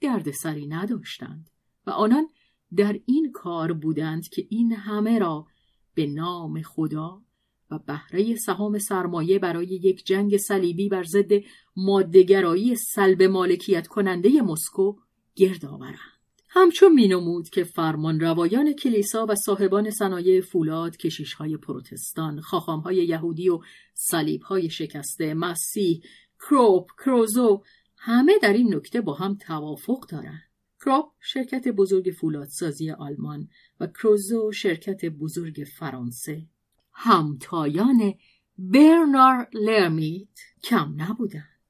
دردسری 0.00 0.66
نداشتند 0.66 1.50
و 1.86 1.90
آنان 1.90 2.28
در 2.76 3.00
این 3.06 3.32
کار 3.32 3.72
بودند 3.72 4.28
که 4.28 4.46
این 4.50 4.72
همه 4.72 5.18
را 5.18 5.46
به 5.94 6.06
نام 6.06 6.62
خدا 6.62 7.22
و 7.70 7.78
بهره 7.78 8.36
سهام 8.36 8.78
سرمایه 8.78 9.38
برای 9.38 9.66
یک 9.66 10.06
جنگ 10.06 10.36
صلیبی 10.36 10.88
بر 10.88 11.02
ضد 11.02 11.32
مادهگرایی 11.76 12.76
سلب 12.76 13.22
مالکیت 13.22 13.86
کننده 13.86 14.42
مسکو 14.42 14.96
گرد 15.36 15.64
آورند. 15.64 16.19
همچون 16.60 16.92
مینمود 16.92 17.48
که 17.48 17.64
فرمان 17.64 18.20
روایان 18.20 18.72
کلیسا 18.72 19.26
و 19.28 19.34
صاحبان 19.34 19.90
صنایع 19.90 20.40
فولاد 20.40 20.96
های 21.38 21.56
پروتستان 21.56 22.38
های 22.84 22.96
یهودی 22.96 23.48
و 23.48 23.60
های 24.42 24.70
شکسته 24.70 25.34
مسیح 25.34 26.02
کروپ 26.38 26.90
کروزو 27.04 27.62
همه 27.96 28.38
در 28.42 28.52
این 28.52 28.74
نکته 28.74 29.00
با 29.00 29.14
هم 29.14 29.34
توافق 29.34 30.06
دارند. 30.08 30.42
کروپ 30.80 31.06
شرکت 31.20 31.68
بزرگ 31.68 32.14
فولادسازی 32.20 32.90
آلمان 32.90 33.48
و 33.80 33.86
کروزو 33.86 34.52
شرکت 34.52 35.04
بزرگ 35.04 35.66
فرانسه. 35.78 36.46
همتایان 36.92 38.14
برنار 38.58 39.48
لرمیت 39.52 40.38
کم 40.64 40.94
نبودند. 40.96 41.60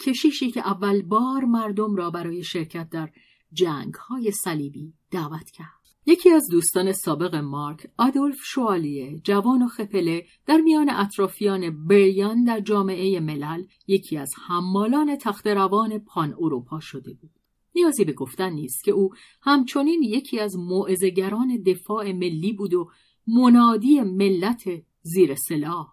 کشیشی 0.00 0.50
که 0.50 0.60
اول 0.60 1.02
بار 1.02 1.44
مردم 1.44 1.96
را 1.96 2.10
برای 2.10 2.44
شرکت 2.44 2.90
در 2.90 3.10
جنگ 3.52 3.94
های 3.94 4.30
صلیبی 4.30 4.92
دعوت 5.10 5.50
کرد. 5.50 5.82
یکی 6.06 6.30
از 6.30 6.48
دوستان 6.50 6.92
سابق 6.92 7.34
مارک 7.34 7.90
آدولف 7.98 8.38
شوالیه 8.44 9.20
جوان 9.24 9.62
و 9.62 9.68
خپله 9.68 10.26
در 10.46 10.56
میان 10.56 10.90
اطرافیان 10.90 11.86
بریان 11.86 12.44
در 12.44 12.60
جامعه 12.60 13.20
ملل 13.20 13.64
یکی 13.86 14.18
از 14.18 14.30
حمالان 14.46 15.16
تخت 15.16 15.46
روان 15.46 15.98
پان 15.98 16.34
اروپا 16.40 16.80
شده 16.80 17.12
بود. 17.12 17.30
نیازی 17.74 18.04
به 18.04 18.12
گفتن 18.12 18.50
نیست 18.50 18.84
که 18.84 18.90
او 18.90 19.10
همچنین 19.42 20.02
یکی 20.02 20.40
از 20.40 20.56
معزگران 20.56 21.62
دفاع 21.62 22.12
ملی 22.12 22.52
بود 22.52 22.74
و 22.74 22.90
منادی 23.26 24.00
ملت 24.00 24.64
زیر 25.02 25.34
سلاح. 25.34 25.88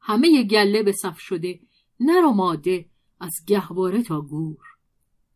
همه 0.00 0.42
گله 0.42 0.82
به 0.82 0.92
صف 0.92 1.18
شده 1.18 1.60
نر 2.00 2.24
از 3.20 3.32
گهواره 3.46 4.02
تا 4.02 4.20
گور. 4.20 4.75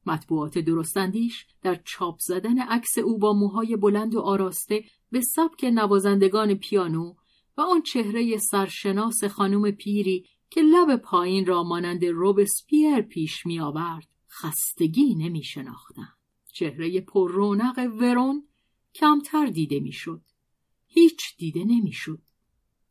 مطبوعات 0.06 0.58
درستندیش 0.58 1.46
در 1.62 1.80
چاپ 1.84 2.18
زدن 2.20 2.58
عکس 2.58 2.98
او 2.98 3.18
با 3.18 3.32
موهای 3.32 3.76
بلند 3.76 4.14
و 4.14 4.20
آراسته 4.20 4.84
به 5.10 5.20
سبک 5.20 5.64
نوازندگان 5.64 6.54
پیانو 6.54 7.14
و 7.56 7.60
آن 7.60 7.82
چهره 7.82 8.38
سرشناس 8.50 9.24
خانم 9.24 9.70
پیری 9.70 10.26
که 10.50 10.62
لب 10.62 10.96
پایین 10.96 11.46
را 11.46 11.62
مانند 11.62 12.04
روبسپیر 12.04 13.00
پیش 13.00 13.46
می 13.46 13.60
آورد 13.60 14.08
خستگی 14.30 15.14
نمی 15.14 15.42
شناختن. 15.42 16.08
چهره 16.52 17.00
پر 17.00 17.32
رونق 17.32 17.90
ورون 18.00 18.48
کمتر 18.94 19.46
دیده 19.46 19.80
می‌شد. 19.80 20.22
هیچ 20.86 21.20
دیده 21.38 21.64
نمی‌شد. 21.64 22.22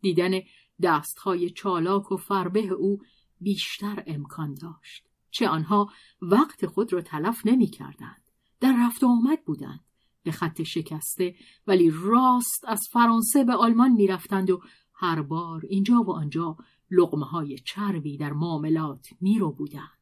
دیدن 0.02 0.42
دستهای 0.82 1.50
چالاک 1.50 2.12
و 2.12 2.18
فربه 2.18 2.60
او 2.60 3.02
بیشتر 3.42 4.04
امکان 4.08 4.54
داشت. 4.54 5.09
چه 5.32 5.48
آنها 5.48 5.90
وقت 6.22 6.66
خود 6.66 6.94
را 6.94 7.02
تلف 7.02 7.46
نمی 7.46 7.68
کردند. 7.68 8.22
در 8.60 8.76
رفت 8.80 9.04
و 9.04 9.08
آمد 9.08 9.46
بودند. 9.46 9.80
به 10.24 10.32
خط 10.32 10.64
شکسته 10.64 11.36
ولی 11.68 11.92
راست 11.94 12.66
از 12.68 12.82
فرانسه 12.92 13.44
به 13.44 13.54
آلمان 13.54 13.92
می 13.92 14.08
رفتند 14.08 14.50
و 14.50 14.62
هر 14.94 15.22
بار 15.22 15.62
اینجا 15.70 16.02
و 16.02 16.12
آنجا 16.12 16.58
لغمه 16.92 17.26
های 17.26 17.58
چربی 17.58 18.18
در 18.18 18.34
معاملات 18.34 19.08
می 19.22 19.40
رو 19.40 19.52
بودند. 19.52 20.00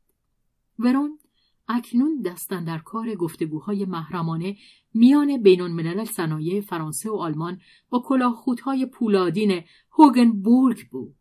ورون 0.80 1.20
اکنون 1.68 2.22
دستن 2.22 2.64
در 2.64 2.78
کار 2.78 3.16
گفتگوهای 3.16 3.86
محرمانه 3.86 4.58
میان 4.94 5.42
بین 5.42 5.62
الملل 5.62 6.06
صنایع 6.06 6.62
فرانسه 6.62 7.12
و 7.12 7.16
آلمان 7.16 7.62
با 7.90 8.00
کلاهخودهای 8.00 8.86
پولادین 8.86 9.64
هوگنبورگ 9.92 10.90
بود. 10.90 11.16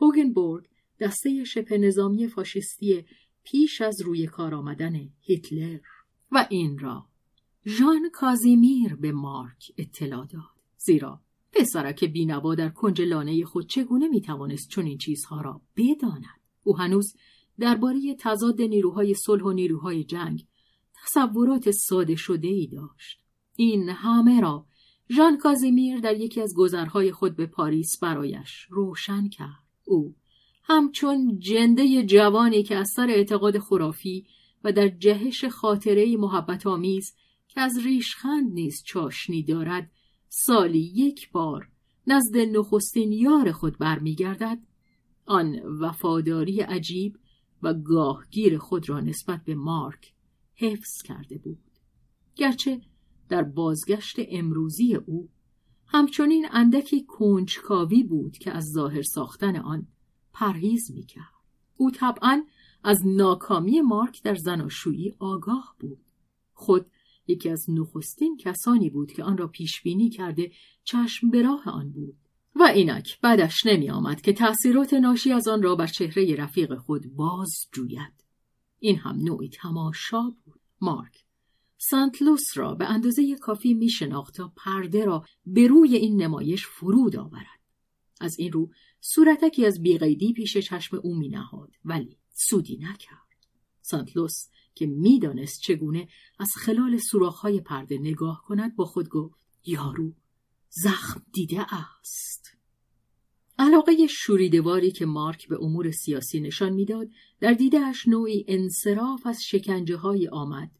هوگنبورگ 0.00 0.69
دسته 1.00 1.44
شبه 1.44 1.78
نظامی 1.78 2.28
فاشisتی 2.28 3.04
پیش 3.44 3.80
از 3.80 4.00
روی 4.00 4.26
کار 4.26 4.54
آمدن 4.54 5.08
هیتلر. 5.20 5.78
و 6.32 6.46
این 6.50 6.78
را 6.78 7.06
ژان 7.66 8.10
کازیمیر 8.12 8.94
به 8.94 9.12
مارک 9.12 9.72
اطلاع 9.78 10.26
داد. 10.26 10.42
زیرا 10.76 11.20
پسرک 11.52 12.04
بینوا 12.04 12.54
در 12.54 12.68
کنج 12.68 13.02
لانه 13.02 13.44
خود 13.44 13.68
چگونه 13.68 14.08
می‌توانست 14.08 14.68
چون 14.68 14.86
این 14.86 14.98
چیزها 14.98 15.40
را 15.40 15.60
بداند؟ 15.76 16.40
او 16.64 16.76
هنوز 16.76 17.14
درباره 17.58 18.14
تضاد 18.18 18.62
نیروهای 18.62 19.14
صلح 19.14 19.42
و 19.42 19.52
نیروهای 19.52 20.04
جنگ 20.04 20.46
تصورات 21.04 21.70
ساده 21.70 22.16
شده 22.16 22.48
ای 22.48 22.66
داشت. 22.66 23.20
این 23.56 23.88
همه 23.88 24.40
را 24.40 24.66
ژان 25.10 25.38
کازیمیر 25.38 25.98
در 25.98 26.16
یکی 26.16 26.40
از 26.40 26.54
گذرهای 26.56 27.12
خود 27.12 27.36
به 27.36 27.46
پاریس 27.46 27.98
برایش 28.02 28.66
روشن 28.70 29.28
کرد. 29.28 29.64
او 29.84 30.14
همچون 30.62 31.38
جنده 31.38 32.02
جوانی 32.02 32.62
که 32.62 32.76
از 32.76 32.90
سر 32.96 33.06
اعتقاد 33.10 33.58
خرافی 33.58 34.26
و 34.64 34.72
در 34.72 34.88
جهش 34.88 35.44
خاطره 35.44 36.16
محبت 36.16 36.66
آمیز 36.66 37.14
که 37.48 37.60
از 37.60 37.78
ریشخند 37.84 38.52
نیز 38.52 38.82
چاشنی 38.86 39.42
دارد 39.42 39.90
سالی 40.28 40.92
یک 40.94 41.30
بار 41.32 41.68
نزد 42.06 42.36
نخستین 42.36 43.12
یار 43.12 43.52
خود 43.52 43.78
برمیگردد. 43.78 44.58
آن 45.26 45.60
وفاداری 45.80 46.60
عجیب 46.60 47.18
و 47.62 47.74
گاهگیر 47.74 48.58
خود 48.58 48.88
را 48.88 49.00
نسبت 49.00 49.44
به 49.44 49.54
مارک 49.54 50.12
حفظ 50.54 51.02
کرده 51.04 51.38
بود. 51.38 51.58
گرچه 52.36 52.80
در 53.28 53.42
بازگشت 53.42 54.16
امروزی 54.28 54.94
او 54.94 55.28
همچنین 55.86 56.46
اندکی 56.50 57.04
کنجکاوی 57.04 58.02
بود 58.02 58.38
که 58.38 58.50
از 58.50 58.64
ظاهر 58.64 59.02
ساختن 59.02 59.56
آن 59.56 59.86
پرهیز 60.32 60.90
می‌کرد 60.90 61.40
او 61.76 61.90
طبعا 61.90 62.44
از 62.84 63.06
ناکامی 63.06 63.80
مارک 63.80 64.22
در 64.22 64.34
زناشویی 64.34 65.14
آگاه 65.18 65.76
بود 65.80 66.04
خود 66.52 66.86
یکی 67.26 67.48
از 67.48 67.70
نخستین 67.70 68.36
کسانی 68.36 68.90
بود 68.90 69.12
که 69.12 69.24
آن 69.24 69.38
را 69.38 69.48
پیش 69.48 69.82
بینی 69.82 70.10
کرده 70.10 70.52
چشم 70.84 71.30
به 71.30 71.42
راه 71.42 71.68
آن 71.68 71.92
بود 71.92 72.16
و 72.56 72.62
اینک 72.62 73.20
بعدش 73.20 73.66
نمی 73.66 73.90
آمد 73.90 74.20
که 74.20 74.32
تأثیرات 74.32 74.94
ناشی 74.94 75.32
از 75.32 75.48
آن 75.48 75.62
را 75.62 75.76
بر 75.76 75.86
چهره 75.86 76.34
رفیق 76.34 76.74
خود 76.74 77.06
باز 77.16 77.50
جوید. 77.72 78.24
این 78.78 78.96
هم 78.96 79.16
نوعی 79.16 79.48
تماشا 79.48 80.22
بود. 80.22 80.60
مارک 80.80 81.24
سنت 81.76 82.22
لوس 82.22 82.56
را 82.56 82.74
به 82.74 82.86
اندازه 82.86 83.36
کافی 83.36 83.74
می 83.74 83.90
شناخت 83.90 84.34
تا 84.34 84.52
پرده 84.56 85.04
را 85.04 85.24
به 85.46 85.66
روی 85.66 85.96
این 85.96 86.22
نمایش 86.22 86.66
فرود 86.66 87.16
آورد. 87.16 87.60
از 88.20 88.38
این 88.38 88.52
رو 88.52 88.70
صورتکی 89.00 89.66
از 89.66 89.82
بیقیدی 89.82 90.32
پیش 90.32 90.58
چشم 90.58 91.00
او 91.02 91.14
می 91.14 91.28
نهاد 91.28 91.70
ولی 91.84 92.16
سودی 92.32 92.76
نکرد. 92.76 93.46
سنت 93.80 94.16
لوس 94.16 94.48
که 94.74 94.86
می‌دانست 94.86 95.60
چگونه 95.60 96.08
از 96.38 96.50
خلال 96.56 96.98
سوراخ‌های 96.98 97.60
پرده 97.60 97.98
نگاه 97.98 98.42
کند 98.46 98.76
با 98.76 98.84
خود 98.84 99.08
گفت 99.08 99.46
یارو 99.64 100.12
زخم 100.68 101.22
دیده 101.32 101.74
است. 101.74 102.56
علاقه 103.58 104.06
شوریدواری 104.06 104.90
که 104.90 105.06
مارک 105.06 105.48
به 105.48 105.58
امور 105.62 105.90
سیاسی 105.90 106.40
نشان 106.40 106.72
می‌داد 106.72 107.08
در 107.40 107.52
دیدهش 107.52 108.08
نوعی 108.08 108.44
انصراف 108.48 109.26
از 109.26 109.42
شکنجه 109.42 109.96
های 109.96 110.28
آمد 110.28 110.70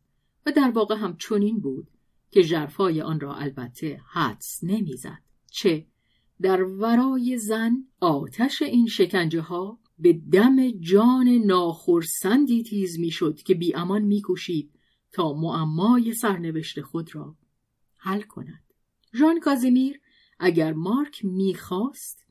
و 0.47 0.53
در 0.53 0.71
واقع 0.71 0.97
هم 0.97 1.17
چنین 1.17 1.61
بود 1.61 1.89
که 2.31 2.43
جرفای 2.43 3.01
آن 3.01 3.21
را 3.21 3.35
البته 3.35 4.01
حدس 4.13 4.65
نمی‌زد 4.65 5.23
چه 5.51 5.87
در 6.43 6.63
ورای 6.63 7.39
زن 7.39 7.85
آتش 8.01 8.63
این 8.63 8.87
شکنجه 8.87 9.41
ها 9.41 9.79
به 9.99 10.13
دم 10.33 10.71
جان 10.71 11.29
ناخرسندی 11.29 12.63
تیز 12.63 12.99
می‌شد 12.99 13.37
که 13.37 13.55
بی 13.55 13.75
امان 13.75 14.03
میکوشید 14.03 14.71
تا 15.13 15.33
معمای 15.33 16.15
سرنوشت 16.15 16.81
خود 16.81 17.15
را 17.15 17.37
حل 17.97 18.23
کند. 18.23 18.65
ژان 19.15 19.41
کازیمیر 19.41 20.01
اگر 20.39 20.73
مارک 20.73 21.25
می‌خواست 21.25 22.25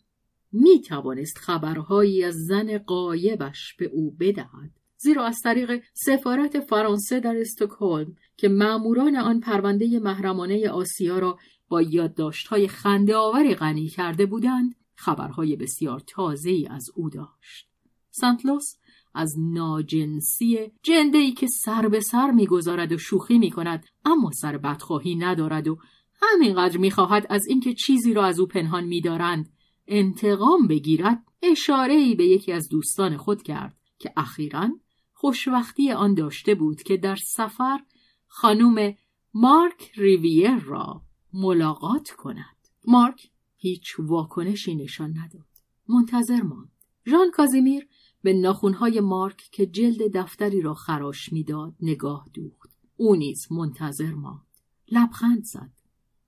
می‌توانست 0.52 1.38
خبرهایی 1.38 2.24
از 2.24 2.36
زن 2.36 2.78
قایبش 2.78 3.76
به 3.80 3.86
او 3.86 4.12
بدهد. 4.12 4.80
زیرا 4.98 5.26
از 5.26 5.40
طریق 5.44 5.84
سفارت 5.94 6.60
فرانسه 6.60 7.20
در 7.20 7.38
استکهلم 7.38 8.16
که 8.38 8.50
ماموران 8.50 9.16
آن 9.16 9.40
پرونده 9.40 10.00
محرمانه 10.00 10.70
آسیا 10.70 11.20
را 11.20 11.38
با 11.70 11.82
یادداشتهای 11.82 12.68
خنده 12.68 13.16
آوری 13.16 13.56
غنی 13.56 13.88
کرده 13.88 14.26
بودند 14.26 14.76
خبرهای 14.96 15.56
بسیار 15.56 16.00
تازه 16.00 16.50
ای 16.50 16.68
از 16.68 16.86
او 16.96 17.10
داشت. 17.10 17.68
سنتلوس 18.12 18.76
از 19.14 19.36
ناجنسی 19.40 20.72
جنده 20.84 21.18
ای 21.18 21.32
که 21.32 21.48
سر 21.48 21.88
به 21.88 22.00
سر 22.00 22.32
می‌گذارد 22.32 22.92
و 22.92 22.98
شوخی 22.98 23.38
می 23.38 23.52
کند 23.52 23.86
اما 24.06 24.32
سر 24.32 24.58
بدخواهی 24.58 25.16
ندارد 25.16 25.68
و 25.68 25.78
همینقدر 26.22 26.78
می‌خواهد 26.78 27.28
از 27.30 27.48
اینکه 27.48 27.74
چیزی 27.74 28.14
را 28.14 28.26
از 28.26 28.40
او 28.40 28.48
پنهان 28.48 28.84
میدارند. 28.84 29.50
انتقام 29.88 30.68
بگیرد 30.68 31.24
اشاره 31.42 31.94
ای 31.94 32.16
به 32.16 32.26
یکی 32.26 32.52
از 32.52 32.70
دوستان 32.70 33.18
خود 33.18 33.44
کرد 33.44 33.78
که 34.00 34.14
اخیرا 34.18 34.70
خوشوقتی 35.14 35.92
آن 35.92 36.14
داشته 36.14 36.56
بود 36.56 36.82
که 36.82 36.98
در 36.98 37.16
سفر 37.16 37.80
خانم 38.28 38.94
مارک 39.34 39.92
ریویر 39.96 40.56
را 40.56 41.02
ملاقات 41.34 42.10
کند. 42.10 42.58
مارک 42.88 43.32
هیچ 43.58 43.96
واکنشی 44.00 44.76
نشان 44.76 45.18
نداد. 45.18 45.48
منتظر 45.88 46.42
ماند. 46.42 46.72
ژان 47.08 47.32
کازیمیر 47.32 47.88
به 48.22 48.34
ناخونهای 48.34 49.00
مارک 49.00 49.50
که 49.52 49.66
جلد 49.66 50.18
دفتری 50.18 50.62
را 50.62 50.74
خراش 50.74 51.34
می‌داد 51.34 51.76
نگاه 51.82 52.30
دوخت. 52.34 52.70
او 52.98 53.16
نیز 53.16 53.52
منتظر 53.52 54.14
ماند. 54.14 54.46
لبخند 54.92 55.44
زد 55.44 55.72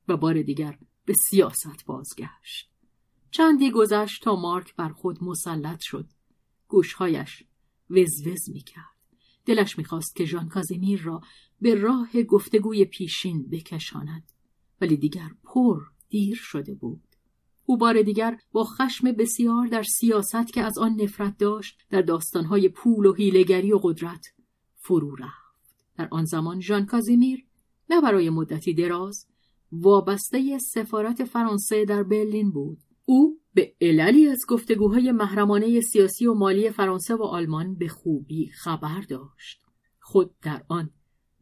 و 0.07 0.17
بار 0.17 0.41
دیگر 0.41 0.80
به 1.05 1.13
سیاست 1.13 1.86
بازگشت. 1.86 2.69
چندی 3.32 3.71
گذشت 3.71 4.23
تا 4.23 4.36
مارک 4.36 4.76
بر 4.76 4.89
خود 4.89 5.23
مسلط 5.23 5.80
شد. 5.82 6.09
گوشهایش 6.67 7.43
وزوز 7.89 8.49
می‌کرد. 8.49 8.86
دلش 9.45 9.78
می‌خواست 9.78 10.15
که 10.15 10.26
ژان 10.26 10.49
کازیمیر 10.49 11.01
را 11.01 11.21
به 11.61 11.76
راه 11.76 12.23
گفتگوی 12.23 12.86
پیشین 12.86 13.49
بکشاند. 13.49 14.32
ولی 14.82 14.97
دیگر 14.97 15.29
پر 15.43 15.82
دیر 16.09 16.36
شده 16.36 16.73
بود. 16.73 17.03
او 17.65 17.77
بار 17.77 18.01
دیگر 18.01 18.38
با 18.51 18.63
خشم 18.63 19.11
بسیار 19.11 19.67
در 19.67 19.84
سیاست 19.84 20.53
که 20.53 20.61
از 20.61 20.77
آن 20.77 21.01
نفرت 21.01 21.38
داشت 21.38 21.77
در 21.89 22.01
داستانهای 22.01 22.69
پول 22.69 23.05
و 23.05 23.13
هیلگری 23.13 23.73
و 23.73 23.79
قدرت 23.84 24.25
فرو 24.75 25.15
رفت. 25.15 25.41
در 25.97 26.07
آن 26.11 26.25
زمان 26.25 26.59
ژان 26.59 26.86
کازیمیر 26.86 27.45
نه 27.89 28.01
برای 28.01 28.29
مدتی 28.29 28.73
دراز 28.73 29.25
وابسته 29.71 30.57
سفارت 30.59 31.23
فرانسه 31.23 31.86
در 31.86 32.03
برلین 32.03 32.51
بود. 32.51 32.77
او 33.05 33.39
به 33.53 33.73
عللی 33.82 34.27
از 34.27 34.39
گفتگوهای 34.47 35.11
محرمانه 35.11 35.82
سیاسی 35.82 36.25
و 36.25 36.34
مالی 36.34 36.69
فرانسه 36.69 37.15
و 37.15 37.23
آلمان 37.23 37.75
به 37.75 37.88
خوبی 37.88 38.49
خبر 38.49 39.01
داشت. 39.01 39.61
خود 39.99 40.36
در 40.41 40.63
آن 40.67 40.89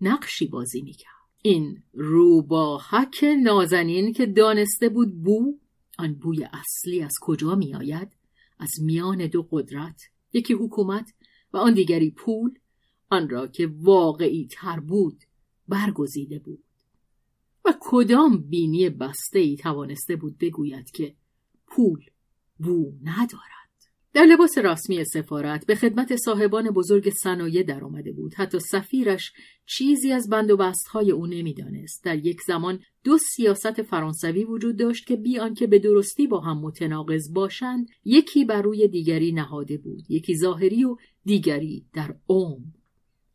نقشی 0.02 0.48
بازی 0.48 0.82
می‌کرد. 0.82 1.19
این 1.42 1.84
روباهک 1.94 3.26
نازنین 3.44 4.14
که 4.14 4.26
دانسته 4.26 4.90
بود 4.90 5.24
بو 5.24 5.58
آن 5.98 6.14
بوی 6.14 6.44
اصلی 6.54 7.02
از 7.02 7.14
کجا 7.22 7.56
میآید؟ 7.56 8.18
از 8.60 8.72
میان 8.82 9.28
دو 9.28 9.48
قدرت 9.52 10.02
یکی 10.34 10.54
حکومت 10.54 11.14
و 11.54 11.58
آن 11.58 11.74
دیگری 11.74 12.12
پول 12.12 12.60
آن 13.10 13.30
را 13.30 13.48
که 13.48 13.68
واقعی 13.68 14.48
تر 14.52 14.80
بود 14.80 15.24
برگزیده 15.68 16.40
بود. 16.40 16.64
و 17.66 17.74
کدام 17.80 18.38
بینی 18.38 18.90
بسته 18.90 19.40
ای 19.40 19.56
توانسته 19.56 20.16
بود 20.16 20.38
بگوید 20.38 20.92
که 20.92 21.16
پول 21.68 22.06
بو 22.60 22.94
ندارد؟ 23.04 23.59
در 24.14 24.26
لباس 24.26 24.58
رسمی 24.58 25.04
سفارت 25.04 25.66
به 25.66 25.76
خدمت 25.76 26.16
صاحبان 26.16 26.70
بزرگ 26.70 27.10
صنایع 27.10 27.64
در 27.64 27.84
آمده 27.84 28.12
بود. 28.12 28.34
حتی 28.34 28.60
سفیرش 28.60 29.32
چیزی 29.66 30.12
از 30.12 30.30
بند 30.30 30.52
و 30.52 30.72
های 30.92 31.12
او 31.12 31.28
نمی‌دانست. 31.28 32.04
در 32.04 32.26
یک 32.26 32.42
زمان 32.42 32.80
دو 33.04 33.18
سیاست 33.18 33.82
فرانسوی 33.82 34.44
وجود 34.44 34.78
داشت 34.78 35.08
که 35.08 35.16
بی 35.16 35.40
آنکه 35.40 35.68
به 35.68 35.80
درستی 35.80 36.28
با 36.28 36.40
هم 36.40 36.58
متناقض 36.58 37.34
باشند 37.34 37.88
یکی 38.06 38.46
بر 38.46 38.62
روی 38.62 38.88
دیگری 38.88 39.32
نهاده 39.32 39.78
بود 39.78 40.04
یکی 40.10 40.38
ظاهری 40.38 40.84
و 40.84 40.96
دیگری 41.26 41.86
در 41.94 42.16
عمق. 42.30 42.80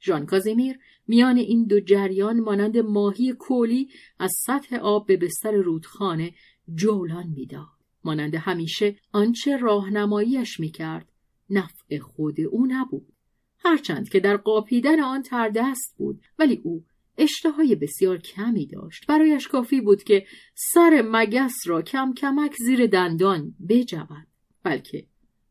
ژان 0.02 0.26
کازیمیر 0.26 0.78
میان 1.06 1.36
این 1.36 1.64
دو 1.64 1.80
جریان 1.80 2.40
مانند 2.40 2.78
ماهی 2.78 3.32
کولی 3.32 3.88
از 4.18 4.32
سطح 4.46 4.76
آب 4.76 5.06
به 5.06 5.16
بستر 5.16 5.52
رودخانه 5.52 6.34
جولان 6.74 7.26
می‌داد. 7.36 7.73
مانند 8.06 8.34
همیشه 8.34 8.96
آنچه 9.12 9.56
راهنماییش 9.56 10.60
می‌کرد. 10.60 11.08
نفع 11.50 11.98
خود 11.98 12.40
او 12.40 12.66
نبود. 12.66 13.12
هرچند 13.58 14.08
که 14.08 14.20
در 14.20 14.36
قاپیدن 14.36 15.00
آن 15.00 15.22
تردست 15.22 15.94
بود 15.96 16.22
ولی 16.38 16.60
او 16.64 16.84
اشتهای 17.18 17.74
بسیار 17.74 18.18
کمی 18.18 18.66
داشت. 18.66 19.06
برایش 19.06 19.48
کافی 19.48 19.80
بود 19.80 20.02
که 20.02 20.26
سر 20.54 21.02
مگس 21.10 21.54
را 21.66 21.82
کم 21.82 22.12
کمک 22.12 22.54
زیر 22.56 22.86
دندان 22.86 23.54
بجود 23.68 24.26
بلکه 24.62 25.06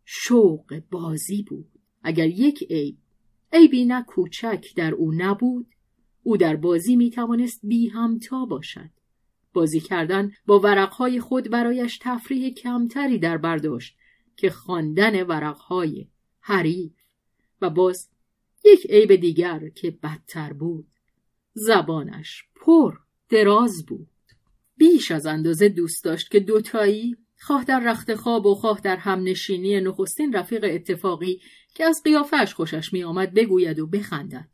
شوق 0.05 0.81
بازی 0.91 1.43
بود. 1.43 1.67
اگر 2.03 2.27
یک 2.27 2.63
عیب 2.69 2.97
عیبی 3.53 3.85
نه 3.85 4.03
کوچک 4.03 4.65
در 4.75 4.93
او 4.93 5.11
نبود 5.13 5.67
او 6.23 6.37
در 6.37 6.55
بازی 6.55 6.95
می 6.95 7.09
توانست 7.09 7.59
بی 7.63 7.87
همتا 7.87 8.45
باشد. 8.45 8.89
بازی 9.53 9.79
کردن 9.79 10.31
با 10.45 10.59
ورقهای 10.59 11.19
خود 11.19 11.49
برایش 11.49 11.99
تفریح 12.01 12.53
کمتری 12.53 13.19
در 13.19 13.37
برداشت 13.37 13.97
که 14.35 14.49
خواندن 14.49 15.23
ورقهای 15.23 16.07
حریف 16.39 16.91
و 17.61 17.69
باز 17.69 18.09
یک 18.65 18.85
عیب 18.89 19.15
دیگر 19.15 19.69
که 19.69 19.91
بدتر 19.91 20.53
بود. 20.53 20.87
زبانش 21.53 22.43
پر 22.55 22.97
دراز 23.29 23.85
بود. 23.85 24.07
بیش 24.77 25.11
از 25.11 25.25
اندازه 25.25 25.69
دوست 25.69 26.03
داشت 26.03 26.31
که 26.31 26.39
دوتایی 26.39 27.17
خواه 27.39 27.63
در 27.63 27.79
رخت 27.79 28.15
خواب 28.15 28.45
و 28.45 28.55
خواه 28.55 28.81
در 28.83 28.97
همنشینی 28.97 29.81
نخستین 29.81 30.33
رفیق 30.33 30.65
اتفاقی 30.69 31.41
که 31.75 31.85
از 31.85 32.01
قیافش 32.03 32.53
خوشش 32.53 32.93
می 32.93 33.03
آمد 33.03 33.33
بگوید 33.33 33.79
و 33.79 33.87
بخندد. 33.87 34.49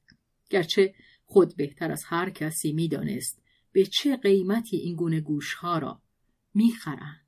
گرچه 0.49 0.93
خود 1.25 1.55
بهتر 1.55 1.91
از 1.91 2.03
هر 2.07 2.29
کسی 2.29 2.73
می‌دانست 2.73 3.41
به 3.71 3.85
چه 3.85 4.17
قیمتی 4.17 4.77
این 4.77 4.95
گونه 4.95 5.21
گوشها 5.21 5.77
را 5.77 6.01
می‌خرند؟ 6.53 7.25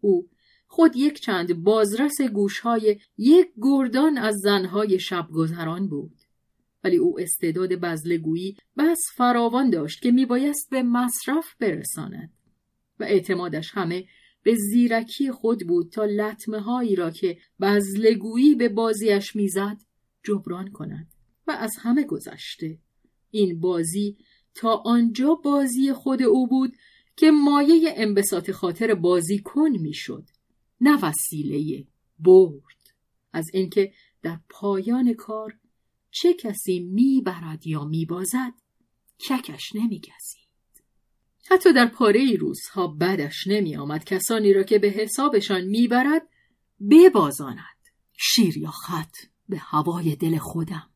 او 0.00 0.28
خود 0.66 0.96
یک 0.96 1.20
چند 1.20 1.62
بازرس 1.62 2.20
گوشهای 2.20 3.00
یک 3.18 3.48
گردان 3.62 4.18
از 4.18 4.34
زنهای 4.38 5.00
شبگذران 5.00 5.88
بود. 5.88 6.14
ولی 6.84 6.96
او 6.96 7.20
استعداد 7.20 7.72
بزلگویی 7.72 8.56
بس 8.76 8.98
فراوان 9.16 9.70
داشت 9.70 10.02
که 10.02 10.10
میبایست 10.10 10.70
به 10.70 10.82
مصرف 10.82 11.54
برساند 11.60 12.32
و 13.00 13.04
اعتمادش 13.04 13.70
همه 13.72 14.04
به 14.42 14.54
زیرکی 14.54 15.30
خود 15.30 15.66
بود 15.66 15.90
تا 15.92 16.04
لطمه 16.04 16.60
هایی 16.60 16.96
را 16.96 17.10
که 17.10 17.38
بزلگویی 17.60 18.54
به 18.54 18.68
بازیش 18.68 19.36
می‌زد 19.36 19.76
جبران 20.22 20.70
کند 20.70 21.08
و 21.46 21.50
از 21.50 21.72
همه 21.80 22.04
گذشته. 22.04 22.78
این 23.30 23.60
بازی 23.60 24.16
تا 24.54 24.76
آنجا 24.76 25.34
بازی 25.34 25.92
خود 25.92 26.22
او 26.22 26.46
بود 26.46 26.76
که 27.16 27.30
مایه 27.30 27.94
انبساط 27.96 28.50
خاطر 28.50 28.94
بازی 28.94 29.38
کن 29.38 29.70
می‌شد 29.70 30.24
نه 30.80 30.98
وسیله 31.02 31.86
برد. 32.18 32.94
از 33.32 33.50
اینکه 33.52 33.92
در 34.22 34.38
پایان 34.48 35.14
کار 35.14 35.58
چه 36.10 36.34
کسی 36.34 36.80
می‌برد 36.80 37.66
یا 37.66 37.84
میبازد 37.84 38.52
ککش 39.28 39.74
نمیگزید. 39.74 40.42
حتی 41.50 41.72
در 41.72 41.86
پاره 41.86 42.34
روزها 42.34 42.86
بدش 42.86 43.46
نمی 43.46 43.76
آمد 43.76 44.04
کسانی 44.04 44.52
را 44.52 44.62
که 44.62 44.78
به 44.78 44.88
حسابشان 44.88 45.64
می‌برد 45.64 46.28
ببازاند. 46.90 47.58
شیر 48.18 48.58
یا 48.58 48.70
خط 48.70 49.14
به 49.48 49.58
هوای 49.58 50.16
دل 50.16 50.38
خودم. 50.38 50.90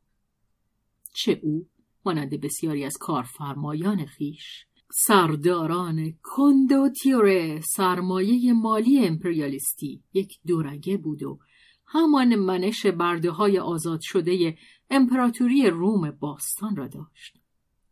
چه 1.15 1.41
او 1.43 1.69
مانند 2.07 2.41
بسیاری 2.41 2.85
از 2.85 2.97
کارفرمایان 3.01 4.07
خیش. 4.07 4.67
سرداران 4.93 6.15
کندوتیور 6.23 7.61
سرمایه 7.61 8.53
مالی 8.53 9.07
امپریالیستی. 9.07 10.03
یک 10.13 10.39
دورگه 10.47 10.97
بود 10.97 11.23
و 11.23 11.39
همان 11.87 12.37
منش 12.37 12.87
برده 12.87 13.31
های 13.31 13.59
آزاد 13.59 14.01
شده 14.03 14.59
امپراتوری 14.91 15.71
روم 15.71 16.11
باستان 16.11 16.77
را 16.77 16.87
داشت. 16.89 17.39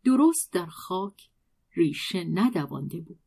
درست 0.03 0.53
در 0.53 0.65
خاک 0.65 1.29
ریشه 1.75 2.23
ندوانده 2.23 3.01
بود. 3.01 3.19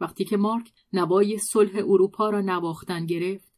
وقتی 0.00 0.24
که 0.24 0.36
مارک 0.36 0.72
نوای 0.92 1.38
صلح 1.38 1.76
اروپا 1.76 2.30
را 2.30 2.40
نواختن 2.40 3.06
گرفت 3.06 3.52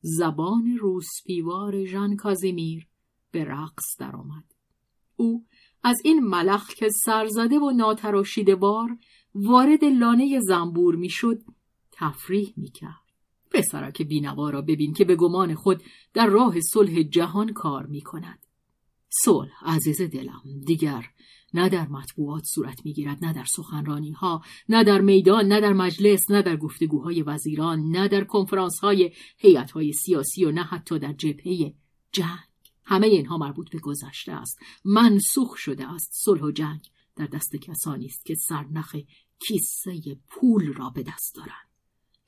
زبان 0.00 0.78
روسپیوار 0.80 1.84
ژان 1.84 2.16
کازیمیر 2.16 2.88
به 3.30 3.44
رقص 3.44 3.96
درآمد. 3.98 4.44
او 5.16 5.44
از 5.86 6.00
این 6.04 6.20
ملخ 6.20 6.74
که 6.74 6.88
سرزده 7.04 7.58
و 7.58 7.70
ناتراشیده 7.70 8.54
بار 8.54 8.98
وارد 9.34 9.84
لانه 9.84 10.40
زنبور 10.40 10.96
می‌شد 10.96 11.42
تفریح 11.92 12.54
می‌کرد. 12.56 13.06
پسرک 13.50 14.02
بینوا 14.02 14.50
را 14.50 14.62
ببین 14.62 14.92
که 14.92 15.04
به 15.04 15.16
گمان 15.16 15.54
خود 15.54 15.82
در 16.14 16.26
راه 16.26 16.60
صلح 16.60 17.02
جهان 17.02 17.52
کار 17.52 17.86
می‌کند. 17.86 18.46
صلح 19.24 19.52
عزیز 19.64 20.02
دلم 20.02 20.42
دیگر 20.66 21.04
نه 21.54 21.68
در 21.68 21.88
مطبوعات 21.88 22.42
صورت 22.54 22.80
می‌گیرد 22.84 23.24
نه 23.24 23.32
در 23.32 23.44
سخنرانی 23.44 24.12
ها 24.12 24.42
نه 24.68 24.84
در 24.84 25.00
میدان 25.00 25.44
نه 25.44 25.60
در 25.60 25.72
مجلس 25.72 26.30
نه 26.30 26.42
در 26.42 26.56
گفتگوهای 26.56 27.22
وزیران 27.22 27.80
نه 27.90 28.08
در 28.08 28.24
کنفرانس 28.24 28.78
های 28.78 29.12
هیئت 29.38 29.70
های 29.70 29.92
سیاسی 29.92 30.44
و 30.44 30.52
نه 30.52 30.62
حتی 30.62 30.98
در 30.98 31.12
جبهه 31.12 31.74
جنگ. 32.12 32.45
همه 32.86 33.06
اینها 33.06 33.38
مربوط 33.38 33.70
به 33.70 33.78
گذشته 33.78 34.32
است. 34.32 34.58
منسوخ 34.84 35.56
شده 35.56 35.92
است. 35.92 36.10
صلح 36.12 36.42
و 36.42 36.50
جنگ 36.50 36.90
در 37.16 37.26
دست 37.26 37.56
کسانی 37.56 38.06
است 38.06 38.26
که 38.26 38.34
سرنخ 38.34 38.96
کیسه 39.38 40.18
پول 40.28 40.72
را 40.72 40.90
به 40.90 41.02
دست 41.02 41.34
دارند. 41.34 41.70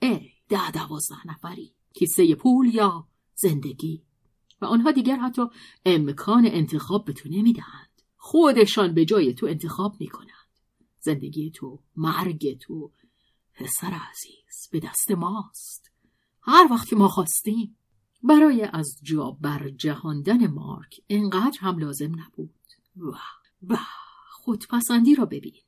ای 0.02 0.30
ده 0.48 0.70
دوازده 0.70 1.26
نفری 1.26 1.74
کیسه 1.94 2.34
پول 2.34 2.74
یا 2.74 3.08
زندگی؟ 3.34 4.02
و 4.60 4.64
آنها 4.64 4.90
دیگر 4.90 5.16
حتی 5.16 5.42
امکان 5.86 6.46
انتخاب 6.46 7.04
به 7.04 7.12
تو 7.12 7.28
نمی‌دهند. 7.28 8.02
خودشان 8.16 8.94
به 8.94 9.04
جای 9.04 9.34
تو 9.34 9.46
انتخاب 9.46 9.96
می‌کنند. 10.00 10.48
زندگی 11.00 11.50
تو 11.50 11.82
مرگ 11.96 12.58
تو 12.58 12.92
پسر 13.54 14.00
عزیز 14.10 14.68
به 14.72 14.80
دست 14.80 15.10
ماست. 15.10 15.90
هر 16.42 16.68
وقت 16.70 16.88
که 16.88 16.96
ما 16.96 17.08
خواستیم 17.08 17.76
برای 18.22 18.68
از 18.72 18.98
جا 19.02 19.30
بر 19.30 19.70
جهاندن 19.70 20.46
مارک 20.46 21.00
انقدر 21.08 21.58
هم 21.60 21.78
لازم 21.78 22.20
نبود. 22.20 22.54
و 22.96 23.12
و 23.68 23.78
خودپسندی 24.30 25.14
را 25.14 25.26
ببین 25.26 25.62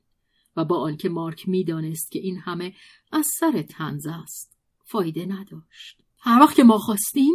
و 0.55 0.65
با 0.65 0.79
آنکه 0.79 1.09
مارک 1.09 1.49
می‌دانست 1.49 2.11
که 2.11 2.19
این 2.19 2.37
همه 2.37 2.75
از 3.11 3.27
سر 3.39 3.61
تنز 3.61 4.07
است 4.07 4.57
فایده 4.85 5.25
نداشت. 5.25 6.03
هر 6.19 6.41
وقت 6.41 6.55
که 6.55 6.63
ما 6.63 6.77
خواستیم 6.77 7.33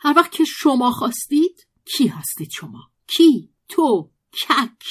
هر 0.00 0.14
وقت 0.16 0.32
که 0.32 0.44
شما 0.44 0.90
خواستید 0.90 1.66
کی 1.84 2.06
هستید 2.06 2.50
شما؟ 2.50 2.90
کی؟ 3.06 3.50
تو؟ 3.68 4.10
کک؟ 4.32 4.84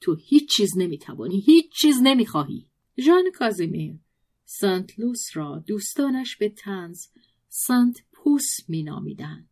تو 0.00 0.14
هیچ 0.14 0.56
چیز 0.56 0.70
نمی‌توانی 0.76 1.40
هیچ 1.40 1.72
چیز 1.72 1.96
نمی‌خواهی. 2.02 2.68
ژان 3.00 3.24
کازیمیر 3.34 3.98
سنت 4.44 4.98
لوس 4.98 5.24
را 5.34 5.64
دوستانش 5.66 6.36
به 6.36 6.48
تنز 6.48 7.06
سنت 7.48 7.96
پوس 8.32 8.68
مینامیدند 8.68 9.48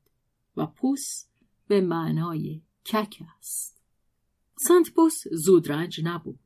و 0.57 0.67
پوس 0.67 1.25
به 1.69 1.81
معنای 1.81 2.61
کک 2.85 3.23
است. 3.39 3.83
سنت 4.59 4.91
پوس 4.95 5.15
زودرنج 5.33 6.01
نبود. 6.05 6.39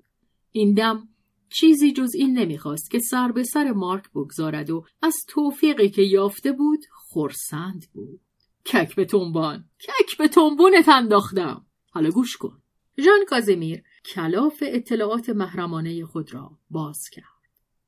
این 0.53 0.75
دم 0.75 1.09
چیزی 1.49 1.93
جز 1.93 2.15
این 2.15 2.39
نمی‌خواست 2.39 2.91
که 2.91 2.99
سر 2.99 3.33
به 3.33 3.45
سر 3.45 3.73
مارک 3.73 4.11
بگذارد 4.11 4.71
و 4.71 4.85
از 5.03 5.17
توفیقی 5.29 5.89
که 5.91 6.03
یافته 6.03 6.53
بود 6.53 6.85
خورسند 6.93 7.87
بود. 7.93 8.21
کک 8.65 8.95
به 8.97 9.05
تنبان 9.05 9.69
کک 9.81 10.17
به 10.19 10.29
تنبونت 10.29 10.89
انداختم. 10.89 11.67
حالا 11.91 12.11
گوش 12.11 12.37
کن. 12.37 12.63
ژان 12.99 13.25
کازمیر 13.29 13.83
کلاف 14.05 14.63
اطلاعات 14.67 15.29
محرمانه 15.29 16.05
خود 16.05 16.35
را 16.35 16.59
باز 16.71 17.09
کرد. 17.13 17.25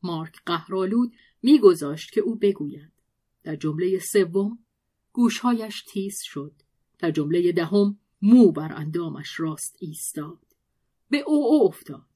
مارک 0.02 0.34
قهرالود 0.46 1.12
میگذاشت 1.42 2.12
که 2.12 2.20
او 2.20 2.36
بگوید. 2.36 2.95
در 3.46 3.56
جمله 3.56 3.98
سوم 3.98 4.58
گوشهایش 5.12 5.82
تیز 5.92 6.16
شد 6.22 6.52
در 6.98 7.10
جمله 7.10 7.52
دهم 7.52 7.98
مو 8.22 8.52
بر 8.52 8.72
اندامش 8.72 9.40
راست 9.40 9.76
ایستاد 9.80 10.46
به 11.10 11.18
او, 11.26 11.46
او 11.46 11.64
افتاد 11.64 12.06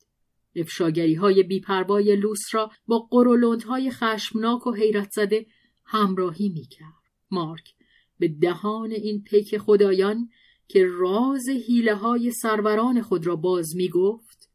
افشاگری 0.57 1.15
های 1.15 1.43
بیپروای 1.43 2.17
لوس 2.17 2.41
را 2.53 2.71
با 2.87 2.99
قرولوند 2.99 3.63
های 3.63 3.91
خشمناک 3.91 4.67
و 4.67 4.73
حیرت 4.73 5.11
زده 5.11 5.47
همراهی 5.85 6.49
می 6.49 6.67
کرد. 6.67 7.03
مارک 7.31 7.75
به 8.19 8.29
دهان 8.29 8.93
این 8.93 9.23
پیک 9.23 9.59
خدایان 9.59 10.29
که 10.69 10.87
راز 10.87 11.49
حیله 11.49 11.95
های 11.95 12.31
سروران 12.31 13.03
خود 13.03 13.27
را 13.27 13.37
باز 13.37 13.77
می 13.77 13.89
گفت 13.89 14.51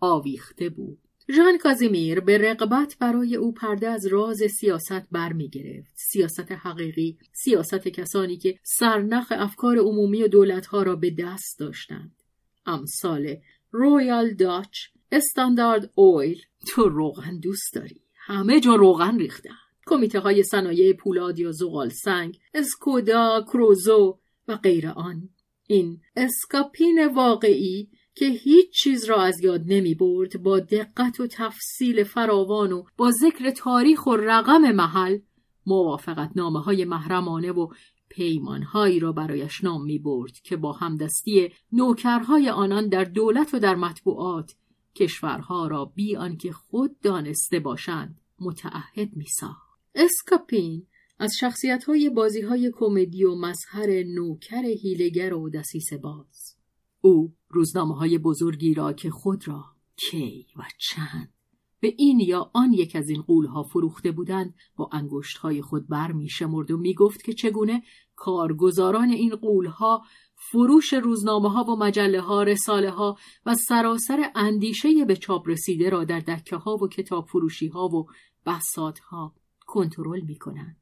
آویخته 0.00 0.68
بود. 0.68 1.07
ژان 1.36 1.58
کازیمیر 1.58 2.20
به 2.20 2.38
رقبت 2.38 2.96
برای 3.00 3.36
او 3.36 3.52
پرده 3.52 3.88
از 3.88 4.06
راز 4.06 4.42
سیاست 4.60 5.10
برمی 5.12 5.48
گرفت. 5.48 5.92
سیاست 5.94 6.52
حقیقی، 6.52 7.18
سیاست 7.32 7.88
کسانی 7.88 8.36
که 8.36 8.58
سرنخ 8.62 9.32
افکار 9.36 9.78
عمومی 9.78 10.22
و 10.22 10.28
دولتها 10.28 10.82
را 10.82 10.96
به 10.96 11.10
دست 11.10 11.58
داشتند. 11.58 12.22
امثال 12.66 13.36
رویال 13.70 14.34
داچ، 14.34 14.78
استاندارد 15.12 15.90
اویل 15.94 16.42
تو 16.66 16.88
روغن 16.88 17.38
دوست 17.38 17.74
داری 17.74 18.00
همه 18.14 18.60
جا 18.60 18.74
روغن 18.74 19.18
ریختن 19.18 19.50
کمیته 19.86 20.20
های 20.20 20.42
صنایع 20.42 20.92
پولاد 20.92 21.38
یا 21.38 21.52
زغال 21.52 21.88
سنگ 21.88 22.38
اسکودا 22.54 23.44
کروزو 23.48 24.18
و 24.48 24.56
غیر 24.56 24.88
آن 24.88 25.28
این 25.66 26.00
اسکاپین 26.16 27.06
واقعی 27.06 27.88
که 28.18 28.26
هیچ 28.26 28.70
چیز 28.70 29.04
را 29.04 29.22
از 29.22 29.40
یاد 29.40 29.62
نمی 29.66 29.94
برد 29.94 30.42
با 30.42 30.60
دقت 30.60 31.20
و 31.20 31.26
تفصیل 31.26 32.04
فراوان 32.04 32.72
و 32.72 32.84
با 32.96 33.10
ذکر 33.10 33.50
تاریخ 33.50 34.06
و 34.06 34.16
رقم 34.16 34.72
محل 34.72 35.18
موافقت 35.66 36.30
نامه 36.36 36.60
های 36.60 36.84
محرمانه 36.84 37.52
و 37.52 37.68
پیمانهایی 38.08 39.00
را 39.00 39.12
برایش 39.12 39.64
نام 39.64 39.84
می 39.84 39.98
برد 39.98 40.32
که 40.32 40.56
با 40.56 40.72
همدستی 40.72 41.48
نوکرهای 41.72 42.50
آنان 42.50 42.88
در 42.88 43.04
دولت 43.04 43.54
و 43.54 43.58
در 43.58 43.74
مطبوعات 43.74 44.54
کشورها 44.94 45.66
را 45.66 45.84
بی 45.84 46.16
آنکه 46.16 46.52
خود 46.52 47.00
دانسته 47.00 47.60
باشند 47.60 48.20
متعهد 48.40 49.16
میساخت 49.16 49.80
اسکاپین 49.94 50.86
از 51.18 51.32
شخصیت 51.40 51.84
های 51.84 52.10
بازی 52.10 52.40
های 52.40 52.72
کمدی 52.74 53.24
و 53.24 53.34
مظهر 53.34 54.02
نوکر 54.02 54.64
هیلگر 54.64 55.34
و 55.34 55.50
دسیس 55.50 55.92
باز. 55.92 56.57
او 57.00 57.34
روزنامه 57.48 57.94
های 57.94 58.18
بزرگی 58.18 58.74
را 58.74 58.92
که 58.92 59.10
خود 59.10 59.48
را 59.48 59.64
کی 59.96 60.46
و 60.56 60.62
چند 60.78 61.32
به 61.80 61.94
این 61.98 62.20
یا 62.20 62.50
آن 62.54 62.72
یک 62.72 62.96
از 62.96 63.08
این 63.08 63.22
قولها 63.22 63.62
فروخته 63.62 64.12
بودند 64.12 64.54
با 64.76 64.90
انگشت 64.92 65.38
های 65.38 65.62
خود 65.62 65.88
بر 65.88 66.12
می 66.12 66.28
شمرد 66.28 66.70
و 66.70 66.76
می 66.76 66.94
گفت 66.94 67.22
که 67.22 67.32
چگونه 67.32 67.82
کارگزاران 68.16 69.10
این 69.10 69.36
قولها 69.36 70.02
فروش 70.34 70.92
روزنامه 70.92 71.50
ها 71.50 71.64
و 71.64 71.76
مجله 71.76 72.20
ها 72.20 72.42
رساله 72.42 72.90
ها 72.90 73.16
و 73.46 73.54
سراسر 73.54 74.30
اندیشه 74.34 75.04
به 75.04 75.16
چاپ 75.16 75.48
رسیده 75.48 75.90
را 75.90 76.04
در 76.04 76.20
دکه 76.20 76.56
ها 76.56 76.76
و 76.76 76.88
کتاب 76.88 77.26
فروشی 77.26 77.68
ها 77.68 77.88
و 77.88 78.06
بحثات 78.44 78.98
ها 78.98 79.34
کنترل 79.66 80.20
می 80.20 80.38
کنند. 80.38 80.76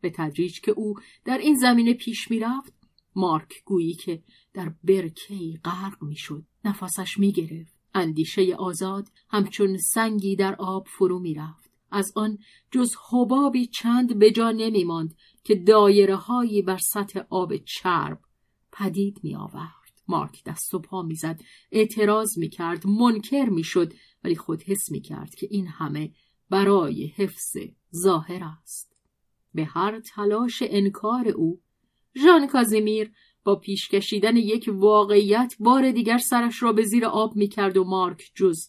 به 0.00 0.10
تدریج 0.10 0.60
که 0.60 0.72
او 0.72 0.94
در 1.24 1.38
این 1.38 1.56
زمینه 1.56 1.94
پیش 1.94 2.30
می 2.30 2.40
رفت 2.40 2.81
مارک 3.16 3.64
گویی 3.64 3.94
که 3.94 4.22
در 4.54 4.74
برکهی 4.84 5.60
غرق 5.64 6.02
می 6.02 6.16
شد 6.16 6.44
نفسش 6.64 7.18
می 7.18 7.32
گرفت 7.32 7.74
اندیشه 7.94 8.54
آزاد 8.54 9.08
همچون 9.28 9.76
سنگی 9.76 10.36
در 10.36 10.54
آب 10.54 10.86
فرو 10.86 11.18
می 11.18 11.34
رفت 11.34 11.70
از 11.90 12.12
آن 12.16 12.38
جز 12.70 12.94
حبابی 13.10 13.66
چند 13.66 14.18
به 14.18 14.30
جا 14.30 14.50
نمی 14.50 14.84
ماند 14.84 15.14
که 15.44 15.54
دایره 15.54 16.16
هایی 16.16 16.62
بر 16.62 16.78
سطح 16.78 17.20
آب 17.30 17.56
چرب 17.56 18.20
پدید 18.72 19.20
می 19.22 19.36
آورد. 19.36 19.82
مارک 20.08 20.44
دست 20.44 20.74
و 20.74 20.78
پا 20.78 21.02
می‌زد 21.02 21.40
اعتراض 21.72 22.38
می 22.38 22.48
کرد 22.48 22.86
منکر 22.86 23.44
می 23.44 23.64
شد 23.64 23.92
ولی 24.24 24.36
خود 24.36 24.62
حس 24.62 24.90
می 24.90 25.00
کرد 25.00 25.34
که 25.34 25.48
این 25.50 25.66
همه 25.66 26.12
برای 26.50 27.06
حفظ 27.06 27.56
ظاهر 27.96 28.44
است. 28.62 28.96
به 29.54 29.64
هر 29.64 30.00
تلاش 30.00 30.62
انکار 30.66 31.28
او 31.28 31.60
ژان 32.16 32.46
کازیمیر 32.46 33.12
با 33.44 33.56
پیش 33.56 33.88
کشیدن 33.88 34.36
یک 34.36 34.70
واقعیت 34.72 35.54
بار 35.60 35.90
دیگر 35.90 36.18
سرش 36.18 36.62
را 36.62 36.72
به 36.72 36.82
زیر 36.82 37.06
آب 37.06 37.36
می 37.36 37.48
کرد 37.48 37.76
و 37.76 37.84
مارک 37.84 38.30
جز 38.34 38.68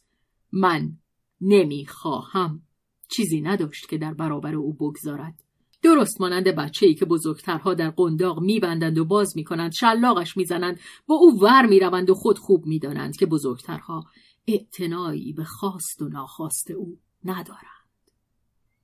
من 0.51 0.97
نمی 1.41 1.85
خواهم 1.85 2.61
چیزی 3.09 3.41
نداشت 3.41 3.89
که 3.89 3.97
در 3.97 4.13
برابر 4.13 4.55
او 4.55 4.73
بگذارد. 4.73 5.43
درست 5.81 6.21
مانند 6.21 6.47
بچه 6.47 6.85
ای 6.85 6.93
که 6.93 7.05
بزرگترها 7.05 7.73
در 7.73 7.89
قنداق 7.89 8.39
میبندند 8.39 8.97
و 8.97 9.05
باز 9.05 9.37
می‌کنند 9.37 9.71
شلاقش 9.71 10.37
می‌زنند 10.37 10.79
با 11.07 11.15
او 11.15 11.39
ور 11.41 11.65
می‌روند 11.65 12.09
و 12.09 12.13
خود 12.13 12.37
خوب 12.37 12.65
می‌دانند 12.65 13.17
که 13.17 13.25
بزرگترها 13.25 14.03
اعتنایی 14.47 15.33
به 15.33 15.43
خواست 15.43 16.01
و 16.01 16.09
ناخواست 16.09 16.71
او 16.71 16.99
ندارند. 17.23 17.73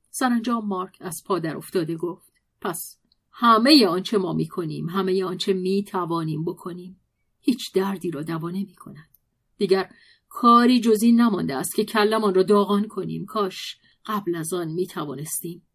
سرانجام 0.09 0.65
مارک 0.65 0.97
از 1.01 1.23
پادر 1.25 1.57
افتاده 1.57 1.95
گفت 1.95 2.33
پس 2.61 2.98
همه 3.41 3.87
آنچه 3.87 4.17
ما 4.17 4.33
می‌کنیم 4.33 4.89
همه 4.89 5.23
آنچه 5.23 5.53
می‌توانیم 5.53 6.45
بکنیم 6.45 6.99
هیچ 7.39 7.73
دردی 7.73 8.11
را 8.11 8.23
دوا 8.23 8.49
نمی‌کند. 8.49 9.09
دیگر 9.57 9.89
کاری 10.29 10.79
جزی 10.79 11.11
نمانده 11.11 11.55
است 11.55 11.75
که 11.75 11.85
کلمان 11.85 12.33
را 12.33 12.43
داغان 12.43 12.87
کنیم. 12.87 13.25
کاش 13.25 13.77
قبل 14.05 14.35
از 14.35 14.53
آن 14.53 14.67
می‌توانستیم 14.67 15.67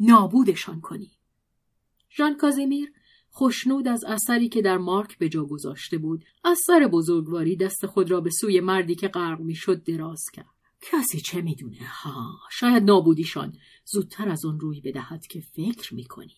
نابودشان 0.00 0.80
کنی. 0.80 1.10
ژان 2.16 2.36
کازیمیر 2.36 2.92
خوشنود 3.30 3.88
از 3.88 4.04
اثری 4.04 4.48
که 4.48 4.62
در 4.62 4.78
مارک 4.78 5.18
به 5.18 5.28
جا 5.28 5.44
گذاشته 5.44 5.98
بود 5.98 6.24
از 6.44 6.58
سر 6.66 6.88
بزرگواری 6.92 7.56
دست 7.56 7.86
خود 7.86 8.10
را 8.10 8.20
به 8.20 8.30
سوی 8.30 8.60
مردی 8.60 8.94
که 8.94 9.08
غرق 9.08 9.40
می‌شد 9.40 9.84
دراز 9.84 10.22
کرد. 10.32 10.54
کسی 10.82 11.20
چه 11.20 11.42
می‌دونه؟ 11.42 11.86
ها 11.86 12.38
شاید 12.50 12.82
نابودیشان 12.82 13.56
زودتر 13.84 14.28
از 14.28 14.44
آن 14.44 14.60
روی 14.60 14.80
بدهد 14.80 15.26
که 15.26 15.40
فکر 15.40 15.94
می‌کنی 15.94 16.36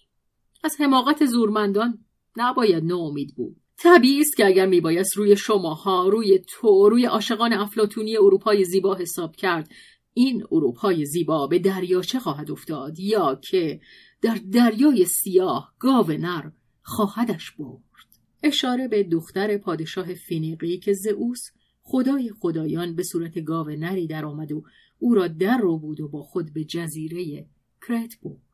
از 0.63 0.77
حماقت 0.81 1.27
زورمندان 1.27 2.05
نباید 2.37 2.85
ناامید 2.85 3.35
بود. 3.35 3.57
طبیعی 3.77 4.21
است 4.21 4.37
که 4.37 4.47
اگر 4.47 4.67
میبایست 4.67 5.17
روی 5.17 5.37
شماها 5.37 6.09
روی 6.09 6.41
تو 6.49 6.89
روی 6.89 7.05
عاشقان 7.05 7.53
افلاتونی 7.53 8.17
اروپای 8.17 8.65
زیبا 8.65 8.95
حساب 8.95 9.37
کرد 9.37 9.71
این 10.15 10.45
اروپای 10.53 11.05
زیبا 11.05 11.47
به 11.47 11.59
دریاچه 11.59 12.19
خواهد 12.19 12.51
افتاد 12.51 12.99
یا 13.01 13.35
که 13.35 13.81
در 14.23 14.39
دریای 14.53 15.05
سیاه 15.05 15.73
گاو 15.79 16.13
نر 16.13 16.51
خواهدش 16.83 17.51
برد. 17.51 17.83
اشاره 18.43 18.89
به 18.89 19.03
دختر 19.03 19.57
پادشاه 19.57 20.15
فینیقی 20.15 20.79
که 20.79 20.93
زئوس 20.93 21.51
خدای 21.83 22.31
خدایان 22.41 22.97
به 22.97 23.03
صورت 23.03 23.39
گاو 23.45 23.71
نری 23.71 24.07
در 24.07 24.25
آمد 24.25 24.53
و 24.53 24.63
او 24.99 25.15
را 25.15 25.29
در 25.29 25.59
رو 25.59 25.79
بود 25.79 26.01
و 26.01 26.09
با 26.09 26.23
خود 26.23 26.53
به 26.55 26.65
جزیره 26.65 27.47
کرت 27.89 28.21
برد. 28.23 28.52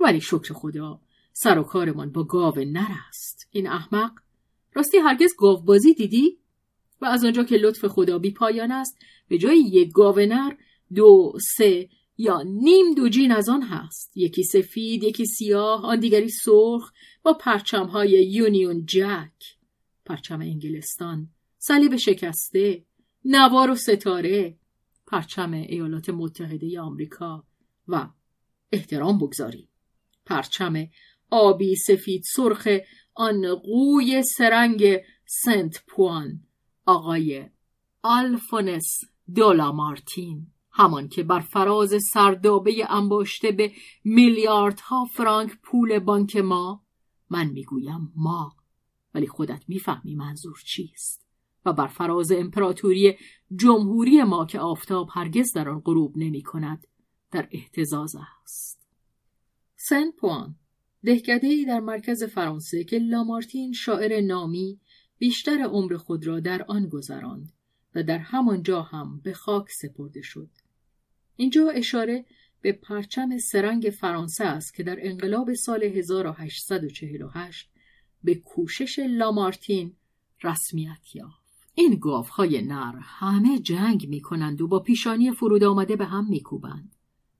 ولی 0.00 0.20
شکر 0.20 0.54
خدا 0.54 1.00
سر 1.32 1.58
و 1.58 1.62
کارمان 1.62 2.12
با 2.12 2.24
گاو 2.24 2.58
نر 2.58 2.88
است 3.08 3.48
این 3.50 3.66
احمق 3.66 4.10
راستی 4.72 4.98
هرگز 4.98 5.34
گاو 5.38 5.62
بازی 5.62 5.94
دیدی؟ 5.94 6.38
و 7.00 7.06
از 7.06 7.24
آنجا 7.24 7.44
که 7.44 7.56
لطف 7.56 7.84
خدا 7.84 8.18
بی 8.18 8.30
پایان 8.30 8.72
است 8.72 8.98
به 9.28 9.38
جای 9.38 9.58
یک 9.58 9.92
گاو 9.92 10.18
نر 10.18 10.52
دو 10.94 11.32
سه 11.56 11.88
یا 12.18 12.42
نیم 12.42 12.94
دوجین 12.94 13.32
از 13.32 13.48
آن 13.48 13.62
هست. 13.62 14.16
یکی 14.16 14.44
سفید 14.44 15.04
یکی 15.04 15.26
سیاه 15.26 15.86
آن 15.86 16.00
دیگری 16.00 16.28
سرخ 16.28 16.92
با 17.22 17.32
پرچم 17.32 17.86
های 17.86 18.10
یونیون 18.10 18.86
جک. 18.86 19.56
پرچم 20.04 20.40
انگلستان 20.40 21.28
صلیب 21.58 21.96
شکسته 21.96 22.84
نوار 23.24 23.70
و 23.70 23.74
ستاره. 23.74 24.56
پرچم 25.06 25.52
ایالات 25.52 26.08
متحده 26.08 26.80
آمریکا. 26.80 27.44
و 27.88 28.08
احترام 28.72 29.18
بگذاری 29.18 29.68
پرچم 30.26 30.86
آبی 31.30 31.76
سفید 31.76 32.22
سرخ 32.34 32.68
آن 33.14 33.54
قوی 33.54 34.22
سرنگ 34.22 34.98
سنت 35.26 35.84
پوان. 35.86 36.40
آقای 36.86 37.50
آلفونس 38.02 39.00
دولا 39.34 39.72
مارتین 39.72 40.46
همان 40.70 41.08
که 41.08 41.22
بر 41.22 41.40
فراز 41.40 41.94
سردابه 42.12 42.86
انباشته 42.88 43.52
به 43.52 43.72
میلیاردها 44.04 45.04
فرانک 45.04 45.52
پول 45.62 45.98
بانک 45.98 46.36
ما 46.36 46.82
من 47.30 47.46
می‌گویم 47.46 48.12
ما. 48.16 48.56
ولی 49.14 49.26
خودت 49.26 49.64
می‌فهمی 49.68 50.14
منظور 50.14 50.62
چیست. 50.66 51.26
و 51.66 51.72
بر 51.72 51.86
فراز 51.86 52.32
امپراتوری 52.32 53.16
جمهوری 53.56 54.22
ما 54.22 54.46
که 54.46 54.60
آفتاب 54.60 55.08
هرگز 55.12 55.52
در 55.52 55.68
آن 55.68 55.80
غروب 55.80 56.18
نمی 56.18 56.42
کند 56.42 56.86
در 57.30 57.48
احتزاز 57.50 58.16
است. 58.42 58.85
سن 59.88 60.10
پوان 60.10 60.56
دهکده 61.04 61.46
ای 61.46 61.64
در 61.64 61.80
مرکز 61.80 62.24
فرانسه 62.24 62.84
که 62.84 62.98
لامارتین 62.98 63.72
شاعر 63.72 64.20
نامی 64.20 64.80
بیشتر 65.18 65.58
عمر 65.62 65.96
خود 65.96 66.26
را 66.26 66.40
در 66.40 66.64
آن 66.68 66.88
گذراند 66.88 67.52
و 67.94 68.02
در 68.02 68.18
همانجا 68.18 68.82
هم 68.82 69.20
به 69.24 69.32
خاک 69.32 69.66
سپرده 69.70 70.22
شد 70.22 70.50
اینجا 71.36 71.70
اشاره 71.70 72.24
به 72.60 72.72
پرچم 72.72 73.38
سرنگ 73.38 73.94
فرانسه 74.00 74.44
است 74.44 74.74
که 74.74 74.82
در 74.82 74.96
انقلاب 75.00 75.54
سال 75.54 75.82
1848 75.82 77.70
به 78.24 78.34
کوشش 78.34 78.98
لامارتین 78.98 79.96
رسمیت 80.42 81.14
یافت. 81.14 81.46
این 81.74 81.98
گاوهای 82.00 82.62
نر 82.62 82.94
همه 83.00 83.58
جنگ 83.58 84.08
می 84.08 84.20
کنند 84.20 84.60
و 84.60 84.68
با 84.68 84.80
پیشانی 84.80 85.32
فرود 85.32 85.64
آمده 85.64 85.96
به 85.96 86.04
هم 86.04 86.28
می 86.28 86.40
کوبند. 86.40 86.95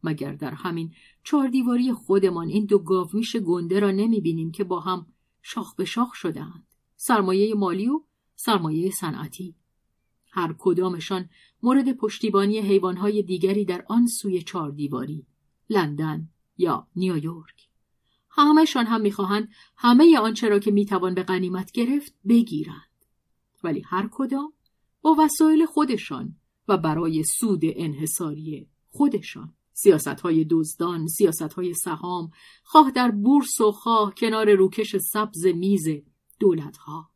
مگر 0.08 0.32
در 0.32 0.54
همین 0.54 0.92
چهاردیواری 1.24 1.92
خودمان 1.92 2.48
این 2.48 2.64
دو 2.64 2.78
گاومیش 2.78 3.36
گنده 3.36 3.80
را 3.80 3.90
نمی 3.90 4.20
بینیم 4.20 4.50
که 4.50 4.64
با 4.64 4.80
هم 4.80 5.06
شاخ 5.42 5.74
به 5.74 5.84
شاخ 5.84 6.14
شدهاند. 6.14 6.66
سرمایه 6.96 7.54
مالی 7.54 7.88
و 7.88 8.00
سرمایه 8.34 8.90
صنعتی. 8.90 9.54
هر 10.30 10.54
کدامشان 10.58 11.28
مورد 11.62 11.92
پشتیبانی 11.92 12.58
حیوانهای 12.58 13.22
دیگری 13.22 13.64
در 13.64 13.84
آن 13.88 14.06
سوی 14.06 14.42
چهاردیواری 14.42 15.26
لندن 15.70 16.28
یا 16.58 16.86
نیویورک 16.96 17.68
همهشان 18.30 18.86
هم 18.86 19.00
می‌خواهند 19.00 19.48
همه 19.76 20.18
آنچه 20.18 20.48
را 20.48 20.58
که 20.58 20.70
می‌توان 20.70 21.14
به 21.14 21.22
غنیمت 21.22 21.72
گرفت 21.72 22.14
بگیرند 22.28 23.04
ولی 23.64 23.80
هر 23.80 24.08
کدام 24.12 24.52
با 25.02 25.16
وسایل 25.18 25.66
خودشان 25.66 26.36
و 26.68 26.76
برای 26.76 27.24
سود 27.24 27.60
انحصاری 27.64 28.68
خودشان 28.90 29.54
سیاست 29.78 30.20
های 30.20 30.46
دزدان، 30.50 31.06
سیاست 31.06 31.52
های 31.52 31.74
سهام، 31.74 32.30
خواه 32.64 32.90
در 32.90 33.10
بورس 33.10 33.60
و 33.60 33.72
خواه 33.72 34.14
کنار 34.14 34.54
روکش 34.54 34.96
سبز 34.96 35.46
میز 35.46 35.88
دولت 36.40 36.76
ها. 36.76 37.10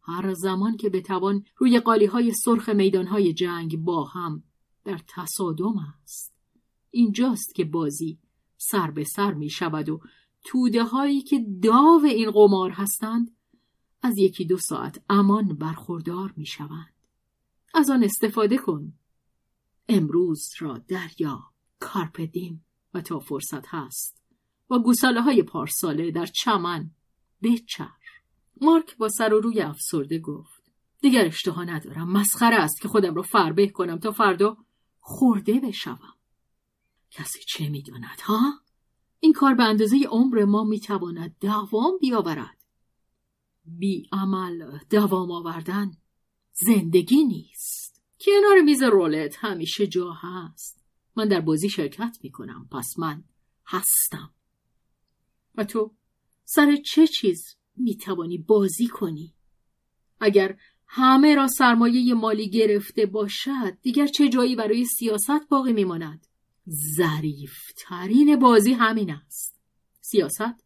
هر 0.00 0.34
زمان 0.34 0.76
که 0.76 0.90
بتوان 0.90 1.44
روی 1.56 1.80
قالی 1.80 2.06
های 2.06 2.32
سرخ 2.32 2.68
میدان 2.68 3.06
های 3.06 3.32
جنگ 3.32 3.76
با 3.76 4.04
هم 4.04 4.42
در 4.84 5.00
تصادم 5.08 5.74
است. 6.02 6.34
اینجاست 6.90 7.54
که 7.54 7.64
بازی 7.64 8.18
سر 8.56 8.90
به 8.90 9.04
سر 9.04 9.34
می 9.34 9.50
شود 9.50 9.88
و 9.88 10.00
توده 10.44 10.84
هایی 10.84 11.22
که 11.22 11.46
داو 11.62 12.04
این 12.04 12.30
قمار 12.30 12.70
هستند 12.70 13.36
از 14.02 14.18
یکی 14.18 14.44
دو 14.44 14.58
ساعت 14.58 15.02
امان 15.10 15.48
برخوردار 15.48 16.34
می 16.36 16.46
شوند. 16.46 16.94
از 17.74 17.90
آن 17.90 18.04
استفاده 18.04 18.58
کن. 18.58 18.92
امروز 19.88 20.50
را 20.58 20.78
دریا 20.78 21.51
کارپدیم 21.82 22.64
و 22.94 23.00
تا 23.00 23.18
فرصت 23.18 23.66
هست. 23.66 24.22
و 24.70 24.78
گوساله 24.78 25.20
های 25.20 25.42
پارساله 25.42 26.10
در 26.10 26.26
چمن 26.26 26.90
بچر. 27.42 27.88
مارک 28.60 28.96
با 28.96 29.08
سر 29.08 29.34
و 29.34 29.40
روی 29.40 29.60
افسرده 29.60 30.18
گفت 30.18 30.62
دیگر 31.00 31.26
اشتها 31.26 31.64
ندارم. 31.64 32.12
مسخره 32.12 32.56
است 32.56 32.80
که 32.80 32.88
خودم 32.88 33.14
را 33.14 33.22
فربه 33.22 33.68
کنم 33.68 33.98
تا 33.98 34.12
فردا 34.12 34.56
خورده 35.00 35.60
بشوم. 35.60 36.14
کسی 37.10 37.40
چه 37.48 37.68
می‌داند 37.68 38.20
ها؟ 38.22 38.52
این 39.20 39.32
کار 39.32 39.54
به 39.54 39.64
اندازه 39.64 40.06
عمر 40.10 40.44
ما 40.44 40.64
می‌تواند 40.64 41.36
دوام 41.40 41.98
بیاورد. 42.00 42.58
بی 43.64 44.08
عمل 44.12 44.78
دوام 44.90 45.30
آوردن 45.30 45.90
زندگی 46.52 47.24
نیست. 47.24 48.02
کنار 48.20 48.60
میز 48.60 48.82
رولت 48.82 49.36
همیشه 49.38 49.86
جا 49.86 50.12
هست. 50.12 50.81
من 51.16 51.28
در 51.28 51.40
بازی 51.40 51.70
شرکت 51.70 52.18
می‌کنم 52.22 52.68
پس 52.72 52.98
من 52.98 53.24
هستم. 53.66 54.34
و 55.54 55.64
تو 55.64 55.94
سر 56.44 56.76
چه 56.76 57.06
چیز 57.06 57.56
می‌توانی 57.76 58.38
بازی 58.38 58.88
کنی؟ 58.88 59.34
اگر 60.20 60.56
همه 60.86 61.34
را 61.34 61.48
سرمایه 61.48 62.14
مالی 62.14 62.50
گرفته 62.50 63.06
باشد 63.06 63.78
دیگر 63.82 64.06
چه 64.06 64.28
جایی 64.28 64.56
برای 64.56 64.84
سیاست 64.84 65.48
باقی 65.48 65.72
میماند؟ 65.72 66.26
ظریفترین 66.96 68.36
بازی 68.36 68.72
همین 68.72 69.10
است. 69.10 69.56
سیاست 70.00 70.61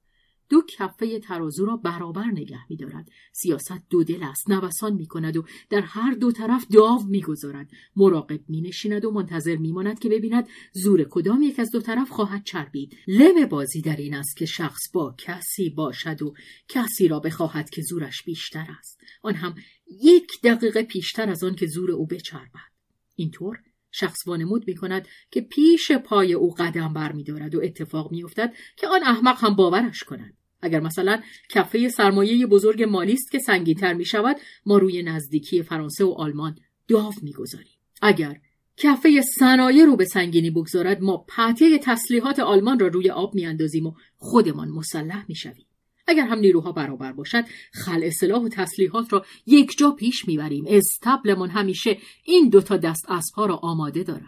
دو 0.49 0.62
کفه 0.68 1.18
ترازو 1.18 1.66
را 1.66 1.76
برابر 1.76 2.24
نگه 2.24 2.61
می 2.70 2.76
دارد. 2.76 3.09
سیاست 3.32 3.82
دو 3.90 4.05
دل 4.05 4.22
است 4.22 4.51
نوسان 4.51 4.92
می 4.92 5.07
کند 5.07 5.36
و 5.36 5.44
در 5.70 5.80
هر 5.80 6.14
دو 6.14 6.32
طرف 6.32 6.66
داو 6.72 7.03
می 7.05 7.22
گذارد. 7.22 7.70
مراقب 7.97 8.40
می 8.49 8.61
نشیند 8.61 9.05
و 9.05 9.11
منتظر 9.11 9.57
می 9.57 9.72
ماند 9.72 9.99
که 9.99 10.09
ببیند 10.09 10.49
زور 10.72 11.05
کدام 11.05 11.42
یک 11.42 11.61
از 11.61 11.70
دو 11.70 11.80
طرف 11.80 12.11
خواهد 12.11 12.44
چربید. 12.44 12.97
لم 13.07 13.47
بازی 13.47 13.80
در 13.80 13.97
این 13.97 14.14
است 14.14 14.36
که 14.36 14.47
شخص 14.47 14.92
با 14.92 15.14
کسی 15.18 15.70
باشد 15.70 16.22
و 16.22 16.34
کسی 16.68 17.09
را 17.09 17.20
بخواهد 17.20 17.70
که 17.70 17.82
زورش 17.82 18.22
بیشتر 18.22 18.66
است. 18.78 19.01
آن 19.22 19.34
هم 19.34 19.55
یک 20.03 20.32
دقیقه 20.44 20.82
پیشتر 20.82 21.30
از 21.30 21.44
آن 21.44 21.55
که 21.55 21.66
زور 21.66 21.90
او 21.90 22.07
بچربد. 22.07 22.76
اینطور 23.14 23.59
شخص 23.90 24.26
وانمود 24.26 24.64
می 24.66 24.74
کند 24.74 25.09
که 25.30 25.40
پیش 25.40 25.92
پای 25.92 26.32
او 26.32 26.55
قدم 26.55 26.92
بر 26.92 27.12
می 27.12 27.24
دارد 27.24 27.55
و 27.55 27.61
اتفاق 27.62 28.12
می 28.12 28.24
افتد 28.24 28.55
که 28.76 28.88
آن 28.88 29.03
احمق 29.03 29.44
هم 29.44 29.55
باورش 29.55 30.05
کند. 30.05 30.36
اگر 30.62 30.80
مثلا 30.80 31.22
کفه 31.50 31.88
سرمایه 31.88 32.46
بزرگ 32.46 32.82
مالی 32.82 33.12
است 33.12 33.30
که 33.30 33.38
سنگینتر 33.38 33.94
می 33.94 34.04
شود 34.04 34.36
ما 34.66 34.78
روی 34.78 35.02
نزدیکی 35.02 35.62
فرانسه 35.62 36.04
و 36.04 36.14
آلمان 36.18 36.59
داو 36.88 37.14
گذاریم. 37.38 37.76
اگر 38.02 38.40
کفه 38.76 39.22
صنایع 39.38 39.84
رو 39.84 39.96
به 39.96 40.04
سنگینی 40.04 40.50
بگذارد 40.50 41.02
ما 41.02 41.24
پته 41.28 41.78
تسلیحات 41.78 42.38
آلمان 42.38 42.78
را 42.78 42.86
روی 42.86 43.11
آب 43.11 43.34
میاندازیم 43.34 43.86
و 43.86 43.94
خودمان 44.16 44.68
مسلح 44.68 45.32
شویم. 45.36 45.66
اگر 46.09 46.26
هم 46.26 46.38
نیروها 46.38 46.72
برابر 46.72 47.12
باشد 47.12 47.44
خل 47.72 48.11
سلاح 48.11 48.42
و 48.42 48.48
تسلیحات 48.48 49.12
را 49.12 49.24
یک 49.46 49.78
جا 49.78 49.90
پیش 49.90 50.28
می‌بریم 50.28 50.64
استبلمان 50.68 51.50
همیشه 51.50 51.98
این 52.24 52.48
دوتا 52.48 52.76
دست 52.76 53.11
اسبها 53.11 53.46
را 53.46 53.57
آماده 53.57 54.02
دارد 54.02 54.22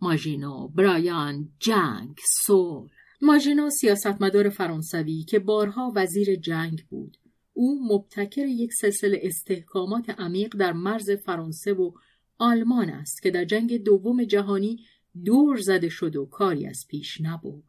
ماژینو 0.00 0.68
برایان 0.68 1.48
جنگ 1.58 2.16
سول 2.46 2.88
ماژینو 3.22 3.70
سیاستمدار 3.70 4.48
فرانسوی 4.48 5.22
که 5.22 5.38
بارها 5.38 5.92
وزیر 5.96 6.36
جنگ 6.36 6.86
بود. 6.90 7.18
او 7.52 7.88
مبتکر 7.88 8.46
یک 8.46 8.72
سلسله 8.72 9.20
استحکامات 9.22 10.10
عمیق 10.10 10.56
در 10.56 10.72
مرز 10.72 11.10
فرانسه 11.10 11.72
و 11.72 11.92
آلمان 12.38 12.90
است 12.90 13.22
که 13.22 13.30
در 13.30 13.44
جنگ 13.44 13.84
دوم 13.84 14.24
جهانی 14.24 14.84
دور 15.24 15.56
زده 15.56 15.88
شد 15.88 16.16
و 16.16 16.26
کاری 16.26 16.66
از 16.66 16.86
پیش 16.88 17.20
نبرد. 17.20 17.62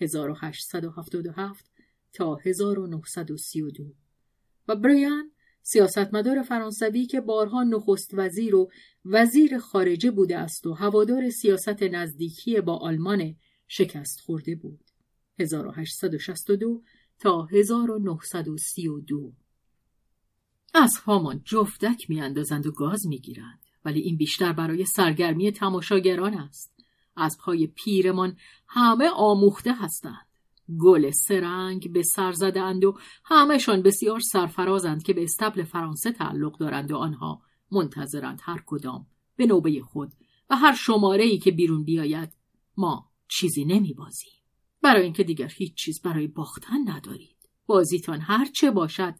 1877 0.00 1.70
تا 2.12 2.34
1932 2.34 3.84
و 4.68 4.76
بریان 4.76 5.30
سیاستمدار 5.62 6.42
فرانسوی 6.42 7.06
که 7.06 7.20
بارها 7.20 7.62
نخست 7.62 8.10
وزیر 8.12 8.54
و 8.54 8.70
وزیر 9.04 9.58
خارجه 9.58 10.10
بوده 10.10 10.38
است 10.38 10.66
و 10.66 10.72
هوادار 10.72 11.30
سیاست 11.30 11.82
نزدیکی 11.82 12.60
با 12.60 12.76
آلمان 12.76 13.36
شکست 13.68 14.20
خورده 14.20 14.54
بود 14.54 14.80
1862 15.38 16.82
تا 17.18 17.44
1932 17.44 19.32
از 20.74 20.96
هامان 20.96 21.42
جفتک 21.44 22.10
میاندازند 22.10 22.66
و 22.66 22.72
گاز 22.72 23.06
می‌گیرند 23.06 23.58
ولی 23.84 24.00
این 24.00 24.16
بیشتر 24.16 24.52
برای 24.52 24.84
سرگرمی 24.84 25.52
تماشاگران 25.52 26.34
است. 26.34 26.76
پای 27.44 27.66
پیرمان 27.66 28.36
همه 28.68 29.08
آموخته 29.08 29.74
هستند. 29.74 30.26
گل 30.80 31.10
سرنگ 31.10 31.92
به 31.92 32.02
سر 32.02 32.32
زدند 32.32 32.84
و 32.84 32.98
همهشان 33.24 33.82
بسیار 33.82 34.20
سرفرازند 34.20 35.02
که 35.02 35.12
به 35.12 35.24
استبل 35.24 35.64
فرانسه 35.64 36.12
تعلق 36.12 36.58
دارند 36.58 36.92
و 36.92 36.96
آنها 36.96 37.42
منتظرند 37.72 38.40
هر 38.42 38.62
کدام 38.66 39.06
به 39.36 39.46
نوبه 39.46 39.80
خود 39.80 40.12
و 40.50 40.56
هر 40.56 40.74
شماره 40.74 41.24
ای 41.24 41.38
که 41.38 41.50
بیرون 41.50 41.84
بیاید 41.84 42.32
ما 42.76 43.10
چیزی 43.28 43.64
نمی 43.64 43.94
بازی. 43.94 44.30
برای 44.82 45.02
اینکه 45.02 45.24
دیگر 45.24 45.52
هیچ 45.56 45.74
چیز 45.74 46.02
برای 46.02 46.26
باختن 46.26 46.90
ندارید 46.90 47.36
بازیتان 47.66 48.20
هر 48.20 48.44
چه 48.44 48.70
باشد 48.70 49.14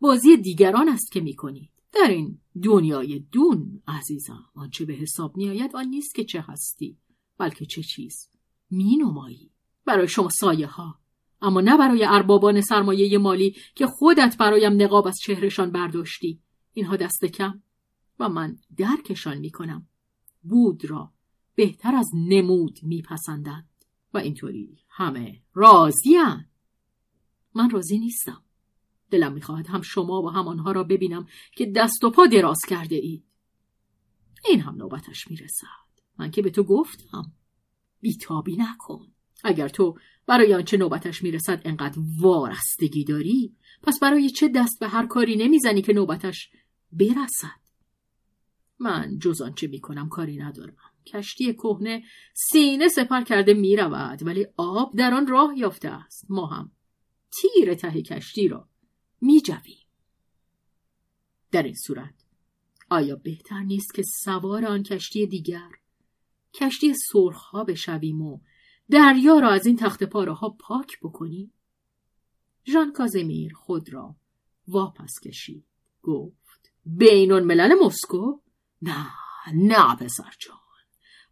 بازی 0.00 0.36
دیگران 0.36 0.88
است 0.88 1.12
که 1.12 1.20
می 1.20 1.34
کنید. 1.34 1.70
در 1.92 2.08
این 2.10 2.38
دنیای 2.62 3.18
دون 3.32 3.82
عزیزم 3.88 4.44
آنچه 4.54 4.84
به 4.84 4.94
حساب 4.94 5.36
می 5.36 5.48
آید 5.48 5.76
آن 5.76 5.86
نیست 5.86 6.14
که 6.14 6.24
چه 6.24 6.40
هستی 6.40 6.98
بلکه 7.38 7.66
چه 7.66 7.82
چیز 7.82 8.28
می 8.70 8.96
نمایی 8.96 9.50
برای 9.84 10.08
شما 10.08 10.28
سایه 10.28 10.66
ها 10.66 10.98
اما 11.42 11.60
نه 11.60 11.76
برای 11.78 12.04
اربابان 12.04 12.60
سرمایه 12.60 13.18
مالی 13.18 13.56
که 13.74 13.86
خودت 13.86 14.36
برایم 14.38 14.82
نقاب 14.82 15.06
از 15.06 15.18
چهرشان 15.22 15.70
برداشتی 15.70 16.40
اینها 16.72 16.96
دست 16.96 17.24
کم 17.24 17.62
و 18.18 18.28
من 18.28 18.56
درکشان 18.76 19.38
می 19.38 19.50
کنم 19.50 19.88
بود 20.42 20.84
را 20.84 21.12
بهتر 21.56 21.94
از 21.94 22.10
نمود 22.14 22.78
میپسندند. 22.82 23.68
و 24.14 24.18
اینطوری 24.18 24.78
همه 24.88 25.42
راضیان 25.54 26.46
من 27.54 27.70
راضی 27.70 27.98
نیستم. 27.98 28.42
دلم 29.10 29.32
می‌خواهد 29.32 29.66
هم 29.66 29.82
شما 29.82 30.22
و 30.22 30.30
هم 30.30 30.48
آنها 30.48 30.72
را 30.72 30.84
ببینم 30.84 31.26
که 31.52 31.66
دست 31.66 32.04
و 32.04 32.10
پا 32.10 32.26
دراز 32.26 32.58
کرده 32.68 32.96
اید. 32.96 33.24
این 34.48 34.60
هم 34.60 34.74
نوبتش 34.74 35.28
می‌رسد. 35.30 35.66
من 36.18 36.30
که 36.30 36.42
به 36.42 36.50
تو 36.50 36.62
گفتم 36.62 37.32
بیتابی 38.00 38.56
نکن. 38.56 39.06
اگر 39.44 39.68
تو 39.68 39.98
برای 40.26 40.54
آنچه 40.54 40.76
نوبتش 40.76 41.22
می‌رسد 41.22 41.62
انقدر 41.64 41.98
وارستگی 42.20 43.04
داری 43.04 43.56
پس 43.82 43.98
برای 44.00 44.30
چه 44.30 44.48
دست 44.48 44.80
به 44.80 44.88
هر 44.88 45.06
کاری 45.06 45.36
نمی‌زنی 45.36 45.82
که 45.82 45.92
نوبتش 45.92 46.50
برسد؟ 46.92 47.60
من 48.78 49.18
جز 49.18 49.40
آنچه 49.40 49.66
می‌کنم 49.66 50.08
کاری 50.08 50.36
ندارم. 50.36 50.76
کشتی 51.06 51.54
کهنه 51.54 52.02
سینه 52.34 52.88
سپر 52.88 53.22
کرده 53.22 53.54
می‌رود 53.54 54.22
ولی 54.22 54.46
آب 54.56 54.96
در 54.96 55.14
آن 55.14 55.26
راه 55.26 55.58
یافته 55.58 55.88
است. 55.88 56.26
ما 56.28 56.46
هم 56.46 56.72
تیر 57.30 57.74
ته 57.74 58.02
کشتی 58.02 58.48
را 58.48 58.68
میجویم. 59.20 59.86
در 61.52 61.62
این 61.62 61.74
صورت 61.86 62.14
آیا 62.90 63.16
بهتر 63.16 63.62
نیست 63.62 63.94
که 63.94 64.02
سوار 64.24 64.66
آن 64.66 64.82
کشتی 64.82 65.26
دیگر 65.26 65.70
کشتی 66.54 66.94
سرخ 66.94 67.54
بشویم 67.54 68.22
و 68.22 68.40
دریا 68.90 69.38
را 69.38 69.50
از 69.50 69.66
این 69.66 69.76
تخت 69.76 70.04
پاره 70.04 70.32
ها 70.32 70.56
پاک 70.60 70.98
بکنیم؟ 71.02 71.52
ژان 72.66 72.92
کازمیر 72.92 73.52
خود 73.54 73.92
را 73.92 74.16
واپس 74.68 75.12
کشید. 75.24 75.64
گفت 76.02 76.72
بینون 76.84 77.44
ملل 77.44 77.74
مسکو؟ 77.84 78.40
نه 78.82 79.06
نه 79.54 79.96
پسر 79.96 80.32
جان. 80.38 80.65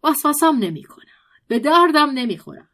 وسوسم 0.04 0.56
نمی 0.58 0.82
کند 0.82 1.06
به 1.48 1.58
دردم 1.58 2.10
نمی 2.10 2.38
خورد 2.38 2.68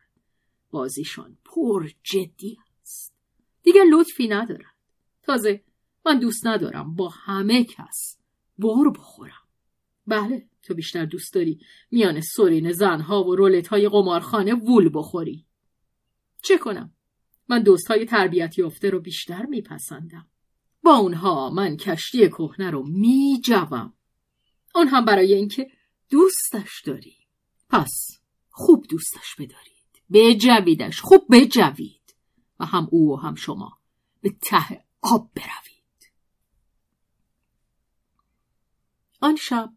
بازیشان 0.70 1.39
پر 1.45 1.91
جدی 2.03 2.59
است. 2.83 3.14
دیگه 3.62 3.85
لطفی 3.85 4.28
ندارد 4.28 4.74
تازه 5.22 5.64
من 6.07 6.18
دوست 6.18 6.47
ندارم 6.47 6.95
با 6.95 7.09
همه 7.09 7.64
کس 7.64 8.18
بر 8.59 8.91
بخورم. 8.95 9.49
بله 10.07 10.47
تو 10.62 10.74
بیشتر 10.74 11.05
دوست 11.05 11.35
داری 11.35 11.61
میان 11.91 12.20
سرین 12.20 12.72
زنها 12.72 13.24
و 13.24 13.37
رولت 13.37 13.68
های 13.68 13.89
قمارخانه 13.89 14.55
وول 14.55 14.91
بخوری. 14.95 15.47
چه 16.43 16.59
کنم؟ 16.59 16.93
من 17.49 17.62
دوست 17.62 17.87
های 17.89 18.05
تربیت 18.05 18.59
یافته 18.59 18.91
رو 18.91 19.01
بیشتر 19.01 19.47
میپسندم. 19.47 20.26
با 20.83 20.97
اونها 20.97 21.51
من 21.51 21.76
کشتی 21.76 22.28
کهنه 22.28 22.70
رو 22.70 22.83
میجوم. 22.87 23.93
اون 24.74 24.89
هم 24.89 25.05
برای 25.05 25.35
اینکه 25.35 25.70
دوستش 26.11 26.83
داری. 26.87 27.20
پس 27.71 28.21
خوب 28.51 28.87
دوستش 28.89 29.35
بدارید. 29.39 30.03
بجویدش. 30.12 31.01
خوب 31.01 31.27
بجوید. 31.31 32.16
و 32.61 32.64
هم 32.64 32.89
او 32.91 33.12
و 33.12 33.16
هم 33.16 33.35
شما 33.35 33.79
به 34.21 34.31
ته 34.43 34.85
آب 35.03 35.31
بروید. 35.35 36.12
آن 39.21 39.37
شب 39.37 39.73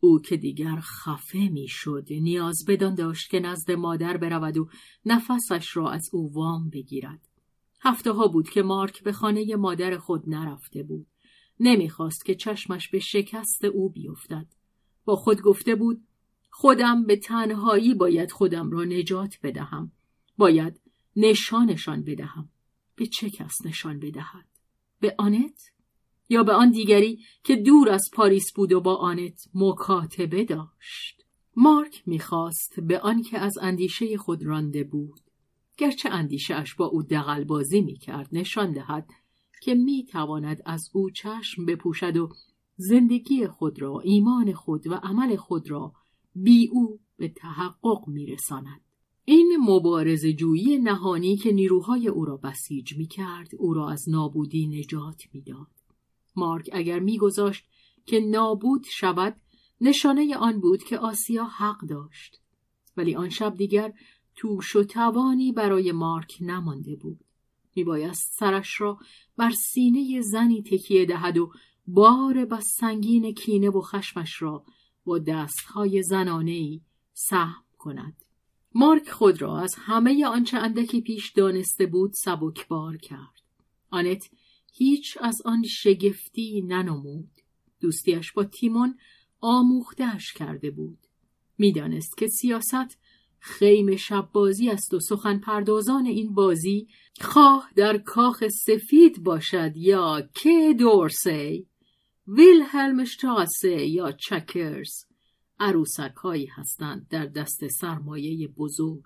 او 0.00 0.20
که 0.20 0.36
دیگر 0.36 0.80
خفه 0.80 1.38
می‌شد 1.38 2.06
نیاز 2.10 2.64
بدان 2.68 2.94
داشت 2.94 3.30
که 3.30 3.40
نزد 3.40 3.70
مادر 3.70 4.16
برود 4.16 4.56
و 4.56 4.68
نفسش 5.04 5.76
را 5.76 5.90
از 5.90 6.08
او 6.12 6.32
وام 6.32 6.70
بگیرد. 6.70 7.28
هفته 7.80 8.12
ها 8.12 8.28
بود 8.28 8.50
که 8.50 8.62
مارک 8.62 9.02
به 9.02 9.12
خانه 9.12 9.56
مادر 9.56 9.98
خود 9.98 10.28
نرفته 10.28 10.82
بود. 10.82 11.06
نمی‌خواست 11.60 12.24
که 12.24 12.34
چشمش 12.34 12.88
به 12.88 12.98
شکست 12.98 13.64
او 13.64 13.90
بیفتد. 13.90 14.46
با 15.04 15.16
خود 15.16 15.40
گفته 15.40 15.74
بود 15.74 16.06
خودم 16.56 17.06
به 17.06 17.16
تنهایی 17.16 17.94
باید 17.94 18.30
خودم 18.30 18.70
را 18.70 18.84
نجات 18.84 19.34
بدهم. 19.42 19.92
باید 20.36 20.80
نشانشان 21.16 22.02
بدهم. 22.02 22.48
به 22.96 23.06
چه 23.06 23.30
کس 23.30 23.66
نشان 23.66 23.98
بدهد؟ 23.98 24.48
به 25.00 25.14
آنت؟ 25.18 25.70
یا 26.28 26.42
به 26.42 26.52
آن 26.52 26.70
دیگری 26.70 27.18
که 27.44 27.56
دور 27.56 27.90
از 27.90 28.10
پاریس 28.12 28.52
بود 28.52 28.72
و 28.72 28.80
با 28.80 28.96
آنت 28.96 29.48
مکاتبه 29.54 30.44
داشت؟ 30.44 31.24
مارک 31.56 32.02
می‌خواست 32.06 32.80
به 32.80 33.00
آن 33.00 33.22
که 33.22 33.38
از 33.38 33.58
اندیشه 33.58 34.16
خود 34.16 34.42
رانده 34.42 34.84
بود. 34.84 35.20
گرچه 35.78 36.10
اندیشه 36.10 36.54
اش 36.54 36.74
با 36.74 36.86
او 36.86 37.02
دقل 37.02 37.44
بازی 37.44 37.80
می‌کرد 37.80 38.28
نشان 38.32 38.72
دهد 38.72 39.08
که 39.62 39.74
می‌تواند 39.74 40.62
از 40.66 40.90
او 40.92 41.10
چشم 41.10 41.66
بپوشد 41.66 42.16
و 42.16 42.28
زندگی 42.76 43.46
خود 43.46 43.82
را 43.82 44.00
ایمان 44.00 44.52
خود 44.52 44.86
و 44.86 44.94
عمل 44.94 45.36
خود 45.36 45.70
را 45.70 45.92
بی 46.34 46.68
او 46.72 47.00
به 47.16 47.28
تحقق 47.28 48.08
میرساند. 48.08 48.80
این 49.24 49.56
مبارز 49.60 50.26
جویی 50.26 50.78
نهانی 50.78 51.36
که 51.36 51.52
نیروهای 51.52 52.08
او 52.08 52.24
را 52.24 52.36
بسیج 52.36 52.96
می 52.96 53.06
کرد 53.06 53.48
او 53.58 53.74
را 53.74 53.90
از 53.90 54.08
نابودی 54.08 54.66
نجات 54.66 55.22
می‌داد. 55.32 55.66
مارک 56.36 56.70
اگر 56.72 56.98
میگذاشت 56.98 57.64
که 58.06 58.20
نابود 58.20 58.84
شود 58.90 59.36
نشانه 59.80 60.36
آن 60.36 60.60
بود 60.60 60.84
که 60.84 60.98
آسیا 60.98 61.44
حق 61.44 61.80
داشت. 61.80 62.40
ولی 62.96 63.14
آن 63.14 63.28
شب 63.28 63.54
دیگر 63.54 63.92
توش 64.36 64.76
و 64.76 64.84
توانی 64.84 65.52
برای 65.52 65.92
مارک 65.92 66.32
نمانده 66.40 66.96
بود. 66.96 67.24
میبایست 67.76 68.32
سرش 68.38 68.80
را 68.80 68.98
بر 69.36 69.50
سینه 69.50 70.20
زنی 70.20 70.62
تکیه 70.62 71.06
دهد 71.06 71.38
و 71.38 71.52
بار 71.86 72.44
بس 72.44 72.64
سنگین 72.80 73.34
کینه 73.34 73.70
و 73.70 73.80
خشمش 73.80 74.42
را 74.42 74.64
با 75.04 75.18
دستهای 75.18 76.02
زنانهای 76.02 76.80
سهم 77.12 77.64
کند. 77.78 78.24
مارک 78.74 79.10
خود 79.10 79.42
را 79.42 79.58
از 79.58 79.74
همه 79.78 80.26
آنچه 80.26 80.56
اندکی 80.56 81.00
پیش 81.00 81.32
دانسته 81.32 81.86
بود 81.86 82.12
سبکبار 82.24 82.96
کرد. 82.96 83.42
آنت 83.90 84.30
هیچ 84.72 85.18
از 85.20 85.42
آن 85.44 85.62
شگفتی 85.62 86.62
ننمود. 86.62 87.30
دوستیش 87.80 88.32
با 88.32 88.44
تیمون 88.44 88.98
آموختهش 89.40 90.32
کرده 90.32 90.70
بود. 90.70 90.98
می‌دانست 91.58 92.16
که 92.16 92.26
سیاست 92.26 92.98
خیم 93.38 93.96
شب 93.96 94.28
بازی 94.32 94.70
است 94.70 94.94
و 94.94 95.00
سخن 95.00 95.38
پردازان 95.38 96.06
این 96.06 96.34
بازی 96.34 96.88
خواه 97.20 97.70
در 97.76 97.98
کاخ 97.98 98.44
سفید 98.48 99.22
باشد 99.22 99.76
یا 99.76 100.28
که 100.34 100.74
دورسی 100.78 101.66
ویلهلم 102.28 103.04
شتاسه 103.04 103.86
یا 103.86 104.12
چکرز 104.12 105.04
عروسک 105.60 106.14
هایی 106.22 106.46
هستند 106.46 107.08
در 107.08 107.26
دست 107.26 107.68
سرمایه 107.68 108.48
بزرگ 108.48 109.04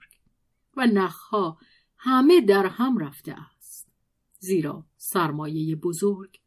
و 0.76 0.86
نخها 0.86 1.58
همه 1.96 2.40
در 2.40 2.66
هم 2.66 2.98
رفته 2.98 3.34
است. 3.56 3.88
زیرا 4.38 4.86
سرمایه 4.96 5.76
بزرگ 5.76 6.40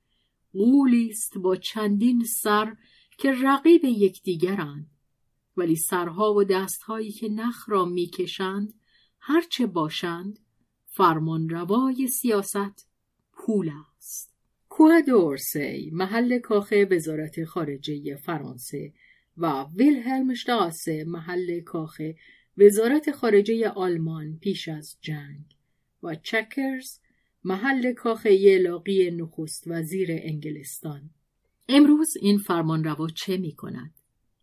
قولی 0.54 1.10
است 1.10 1.38
با 1.38 1.56
چندین 1.56 2.24
سر 2.24 2.76
که 3.18 3.32
رقیب 3.32 3.86
یکدیگرند. 3.86 4.92
ولی 5.58 5.76
سرها 5.76 6.34
و 6.34 6.44
دستهایی 6.44 7.12
که 7.12 7.30
نخ 7.30 7.70
را 7.70 7.86
می‌کشند 7.86 8.74
هرچه 9.20 9.68
باشند 9.68 10.40
فرمان 10.86 11.50
روای 11.50 12.08
سیاست 12.08 12.90
پول 13.34 13.72
است. 13.98 14.31
کوه 14.74 15.02
محل 15.92 16.40
کاخ 16.40 16.74
وزارت 16.92 17.46
خارجه 17.46 18.16
فرانسه 18.16 18.94
و 19.38 19.66
ویلهلم 19.76 20.34
شتاسه 20.34 21.04
محل 21.08 21.60
کاخ 21.60 22.02
وزارت 22.58 23.12
خارجه 23.12 23.70
آلمان 23.70 24.38
پیش 24.42 24.68
از 24.68 24.98
جنگ 25.02 25.46
و 26.04 26.16
چکرز 26.16 27.00
محل 27.44 27.94
کاخ 27.94 28.26
یلاقی 28.26 29.12
نخست 29.12 29.64
وزیر 29.68 30.08
انگلستان 30.12 31.10
امروز 31.70 32.14
این 32.22 32.38
فرمان 32.38 32.84
روا 32.84 33.08
چه 33.08 33.38
می 33.38 33.56
کند؟ 33.56 33.94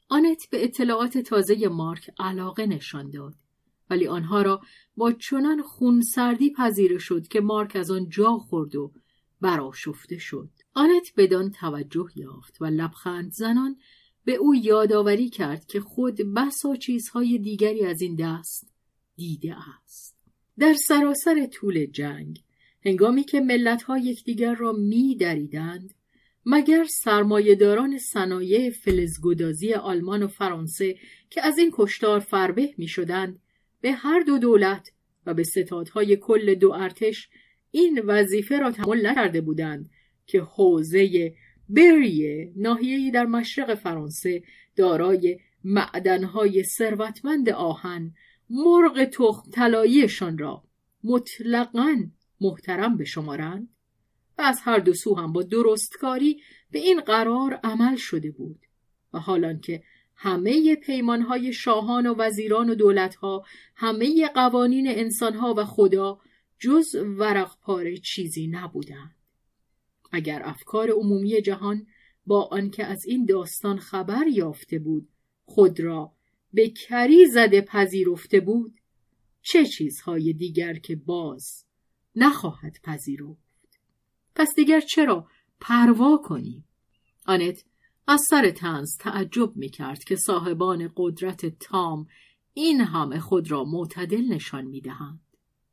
آنت 0.08 0.50
به 0.50 0.64
اطلاعات 0.64 1.18
تازه 1.18 1.68
مارک 1.68 2.10
علاقه 2.18 2.66
نشان 2.66 3.10
داد 3.10 3.34
ولی 3.90 4.06
آنها 4.06 4.42
را 4.42 4.60
با 4.96 5.12
چنان 5.12 5.62
خونسردی 5.62 6.52
پذیره 6.58 6.98
شد 6.98 7.28
که 7.28 7.40
مارک 7.40 7.76
از 7.76 7.90
آن 7.90 8.08
جا 8.08 8.32
خورد 8.32 8.76
و 8.76 8.92
براشفته 9.40 10.18
شد. 10.18 10.50
آنت 10.74 11.12
بدان 11.16 11.50
توجه 11.50 12.08
یافت 12.16 12.62
و 12.62 12.64
لبخند 12.64 13.32
زنان 13.32 13.76
به 14.24 14.34
او 14.34 14.54
یادآوری 14.54 15.28
کرد 15.28 15.66
که 15.66 15.80
خود 15.80 16.16
بسا 16.34 16.76
چیزهای 16.76 17.38
دیگری 17.38 17.84
از 17.84 18.02
این 18.02 18.16
دست 18.16 18.70
دیده 19.16 19.56
است. 19.84 20.16
در 20.58 20.74
سراسر 20.74 21.46
طول 21.46 21.86
جنگ 21.86 22.42
هنگامی 22.84 23.24
که 23.24 23.40
ملتها 23.40 23.98
یکدیگر 23.98 24.54
را 24.54 24.72
می 24.72 25.16
دریدند 25.16 25.94
مگر 26.46 26.84
سرمایهداران 26.84 27.98
صنایع 27.98 28.70
فلزگدازی 28.70 29.74
آلمان 29.74 30.22
و 30.22 30.28
فرانسه 30.28 30.96
که 31.30 31.46
از 31.46 31.58
این 31.58 31.70
کشتار 31.74 32.20
فربه 32.20 32.74
می 32.78 32.88
شدند 32.88 33.40
به 33.80 33.92
هر 33.92 34.20
دو 34.20 34.38
دولت 34.38 34.92
و 35.26 35.34
به 35.34 35.44
ستادهای 35.44 36.16
کل 36.16 36.54
دو 36.54 36.72
ارتش 36.72 37.28
این 37.70 38.00
وظیفه 38.04 38.58
را 38.58 38.70
تحمل 38.70 39.06
نکرده 39.06 39.40
بودند 39.40 39.90
که 40.26 40.40
حوزه 40.40 41.34
بریه 41.68 42.52
ناحیه‌ای 42.56 43.10
در 43.10 43.26
مشرق 43.26 43.74
فرانسه 43.74 44.42
دارای 44.76 45.38
معدنهای 45.64 46.64
ثروتمند 46.64 47.48
آهن 47.48 48.14
مرغ 48.50 49.04
تخم 49.04 49.50
طلاییشان 49.50 50.38
را 50.38 50.64
مطلقا 51.04 51.96
محترم 52.40 52.96
بشمارند 52.96 53.68
و 54.38 54.42
از 54.42 54.60
هر 54.62 54.78
دو 54.78 54.94
سو 54.94 55.14
هم 55.14 55.32
با 55.32 55.42
درستکاری 55.42 56.40
به 56.70 56.78
این 56.78 57.00
قرار 57.00 57.60
عمل 57.64 57.96
شده 57.96 58.30
بود 58.30 58.58
و 59.12 59.18
حالان 59.18 59.60
که 59.60 59.82
همه 60.16 60.74
پیمانهای 60.74 61.52
شاهان 61.52 62.06
و 62.06 62.14
وزیران 62.18 62.70
و 62.70 62.74
دولتها 62.74 63.44
همه 63.76 64.28
قوانین 64.28 64.88
انسانها 64.88 65.54
و 65.56 65.64
خدا 65.64 66.20
جز 66.58 66.94
ورق 66.94 67.58
پاره 67.60 67.96
چیزی 67.96 68.46
نبودند. 68.46 69.14
اگر 70.12 70.42
افکار 70.44 70.90
عمومی 70.90 71.42
جهان 71.42 71.86
با 72.26 72.44
آنکه 72.44 72.84
از 72.84 73.04
این 73.06 73.24
داستان 73.24 73.78
خبر 73.78 74.26
یافته 74.26 74.78
بود 74.78 75.08
خود 75.44 75.80
را 75.80 76.12
به 76.52 76.70
کری 76.70 77.26
زده 77.26 77.60
پذیرفته 77.60 78.40
بود 78.40 78.80
چه 79.42 79.66
چیزهای 79.66 80.32
دیگر 80.32 80.74
که 80.74 80.96
باز 80.96 81.64
نخواهد 82.16 82.76
پذیرفت؟ 82.82 83.48
پس 84.34 84.48
دیگر 84.56 84.80
چرا 84.80 85.28
پروا 85.60 86.16
کنیم 86.24 86.64
آنت 87.26 87.64
از 88.06 88.20
سر 88.30 88.50
تنز 88.50 88.96
تعجب 89.00 89.56
می 89.56 89.68
کرد 89.68 90.04
که 90.04 90.16
صاحبان 90.16 90.92
قدرت 90.96 91.46
تام 91.46 92.06
این 92.54 92.80
همه 92.80 93.20
خود 93.20 93.50
را 93.50 93.64
معتدل 93.64 94.24
نشان 94.32 94.64
می 94.64 94.80
دهند. 94.80 95.20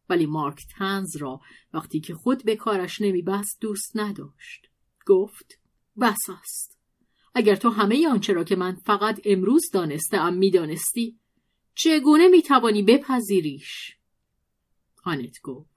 ولی 0.10 0.26
مارک 0.26 0.62
تنز 0.78 1.16
را 1.16 1.42
وقتی 1.74 2.00
که 2.00 2.14
خود 2.14 2.44
به 2.44 2.56
کارش 2.56 3.02
نمی 3.02 3.22
بست 3.22 3.62
دوست 3.62 3.92
نداشت. 3.96 4.70
گفت 5.06 5.60
بس 6.02 6.30
است. 6.42 6.80
اگر 7.36 7.56
تو 7.56 7.70
همه 7.70 8.08
آنچه 8.08 8.34
را 8.34 8.44
که 8.44 8.56
من 8.56 8.76
فقط 8.76 9.22
امروز 9.26 9.70
دانسته 9.74 10.30
می 10.30 10.52
دانستی 10.52 11.20
چگونه 11.76 12.28
می 12.28 12.42
توانی 12.42 12.84
بپذیریش؟ 12.84 13.98
آنت 15.04 15.42
گفت 15.44 15.70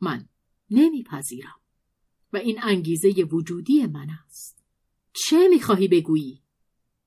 من 0.00 0.28
نمیپذیرم 0.70 1.60
و 2.32 2.36
این 2.36 2.58
انگیزه 2.62 3.08
وجودی 3.32 3.86
من 3.86 4.10
است. 4.26 4.64
چه 5.12 5.48
می‌خواهی 5.48 5.88
بگویی؟ 5.88 6.42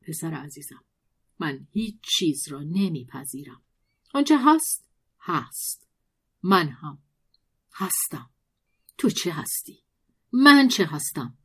پسر 0.01 0.33
عزیزم 0.33 0.83
من 1.39 1.67
هیچ 1.71 1.95
چیز 2.01 2.47
را 2.47 2.63
نمیپذیرم. 2.63 3.61
آنچه 4.13 4.35
هست 4.37 4.85
هست. 5.19 5.86
من 6.43 6.69
هم. 6.69 6.97
هستم. 7.73 8.29
تو 8.97 9.09
چه 9.09 9.31
هستی؟ 9.31 9.79
من 10.31 10.67
چه 10.67 10.85
هستم؟ 10.85 11.37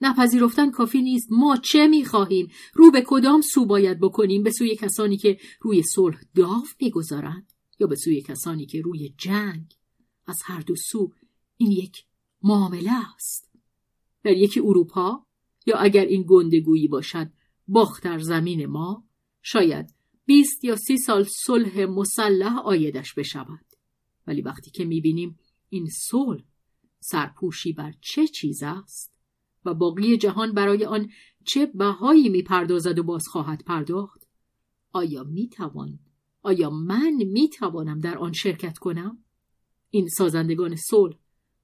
نپذیرفتن 0.00 0.70
کافی 0.70 1.02
نیست. 1.02 1.28
ما 1.30 1.56
چه 1.56 1.86
می‌خواهیم؟ 1.86 2.48
رو 2.74 2.90
به 2.90 3.04
کدام 3.06 3.40
سو 3.40 3.66
باید 3.66 4.00
بکنیم؟ 4.00 4.42
به 4.42 4.50
سوی 4.50 4.76
کسانی 4.76 5.16
که 5.16 5.38
روی 5.60 5.82
صلح 5.82 6.20
داو 6.34 6.64
می‌گذارند 6.80 7.52
یا 7.78 7.86
به 7.86 7.96
سوی 7.96 8.22
کسانی 8.22 8.66
که 8.66 8.80
روی 8.80 9.14
جنگ؟ 9.18 9.74
از 10.26 10.38
هر 10.44 10.60
دو 10.60 10.74
سو 10.76 11.12
این 11.56 11.70
یک 11.70 12.04
معامله 12.42 12.90
است. 13.14 13.50
در 14.22 14.32
یکی 14.32 14.60
اروپا 14.60 15.26
یا 15.66 15.76
اگر 15.76 16.04
این 16.04 16.24
گندگویی 16.28 16.88
باشد 16.88 17.32
باختر 17.68 18.18
زمین 18.18 18.66
ما 18.66 19.04
شاید 19.42 19.94
بیست 20.24 20.64
یا 20.64 20.76
سی 20.76 20.96
سال 20.96 21.26
صلح 21.44 21.84
مسلح 21.84 22.58
آیدش 22.58 23.14
بشود. 23.14 23.67
ولی 24.28 24.42
وقتی 24.42 24.70
که 24.70 24.84
می‌بینیم 24.84 25.38
این 25.68 25.88
صلح 25.88 26.44
سرپوشی 27.00 27.72
بر 27.72 27.94
چه 28.00 28.28
چیز 28.28 28.62
است 28.62 29.14
و 29.64 29.74
باقی 29.74 30.16
جهان 30.16 30.52
برای 30.52 30.84
آن 30.84 31.10
چه 31.44 31.66
بهایی 31.66 32.28
می‌پردازد 32.28 32.98
و 32.98 33.02
باز 33.02 33.28
خواهد 33.28 33.64
پرداخت 33.64 34.28
آیا 34.92 35.24
می‌توان 35.24 35.98
آیا 36.42 36.70
من 36.70 37.12
می‌توانم 37.12 37.98
در 37.98 38.18
آن 38.18 38.32
شرکت 38.32 38.78
کنم؟ 38.78 39.24
این 39.90 40.08
سازندگان 40.08 40.76
صلح 40.76 41.16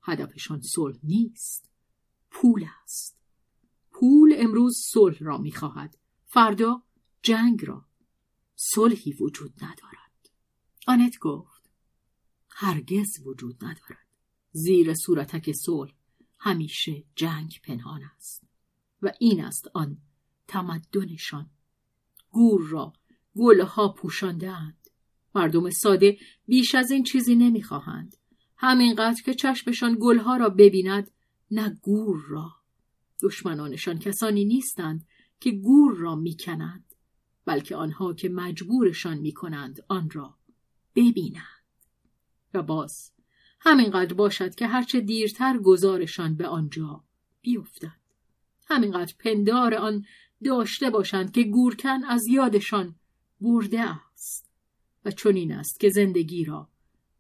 هدفشان 0.03 0.61
صلح 0.61 0.99
نیست 1.03 1.71
پول 2.31 2.65
است. 2.83 3.19
پول 3.91 4.35
امروز 4.37 4.77
صلح 4.93 5.19
را 5.21 5.39
می‌خواهد 5.39 5.99
فردا 6.25 6.83
جنگ 7.23 7.65
را. 7.65 7.87
صلحی 8.55 9.13
وجود 9.13 9.53
ندارد. 9.57 10.31
آنت 10.87 11.19
گفت 11.19 11.54
هرگز 12.57 13.27
وجود 13.27 13.65
ندارد. 13.65 14.07
زیر 14.53 14.95
صورتک 14.95 15.53
صلح 15.53 15.93
همیشه 16.39 17.05
جنگ 17.17 17.61
پنهان 17.65 18.01
است 18.17 18.45
و 19.03 19.13
این 19.21 19.45
است 19.45 19.69
آن 19.75 19.99
تمدنشان. 20.49 21.51
گور 22.31 22.69
را 22.69 22.93
گلها 23.37 23.89
پوشاندهاند. 23.89 24.91
مردم 25.35 25.71
ساده 25.71 26.19
بیش 26.47 26.75
از 26.75 26.91
این 26.91 27.05
چیزی 27.05 27.35
نمی‌خواهند. 27.35 28.17
همینقدر 28.57 29.23
که 29.23 29.35
چشمشان 29.35 29.97
گلها 30.01 30.37
را 30.37 30.49
ببیند 30.49 31.11
نه 31.51 31.79
گور 31.83 32.25
را. 32.29 32.53
دشمنانشان 33.23 33.99
کسانی 33.99 34.45
نیستند 34.45 35.07
که 35.41 35.51
گور 35.51 35.97
را 35.97 36.15
می‌کنند 36.15 36.95
بلکه 37.45 37.77
آنها 37.77 38.15
که 38.15 38.29
مجبورشان 38.29 39.19
می‌کنند 39.19 39.85
آن 39.89 40.11
را 40.11 40.39
ببینند. 40.95 41.54
و 42.55 42.63
باز. 42.63 43.13
همینقدر 43.61 44.15
باشد 44.15 44.55
که 44.55 44.67
هرچه 44.67 45.01
دیرتر 45.01 45.59
گذارشان 45.59 46.37
به 46.37 46.47
آنجا 46.47 47.05
بیفتد. 47.41 48.05
همینقدر 48.67 49.15
پندار 49.19 49.75
آن 49.75 50.05
داشته 50.45 50.91
باشند 50.91 51.33
که 51.33 51.43
گورکن 51.43 52.05
از 52.05 52.27
یادشان 52.27 52.95
برده 53.41 53.81
است 53.81 54.51
و 55.05 55.11
چنین 55.11 55.53
است 55.53 55.81
که 55.81 55.89
زندگی 55.89 56.45
را 56.45 56.69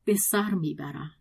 به 0.05 0.17
سر 0.31 0.51
می‌برند. 0.51 1.15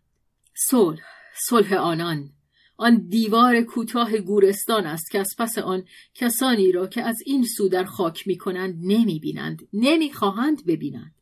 صلح 0.54 1.02
صلح 1.48 1.74
آنان. 1.74 2.32
آن 2.76 2.96
دیوار 3.08 3.62
کوتاه 3.62 4.18
گورستان 4.18 4.86
است 4.86 5.10
که 5.10 5.18
از 5.20 5.34
پس 5.38 5.58
آن 5.58 5.84
کسانی 6.14 6.72
را 6.72 6.86
که 6.86 7.02
از 7.02 7.16
این 7.26 7.44
سو 7.56 7.68
در 7.68 7.84
خاک 7.84 8.26
می 8.26 8.38
کنند 8.38 8.78
نمی 8.82 9.18
بینند 9.18 9.68
نمی 9.72 10.12
خواهند 10.12 10.66
ببینند. 10.66 11.14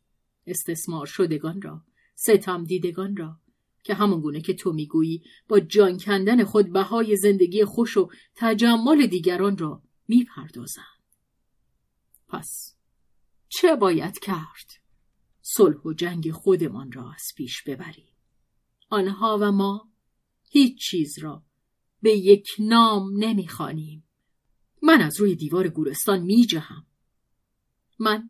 استثمار 0.47 1.05
شدگان 1.05 1.61
را 1.61 1.81
ستم 2.25 2.63
دیدگان 2.63 3.15
را 3.15 3.39
که 3.83 3.93
همون 3.93 4.21
گونه 4.21 4.41
که 4.41 4.53
تو 4.53 4.73
می‌گویی 4.73 5.23
با 5.47 5.59
جان 5.59 5.97
کندن 5.97 6.43
خود 6.43 6.73
بهای 6.73 7.17
زندگی 7.17 7.65
خوش 7.65 7.97
و 7.97 8.09
تجمل 8.35 9.07
دیگران 9.07 9.57
را 9.57 9.81
می‌پردازند. 10.07 11.03
پس 12.27 12.75
چه 13.49 13.75
باید 13.75 14.19
کرد؟ 14.19 14.71
صلح 15.41 15.77
و 15.77 15.93
جنگ 15.93 16.31
خودمان 16.31 16.91
را 16.91 17.11
از 17.11 17.23
پیش 17.35 17.63
ببریم. 17.63 18.13
آنها 18.89 19.37
و 19.41 19.51
ما 19.51 19.89
هیچ 20.49 20.89
چیز 20.89 21.19
را 21.19 21.43
به 22.01 22.11
یک 22.11 22.47
نام 22.59 23.23
نمی‌خوانیم. 23.23 24.03
من 24.81 25.01
از 25.01 25.19
روی 25.19 25.35
دیوار 25.35 25.67
گورستان 25.67 26.21
میجهم. 26.21 26.85
من 27.99 28.29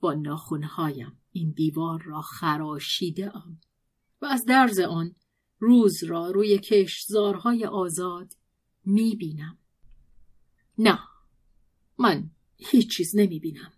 با 0.00 0.14
ناخونهایم 0.14 1.20
این 1.36 1.50
دیوار 1.50 2.02
را 2.02 2.20
خراشیده 2.20 3.36
ام 3.36 3.60
و 4.22 4.26
از 4.26 4.44
درز 4.44 4.78
آن 4.78 5.14
روز 5.58 6.04
را 6.04 6.30
روی 6.30 6.58
کشزارهای 6.58 7.66
آزاد 7.66 8.32
می‌بینم. 8.84 9.58
نه 10.78 10.98
من 11.98 12.30
هیچ 12.56 12.96
چیز 12.96 13.16
نمی‌بینم. 13.16 13.72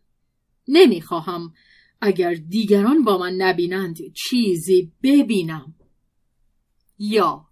نمی‌خواهم 0.68 1.52
اگر 2.00 2.34
دیگران 2.34 3.04
با 3.04 3.18
من 3.18 3.34
نبینند 3.34 3.98
چیزی 4.12 4.92
ببینم. 5.02 5.74
یا 6.98 7.48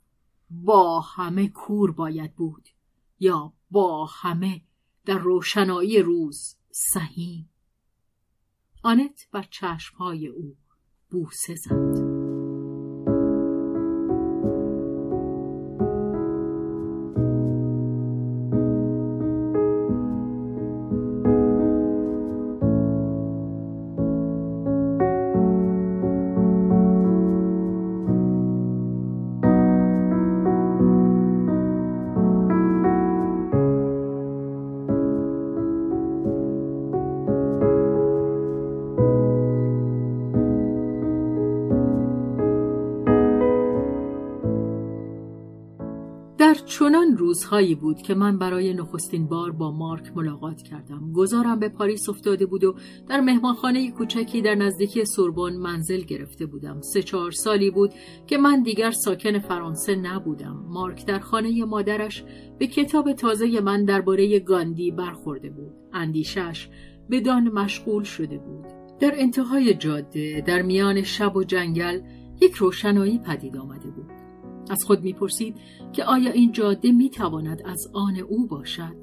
با 0.51 1.01
همه 1.01 1.49
کور 1.49 1.93
باید 1.93 2.35
بود 2.35 2.69
یا 3.21 3.53
با 3.71 4.07
همه 4.07 4.63
در 5.05 5.19
روشنایی 5.19 5.99
روز 6.03 6.57
سهیم. 6.71 7.49
آنت 8.87 9.29
بر 9.33 9.43
چشمهای 9.51 10.29
او 10.29 10.57
بوسه 11.11 11.55
زد. 11.55 12.16
چنان 46.79 47.17
روزهایی 47.17 47.75
بود 47.75 48.03
که 48.03 48.15
من 48.15 48.39
برای 48.39 48.75
نخستین 48.75 49.27
بار 49.27 49.53
با 49.53 49.71
مارک 49.71 50.17
ملاقات 50.17 50.63
کردم. 50.63 51.13
گذارم 51.13 51.59
به 51.59 51.69
پاریس 51.69 52.09
افتاده 52.09 52.47
بود 52.47 52.65
و 52.65 52.75
در 53.09 53.21
مهمانخانه 53.21 53.91
کوچکی 53.91 54.43
در 54.43 54.55
نزدیکی 54.55 55.05
سوربن 55.05 55.57
منزل 55.57 56.01
گرفته 56.01 56.47
بودم. 56.47 56.81
سه 56.81 57.03
چهار 57.03 57.31
سالی 57.31 57.71
بود 57.71 57.95
که 58.27 58.39
من 58.39 58.63
دیگر 58.63 58.91
ساکن 58.91 59.39
فرانسه 59.39 59.95
نبودم. 59.95 60.65
مارک 60.69 61.07
در 61.07 61.19
خانه 61.19 61.65
مادرش 61.65 62.25
به 62.59 62.67
کتاب 62.67 63.13
تازه 63.13 63.61
من 63.61 63.85
درباره 63.85 64.39
گاندی 64.39 64.91
برخورده 64.91 65.51
بود. 65.51 65.73
اندیشش 65.93 66.69
بدان 67.11 67.49
مشغول 67.49 68.03
شده 68.03 68.39
بود. 68.39 68.65
در 69.01 69.13
انتهای 69.15 69.75
جاده 69.75 70.45
در 70.47 70.63
میان 70.63 71.03
شب 71.03 71.37
و 71.37 71.45
جنگل 71.45 72.01
یک 72.41 72.55
روشنایی 72.55 73.19
پدید 73.19 73.57
آمده 73.57 73.91
بود. 73.91 74.06
از 74.71 74.85
خود 74.85 75.03
می‌پرسید 75.03 75.57
که 75.93 76.05
آیا 76.05 76.31
این 76.31 76.53
جاده 76.53 76.93
می‌تواند 76.93 77.63
از 77.65 77.89
آن 77.93 78.17
او 78.17 78.47
باشد؟ 78.47 78.97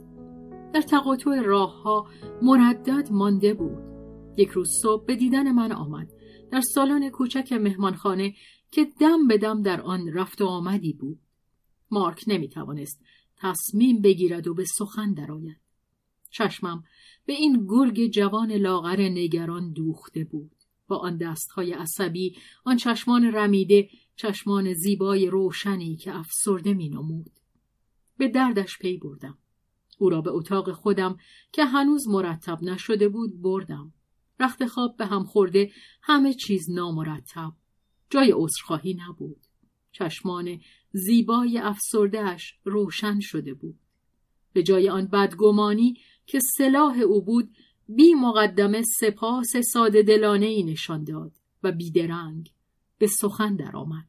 در 0.74 0.82
تقاطع 0.82 1.41
راهها 1.41 2.07
مردد 2.41 3.11
مانده 3.11 3.53
بود. 3.53 3.78
یک 4.38 4.49
روز 4.49 4.70
صبح 4.82 5.05
به 5.05 5.16
دیدن 5.16 5.51
من 5.51 5.72
آمد. 5.72 6.09
در 6.51 6.61
سالن 6.61 7.09
کوچک 7.09 7.53
مهمانخانه 7.53 8.34
که 8.72 8.88
دم 8.99 9.28
به 9.28 9.38
دم 9.38 9.61
در 9.61 9.82
آن 9.82 10.14
رفت 10.14 10.41
و 10.41 10.45
آمدی 10.45 10.93
بود. 10.93 11.20
مارک 11.91 12.24
نمی‌توانست 12.28 13.01
تصمیم 13.38 14.01
بگیرد 14.01 14.47
و 14.47 14.53
به 14.53 14.66
سخن 14.66 15.14
درآید. 15.14 15.57
چشمم 16.30 16.84
به 17.26 17.34
این 17.34 17.66
گرگ 17.70 18.07
جوان 18.07 18.51
لاغر 18.51 19.01
نگران 19.01 19.72
دوخته 19.72 20.24
بود. 20.24 20.51
با 20.88 20.97
آن 20.97 21.18
دستهای 21.18 21.72
عصبی 21.72 22.36
آن 22.66 22.78
چشمان 22.78 23.24
رمیده 23.24 23.89
چشمان 24.16 24.74
زیبای 24.74 25.28
روشنی 25.28 25.95
که 25.95 26.16
افسرده 26.16 26.74
می 26.74 26.89
نمود. 26.89 27.32
به 28.18 28.28
دردش 28.28 28.78
پی 28.78 28.97
بردم. 28.97 29.38
او 29.97 30.09
را 30.09 30.22
به 30.22 30.32
اتاق 30.32 30.72
خودم 30.72 31.18
که 31.51 31.66
هنوز 31.66 32.07
مرتب 32.07 32.64
نشده 32.64 33.09
بود 33.09 33.41
بردم. 33.41 33.93
رخت 34.39 34.66
خواب 34.66 34.97
به 34.97 35.05
هم 35.05 35.24
خورده 35.24 35.72
همه 36.01 36.34
چیز 36.34 36.70
نامرتب. 36.70 37.53
جای 38.09 38.34
عذرخواهی 38.36 38.93
نبود. 38.93 39.41
چشمان 39.91 40.59
زیبای 40.91 41.57
افسردهش 41.57 42.59
روشن 42.64 43.20
شده 43.20 43.53
بود. 43.53 43.80
به 44.53 44.64
جای 44.64 44.89
آن 44.89 45.05
بدگمانی 45.07 45.97
که 46.26 46.39
سلاح 46.57 46.99
او 46.99 47.22
بود 47.22 47.49
بی 47.89 48.14
مقدمه 48.14 48.82
سپاس 48.99 49.57
ساده 49.74 50.03
دلانه 50.03 50.45
ای 50.45 50.64
نشان 50.64 51.03
داد 51.03 51.32
و 51.64 51.72
بیدرنگ 51.72 52.51
به 52.98 53.08
سخن 53.08 53.56
درآمد. 53.56 54.08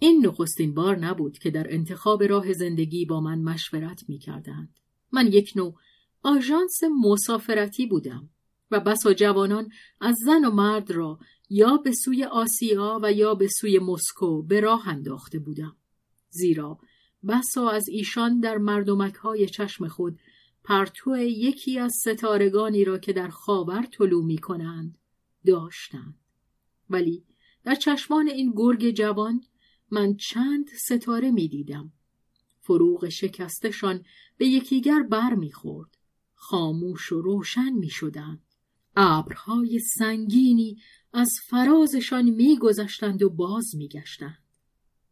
این 0.00 0.26
نخستین 0.26 0.74
بار 0.74 0.96
نبود 0.96 1.38
که 1.38 1.50
در 1.50 1.66
انتخاب 1.74 2.22
راه 2.22 2.52
زندگی 2.52 3.04
با 3.04 3.20
من 3.20 3.38
مشورت 3.38 4.08
می 4.08 4.18
کردند. 4.18 4.78
من 5.12 5.26
یک 5.26 5.52
نوع 5.56 5.74
آژانس 6.22 6.80
مسافرتی 7.04 7.86
بودم 7.86 8.30
و 8.70 8.80
بسا 8.80 9.14
جوانان 9.14 9.68
از 10.00 10.16
زن 10.24 10.44
و 10.44 10.50
مرد 10.50 10.90
را 10.90 11.18
یا 11.50 11.76
به 11.76 11.92
سوی 12.04 12.24
آسیا 12.24 13.00
و 13.02 13.12
یا 13.12 13.34
به 13.34 13.48
سوی 13.60 13.78
مسکو 13.78 14.42
به 14.42 14.60
راه 14.60 14.88
انداخته 14.88 15.38
بودم. 15.38 15.76
زیرا 16.30 16.78
بسا 17.28 17.68
از 17.68 17.88
ایشان 17.88 18.40
در 18.40 18.58
مردمک 18.58 19.14
های 19.14 19.46
چشم 19.46 19.88
خود 19.88 20.18
پرتو 20.64 21.16
یکی 21.16 21.78
از 21.78 21.92
ستارگانی 22.06 22.84
را 22.84 22.98
که 22.98 23.12
در 23.12 23.28
خاور 23.28 23.82
طلوع 23.82 24.24
می 24.24 24.38
کنند 24.38 24.98
داشتند. 25.46 26.18
ولی 26.90 27.24
در 27.64 27.74
چشمان 27.74 28.28
این 28.28 28.52
گرگ 28.56 28.90
جوان 28.90 29.40
من 29.90 30.16
چند 30.16 30.68
ستاره 30.68 31.30
می 31.30 31.48
دیدم. 31.48 31.92
فروغ 32.60 33.08
شکستشان 33.08 34.04
به 34.36 34.46
یکیگر 34.46 35.02
بر 35.02 35.34
می 35.34 35.52
خورد. 35.52 35.98
خاموش 36.34 37.12
و 37.12 37.20
روشن 37.20 37.72
می 37.72 37.90
شدند. 37.90 38.42
ابرهای 38.96 39.78
سنگینی 39.78 40.76
از 41.12 41.30
فرازشان 41.46 42.30
می 42.30 42.58
گذشتند 42.58 43.22
و 43.22 43.30
باز 43.30 43.76
می 43.76 43.88
گشتند. 43.88 44.44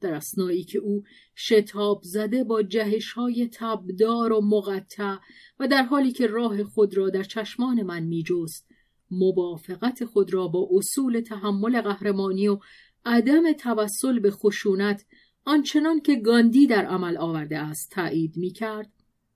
در 0.01 0.15
اسنایی 0.15 0.65
که 0.65 0.79
او 0.79 1.03
شتاب 1.37 2.01
زده 2.05 2.45
با 2.45 2.63
جهش 2.63 3.13
های 3.13 3.49
تبدار 3.53 4.33
و 4.33 4.41
مقطع 4.41 5.17
و 5.59 5.69
در 5.69 5.83
حالی 5.83 6.13
که 6.13 6.27
راه 6.27 6.65
خود 6.65 6.97
را 6.97 7.11
در 7.11 7.23
چشمان 7.23 7.83
من 7.83 8.03
می 8.03 8.23
جست 8.23 8.72
موافقت 9.13 10.05
خود 10.05 10.35
را 10.35 10.49
با 10.49 10.69
اصول 10.73 11.21
تحمل 11.21 11.81
قهرمانی 11.81 12.49
و 12.49 12.59
عدم 13.05 13.53
توسل 13.53 14.19
به 14.19 14.31
خشونت 14.31 15.07
آنچنان 15.45 16.01
که 16.01 16.17
گاندی 16.17 16.67
در 16.67 16.87
عمل 16.87 17.17
آورده 17.17 17.59
است 17.59 17.91
تایید 17.91 18.37
می 18.37 18.51
کرد 18.51 18.93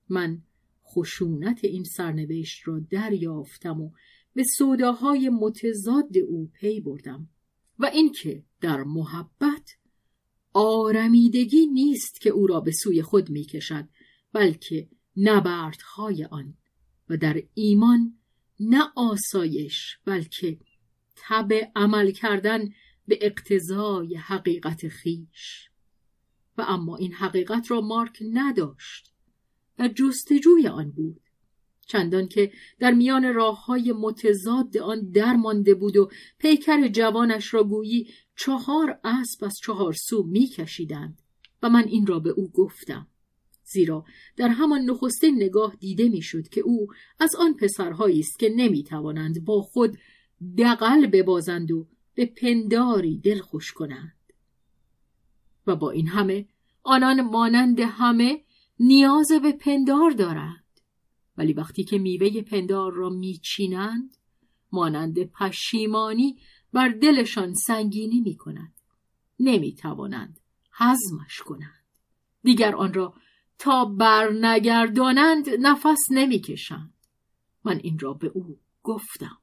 من 0.09 0.43
خشونت 0.87 1.65
این 1.65 1.85
سرنوشت 1.85 2.69
را 2.69 2.81
دریافتم 2.91 3.81
و 3.81 3.91
به 4.35 4.45
سوداهای 4.59 5.29
متضاد 5.29 6.19
او 6.29 6.51
پی 6.55 6.81
بردم 6.81 7.29
و 7.79 7.87
اینکه 7.87 8.45
در 8.61 8.83
محبت 8.83 9.71
آرمیدگی 10.53 11.67
نیست 11.67 12.21
که 12.21 12.31
او 12.31 12.47
را 12.47 12.61
به 12.61 12.73
سوی 12.73 13.03
خود 13.03 13.31
می 13.31 13.45
کشد 13.45 13.89
بلکه 14.33 14.89
نبردهای 15.17 16.25
آن 16.25 16.55
و 17.09 17.17
در 17.17 17.43
ایمان 17.55 18.16
نه 18.61 18.93
آسایش 18.97 19.99
بلکه 20.05 20.59
تب 21.17 21.53
عمل 21.77 22.11
کردن 22.11 22.69
به 23.09 23.19
اقتضای 23.21 24.17
حقیقت 24.17 24.89
خیش. 24.89 25.71
و 26.59 26.65
اما 26.69 26.97
این 26.97 27.13
حقیقت 27.13 27.71
را 27.71 27.81
مارک 27.81 28.23
نداشت. 28.33 29.13
و 29.79 29.89
جستجوی 29.89 30.69
آن 30.69 30.91
بود. 30.91 31.21
چندان 31.87 32.29
که 32.29 32.53
در 32.79 32.91
میان 32.91 33.35
راه 33.35 33.65
های 33.67 33.93
متضاد 33.93 34.79
آن 34.79 35.11
درمانده 35.11 35.75
بود 35.75 35.97
و 35.97 36.11
پیکر 36.39 36.89
جوانش 36.89 37.55
را 37.55 37.65
گویی 37.65 38.09
چهار 38.37 39.01
اسب 39.05 39.45
از 39.45 39.59
چهار 39.63 39.93
سو 39.93 40.23
میکشیدند 40.23 41.19
و 41.63 41.69
من 41.69 41.85
این 41.85 42.07
را 42.07 42.19
به 42.19 42.31
او 42.31 42.51
گفتم. 42.51 43.07
زیرا 43.73 44.05
در 44.37 44.49
همان 44.49 44.81
نخستین 44.81 45.37
نگاه 45.37 45.77
دیده 45.81 46.09
می‌شد 46.09 46.49
که 46.49 46.61
او 46.61 46.87
از 47.21 47.37
آن 47.39 47.55
پسرهایی 47.55 48.21
است 48.21 48.39
که 48.39 48.49
نمی‌توانند 48.57 49.45
با 49.45 49.63
خود 49.63 49.99
دقل 50.59 51.07
ببازند 51.07 51.73
و 51.73 51.87
به 52.15 52.27
پنداری 52.27 53.19
دل 53.19 53.41
خوش 53.41 53.73
کنند 53.73 54.13
و 55.67 55.77
با 55.77 55.91
این 55.91 56.09
همه 56.09 56.47
آنان 56.83 57.21
مانند 57.21 57.81
همه 57.81 58.45
نیاز 58.81 59.29
به 59.43 59.53
پندار 59.53 60.11
دارند 60.11 60.65
ولی 61.37 61.53
وقتی 61.53 61.85
که 61.85 61.99
میوه 61.99 62.43
پندار 62.43 62.93
را 62.93 63.09
میچینند 63.09 64.17
مانند 64.73 65.25
پشیمانی 65.25 66.39
بر 66.73 66.89
دلشان 66.89 67.55
سنگینی 67.55 68.21
می 68.21 68.37
کند. 68.37 68.73
نمی 69.41 69.75
توانند 69.75 70.41
هضمش 70.73 71.39
کنند. 71.45 71.85
دیگر 72.43 72.77
آن 72.77 72.95
را 72.95 73.15
تا 73.59 73.85
بر 73.85 74.31
نگردانند 74.41 75.49
نفس 75.61 75.99
نمی 76.11 76.41
کشند. 76.41 76.95
من 77.65 77.81
این 77.83 77.99
را 77.99 78.13
به 78.13 78.27
او 78.27 78.61
گفتم. 78.83 79.39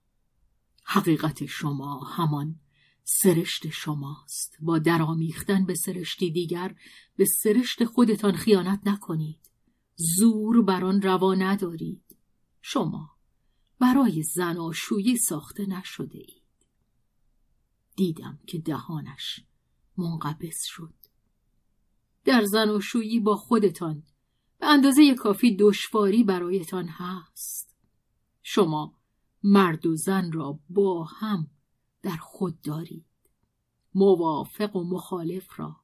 حقیقت 0.84 1.46
شما 1.46 2.00
همان 2.00 2.60
سرشت 3.04 3.70
شماست. 3.70 4.58
با 4.60 4.80
درامیختن 4.80 5.66
به 5.66 5.76
سرشتی 5.76 6.32
دیگر 6.32 6.76
به 7.16 7.26
سرشت 7.26 7.86
خودتان 7.86 8.36
خیانت 8.36 8.80
نکنید. 8.86 9.52
زور 9.96 10.62
بر 10.62 10.86
آن 10.86 11.02
روا 11.02 11.34
ندارید. 11.34 12.18
شما 12.62 13.10
برای 13.80 14.24
زناشویی 14.24 15.18
ساخته 15.18 15.66
نشده 15.66 16.18
اید. 16.18 16.44
دیدم 17.96 18.40
که 18.48 18.60
دهانش 18.60 19.40
منقبض 19.98 20.58
شد. 20.64 21.03
در 22.26 22.44
زناشویی 22.46 23.20
با 23.20 23.36
خودتان. 23.36 24.04
به 24.60 24.66
اندازه 24.66 25.16
کافی 25.16 25.56
دشواری 25.56 26.24
برایتان 26.24 26.88
هست. 26.88 27.76
شما 28.42 28.94
مرد 29.44 29.86
و 29.86 29.96
زن 29.96 30.32
را 30.32 30.60
با 30.70 31.04
هم 31.04 31.48
در 32.02 32.18
خود 32.18 32.62
دارید. 32.62 33.06
موافق 33.96 34.76
و 34.76 34.84
مخالف 34.84 35.60
را 35.60 35.76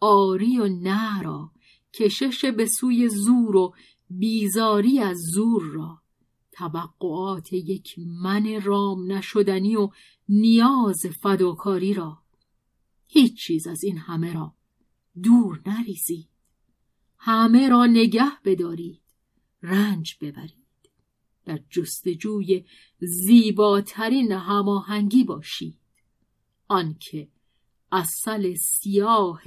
آری 0.00 0.58
و 0.58 0.68
نه 0.68 1.22
را 1.22 1.52
کشش 1.94 2.44
به 2.44 2.66
سوی 2.66 3.08
زور 3.08 3.56
و 3.56 3.74
بیزاری 4.10 4.98
از 4.98 5.18
زور 5.34 5.62
را. 5.62 6.02
توقعات 6.52 7.52
یک 7.52 7.94
من 7.98 8.60
رام 8.62 9.12
نشدنی 9.12 9.76
و 9.76 9.90
نیاز 10.28 11.06
فداکاری 11.20 11.94
را. 11.94 12.22
هیچ 13.06 13.46
چیز 13.46 13.66
از 13.66 13.84
این 13.84 13.98
همه 13.98 14.32
را 14.32 14.55
دور 15.22 15.62
نریزید. 15.66 16.28
همه 17.18 17.68
را 17.68 17.86
نگه 17.86 18.40
بدارید. 18.44 19.00
رنج 19.62 20.16
ببرید. 20.20 20.66
در 21.44 21.60
جستجوی 21.70 22.64
زیباترین 22.98 24.32
هماهنگی 24.32 25.24
باشید. 25.24 25.78
آنکه 26.68 27.28
اصل 27.92 28.54
سیاه 28.54 29.42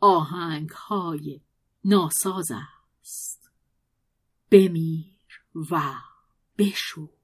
آهنگ 0.00 0.70
های 0.70 1.40
ناساز 1.84 2.48
است. 3.00 3.50
بمیر 4.50 5.42
و 5.70 5.94
بشو. 6.58 7.15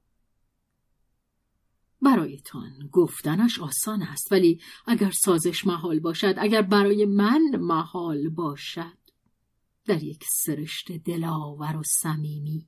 برایتان. 2.03 2.89
گفتنش 2.91 3.59
آسان 3.59 4.01
است. 4.01 4.31
ولی 4.31 4.61
اگر 4.87 5.11
سازش 5.11 5.67
محال 5.67 5.99
باشد 5.99 6.35
اگر 6.37 6.61
برای 6.61 7.05
من 7.05 7.41
محال 7.59 8.29
باشد. 8.29 8.97
در 9.85 10.03
یک 10.03 10.23
سرشت 10.45 10.91
دلاور 10.91 11.77
و 11.77 11.83
صمیمی 11.83 12.67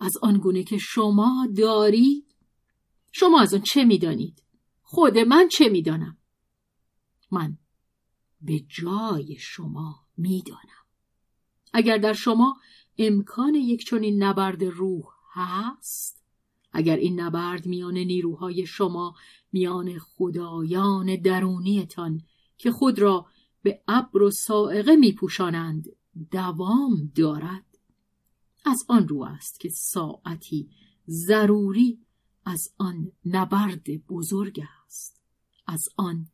از 0.00 0.12
آنگونه 0.22 0.64
که 0.64 0.78
شما 0.78 1.48
دارید. 1.56 2.34
شما 3.12 3.40
از 3.40 3.54
آن 3.54 3.60
چه 3.60 3.84
می‌دانید؟ 3.84 4.42
خود 4.82 5.18
من 5.18 5.48
چه 5.48 5.68
می‌دانم؟ 5.68 6.18
من 7.30 7.58
به 8.40 8.60
جای 8.60 9.36
شما 9.38 10.06
می‌دانم. 10.16 10.84
اگر 11.72 11.98
در 11.98 12.12
شما 12.12 12.56
امکان 12.98 13.54
یک 13.54 13.86
چنین 13.86 14.22
نبرد 14.22 14.64
روح 14.64 15.04
هست 15.32 16.23
اگر 16.74 16.96
این 16.96 17.20
نبرد 17.20 17.66
میان 17.66 17.98
نیروهای 17.98 18.66
شما 18.66 19.14
میان 19.52 19.98
خدایان 19.98 21.16
درونیتان 21.16 22.22
که 22.56 22.70
خود 22.70 22.98
را 22.98 23.26
به 23.62 23.82
ابر 23.88 24.22
و 24.22 24.30
سائقه 24.30 24.96
میپوشانند 24.96 25.88
دوام 26.30 27.12
دارد. 27.14 27.64
از 28.64 28.84
آن 28.88 29.08
رو 29.08 29.22
است 29.22 29.60
که 29.60 29.68
ساعتی 29.68 30.68
ضروری 31.08 31.98
از 32.44 32.68
آن 32.78 33.12
نبرد 33.24 34.06
بزرگ 34.08 34.60
است. 34.86 35.20
از 35.66 35.82
آن 35.96 36.26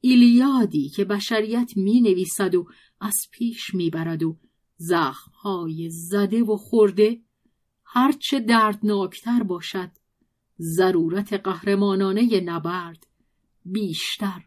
ایلیادی 0.00 0.88
که 0.88 1.04
بشریت 1.04 1.72
می 1.76 2.00
نویسد 2.00 2.54
و 2.54 2.66
از 3.00 3.14
پیش 3.32 3.74
می 3.74 3.90
برد 3.90 4.22
و 4.22 4.36
زخمهای 4.76 5.90
زده 5.90 6.42
و 6.42 6.56
خورده 6.56 7.20
هرچه 7.96 8.40
دردناکتر 8.40 9.42
باشد 9.42 9.90
ضرورت 10.60 11.32
قهرمانانه 11.32 12.40
نبرد 12.40 13.06
بیشتر 13.64 14.44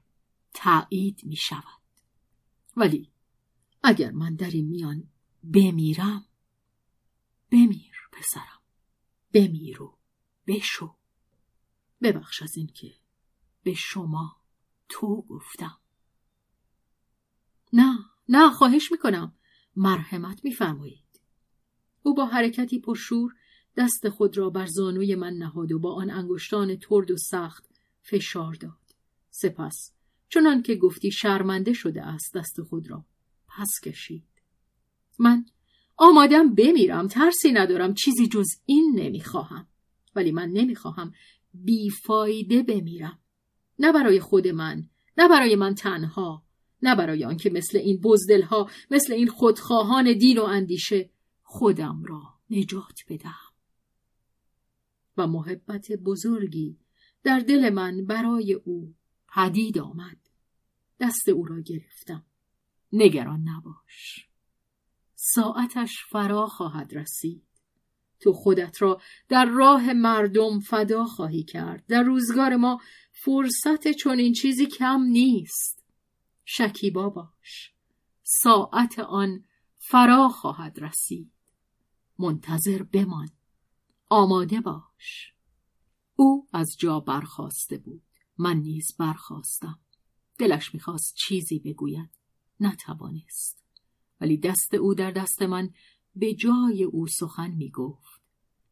تایید 0.53 1.21
می 1.23 1.35
شود 1.35 1.81
ولی 2.77 3.11
اگر 3.83 4.11
من 4.11 4.35
در 4.35 4.49
این 4.49 4.67
میان 4.67 5.03
بمیرم 5.43 6.25
بمیر 7.51 7.95
پسرم 8.11 8.61
بمیر 9.33 9.81
و 9.81 9.97
بشو. 10.47 10.95
ببخش 12.01 12.41
از 12.41 12.57
اینکه 12.57 12.93
به 13.63 13.73
شما 13.73 14.41
تو 14.89 15.21
گفتم. 15.21 15.77
نه 17.73 17.97
نه 18.29 18.49
خواهش 18.49 18.91
می‌کنم. 18.91 19.33
مرحمت 19.75 20.45
میفرمایید. 20.45 21.06
او 22.07 22.13
با 22.13 22.25
حرکتی 22.25 22.79
پرشور 22.79 23.33
دست 23.77 24.09
خود 24.09 24.37
را 24.37 24.49
بر 24.49 24.65
زانوی 24.65 25.15
من 25.15 25.33
نهاد 25.33 25.71
و 25.71 25.79
با 25.79 25.93
آن 25.93 26.09
انگشتان 26.09 26.75
ترد 26.75 27.11
و 27.11 27.17
سخت 27.17 27.65
فشار 28.01 28.53
داد. 28.53 28.95
سپس 29.29 29.91
چنان 30.29 30.61
که 30.61 30.75
گفتی 30.75 31.11
شرمنده 31.11 31.73
شده 31.73 32.05
است 32.05 32.37
دست 32.37 32.61
خود 32.61 32.89
را 32.89 33.05
پس 33.47 33.69
کشید. 33.83 34.27
من 35.19 35.45
آمادم 35.97 36.55
بمیرم 36.55 37.07
ترسی 37.07 37.51
ندارم 37.51 37.93
چیزی 37.93 38.27
جز 38.27 38.47
این 38.65 38.93
نمی‌خواهم. 38.95 39.67
ولی 40.15 40.31
من 40.31 40.49
نمی‌خواهم 40.49 41.13
بیفایده 41.53 42.63
بمیرم. 42.63 43.19
نه 43.79 43.91
برای 43.91 44.19
خود 44.19 44.47
من 44.47 44.83
نه 45.17 45.27
برای 45.27 45.55
من 45.55 45.75
تنها 45.75 46.43
نه 46.81 46.95
برای 46.95 47.25
آنکه 47.25 47.49
مثل 47.49 47.77
این 47.77 48.01
بزدلها 48.01 48.69
مثل 48.91 49.13
این 49.13 49.27
خودخواهان 49.27 50.17
دین 50.17 50.37
و 50.37 50.43
اندیشه 50.43 51.09
خودم 51.49 52.03
را 52.03 52.21
نجات 52.49 52.99
بدهم. 53.09 53.53
و 55.17 55.27
محبت 55.27 55.91
بزرگی 55.91 56.79
در 57.23 57.39
دل 57.39 57.69
من 57.69 58.05
برای 58.05 58.53
او 58.53 58.95
پدید 59.35 59.79
آمد. 59.79 60.17
دست 60.99 61.29
او 61.29 61.45
را 61.45 61.59
گرفتم. 61.59 62.25
نگران 62.93 63.49
نباش. 63.49 64.27
ساعتش 65.15 66.05
فرا 66.09 66.47
خواهد 66.47 66.93
رسید. 66.93 67.43
تو 68.19 68.33
خودت 68.33 68.81
را 68.81 69.01
در 69.29 69.45
راه 69.45 69.93
مردم 69.93 70.59
فدا 70.59 71.05
خواهی 71.05 71.43
کرد. 71.43 71.85
در 71.85 72.03
روزگار 72.03 72.55
ما 72.55 72.79
فرصت 73.11 73.91
چون 73.91 74.19
این 74.19 74.33
چیزی 74.33 74.65
کم 74.65 75.01
نیست. 75.01 75.85
شکیبا 76.45 77.09
باش. 77.09 77.73
ساعت 78.23 78.99
آن 78.99 79.43
فرا 79.77 80.29
خواهد 80.29 80.79
رسید. 80.79 81.36
منتظر 82.19 82.83
بمان. 82.83 83.29
آماده 84.09 84.61
باش. 84.61 85.33
او 86.15 86.47
از 86.53 86.75
جا 86.79 86.99
برخواسته 86.99 87.77
بود. 87.77 88.03
من 88.37 88.57
نیز 88.57 88.95
برخواستم 88.99 89.79
دلش 90.37 90.73
می‌خواست 90.73 91.15
چیزی 91.15 91.59
بگوید. 91.59 92.09
نتوانست. 92.59 93.63
ولی 94.21 94.37
دست 94.37 94.73
او 94.73 94.93
در 94.93 95.11
دست 95.11 95.41
من 95.41 95.69
به 96.15 96.33
جای 96.33 96.83
او 96.83 97.07
سخن 97.07 97.51
می‌گفت. 97.51 98.21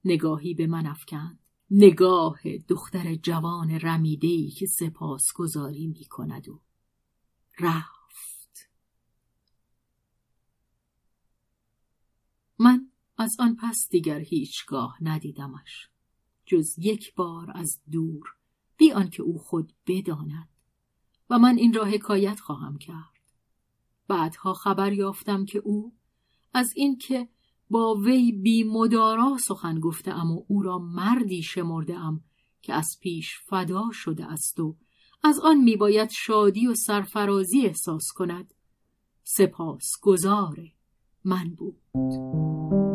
نگاهی 0.05 0.53
به 0.53 0.67
من 0.67 0.85
افکند. 0.85 1.39
نگاه 1.71 2.39
دختر 2.67 3.15
جوان 3.15 3.71
رمیدهی 3.71 4.49
که 4.49 4.65
سپاسگزاری 4.65 5.87
می 5.87 6.05
کند 6.05 6.49
و 6.49 6.61
رفت. 7.59 8.69
من 12.59 12.91
از 13.17 13.35
آن 13.39 13.55
پس 13.55 13.87
دیگر 13.89 14.19
هیچگاه 14.19 14.97
ندیدمش. 15.01 15.89
جز 16.45 16.75
یک 16.77 17.15
بار 17.15 17.51
از 17.55 17.81
دور 17.91 18.23
بی 18.77 18.91
آنکه 18.91 19.23
او 19.23 19.37
خود 19.37 19.73
بداند. 19.87 20.49
و 21.29 21.39
من 21.39 21.57
این 21.57 21.73
را 21.73 21.85
حکایت 21.85 22.39
خواهم 22.39 22.77
کرد. 22.77 23.15
بعدها 24.07 24.53
خبر 24.53 24.93
یافتم 24.93 25.45
که 25.45 25.59
او 25.59 25.93
از 26.53 26.73
اینکه 26.75 27.29
با 27.69 27.95
وی 27.95 28.31
بی 28.31 28.63
مدارا 28.63 29.37
سخن 29.37 29.79
گفته 29.79 30.11
ام 30.11 30.31
و 30.31 30.43
او 30.47 30.61
را 30.61 30.79
مردی 30.79 31.43
شمرده 31.43 31.99
ام 31.99 32.23
که 32.61 32.73
از 32.73 32.97
پیش 33.01 33.39
فدا 33.45 33.89
شده 33.91 34.25
است 34.25 34.59
و 34.59 34.75
از 35.23 35.39
آن 35.39 35.57
میباید 35.57 36.09
شادی 36.09 36.67
و 36.67 36.75
سرفرازی 36.75 37.65
احساس 37.65 38.07
کند 38.15 38.53
سپاس 39.23 39.91
گذار 40.01 40.57
من 41.23 41.55
بود. 41.55 42.94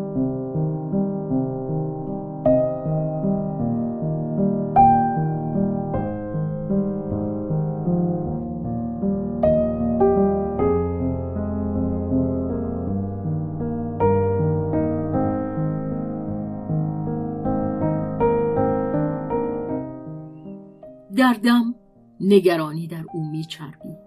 در 21.31 21.37
دم 21.37 21.75
نگرانی 22.21 22.87
در 22.87 23.05
او 23.13 23.31
میچربید. 23.31 23.99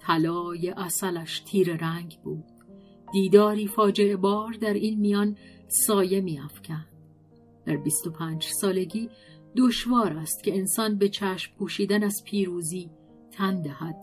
طلای 0.00 0.70
اصلش 0.70 1.40
تیر 1.40 1.76
رنگ 1.76 2.18
بود. 2.24 2.44
دیداری 3.12 3.66
فاجعه 3.66 4.16
بار 4.16 4.52
در 4.52 4.74
این 4.74 5.00
میان 5.00 5.36
سایه 5.68 6.20
میافکند. 6.20 6.88
در 7.66 7.76
بیست 7.76 8.06
و 8.06 8.10
پنج 8.10 8.44
سالگی 8.60 9.10
دشوار 9.56 10.12
است 10.12 10.44
که 10.44 10.56
انسان 10.56 10.98
به 10.98 11.08
چشم 11.08 11.52
پوشیدن 11.58 12.02
از 12.02 12.22
پیروزی 12.24 12.90
تن 13.32 13.62
دهد. 13.62 13.96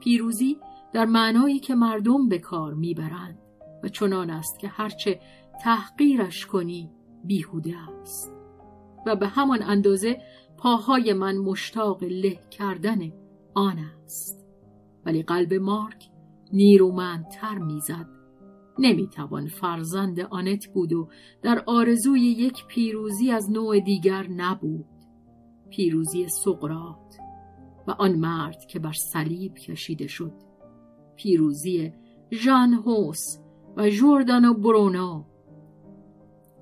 پیروزی 0.00 0.56
در 0.92 1.04
معنایی 1.04 1.58
که 1.58 1.74
مردم 1.74 2.28
به 2.28 2.38
کار 2.38 2.74
می‌برند 2.74 3.38
و 3.82 3.88
چنان 3.88 4.30
است 4.30 4.58
که 4.58 4.68
هرچه 4.68 5.20
تحقیرش 5.62 6.46
کنی 6.46 6.90
بیهوده 7.24 7.74
است. 8.00 8.37
و 9.08 9.16
به 9.16 9.26
همان 9.28 9.62
اندازه 9.62 10.16
پاهای 10.58 11.12
من 11.12 11.36
مشتاق 11.36 12.04
له 12.04 12.38
کردن 12.50 13.12
آن 13.54 13.78
است. 14.04 14.46
ولی 15.06 15.22
قلب 15.22 15.54
مارک 15.54 16.10
نیرومندتر 16.52 17.58
می‌زد. 17.58 18.06
نمی‌توان 18.78 19.46
فرزند 19.46 20.20
آنت 20.20 20.66
بود 20.66 20.92
و 20.92 21.08
در 21.42 21.62
آرزوی 21.66 22.20
یک 22.20 22.66
پیروزی 22.66 23.30
از 23.30 23.50
نوع 23.50 23.80
دیگر 23.80 24.28
نبود. 24.28 24.86
پیروزی 25.70 26.28
سقرات 26.28 27.18
و 27.88 27.90
آن 27.90 28.14
مرد 28.14 28.66
که 28.66 28.78
بر 28.78 28.92
صلیب 29.12 29.54
کشیده 29.54 30.06
شد. 30.06 30.32
پیروزی 31.16 31.92
ژان 32.32 32.72
هوس 32.72 33.38
و 33.76 33.90
جوردانو 33.90 34.54
برونو. 34.54 35.24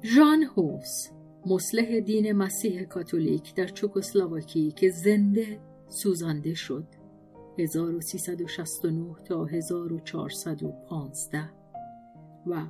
ژان 0.04 0.42
هوس 0.42 1.15
مصلح 1.48 2.00
دین 2.00 2.32
مسیح 2.32 2.82
کاتولیک 2.82 3.54
در 3.54 3.66
چکسلواکی 3.66 4.72
که 4.72 4.90
زنده 4.90 5.60
سوزانده 5.88 6.54
شد. 6.54 6.86
1369 7.58 9.14
تا 9.24 9.44
1415 9.44 11.50
و 12.46 12.66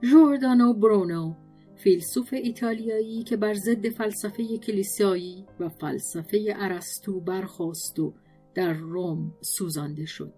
جوردانو 0.00 0.72
برونو 0.72 1.34
فیلسوف 1.76 2.32
ایتالیایی 2.32 3.22
که 3.22 3.36
بر 3.36 3.54
ضد 3.54 3.88
فلسفه 3.88 4.58
کلیسایی 4.58 5.46
و 5.60 5.68
فلسفه 5.68 6.54
ارسطو 6.56 7.20
برخواست 7.20 7.98
و 7.98 8.14
در 8.54 8.72
روم 8.72 9.34
سوزانده 9.40 10.06
شد. 10.06 10.34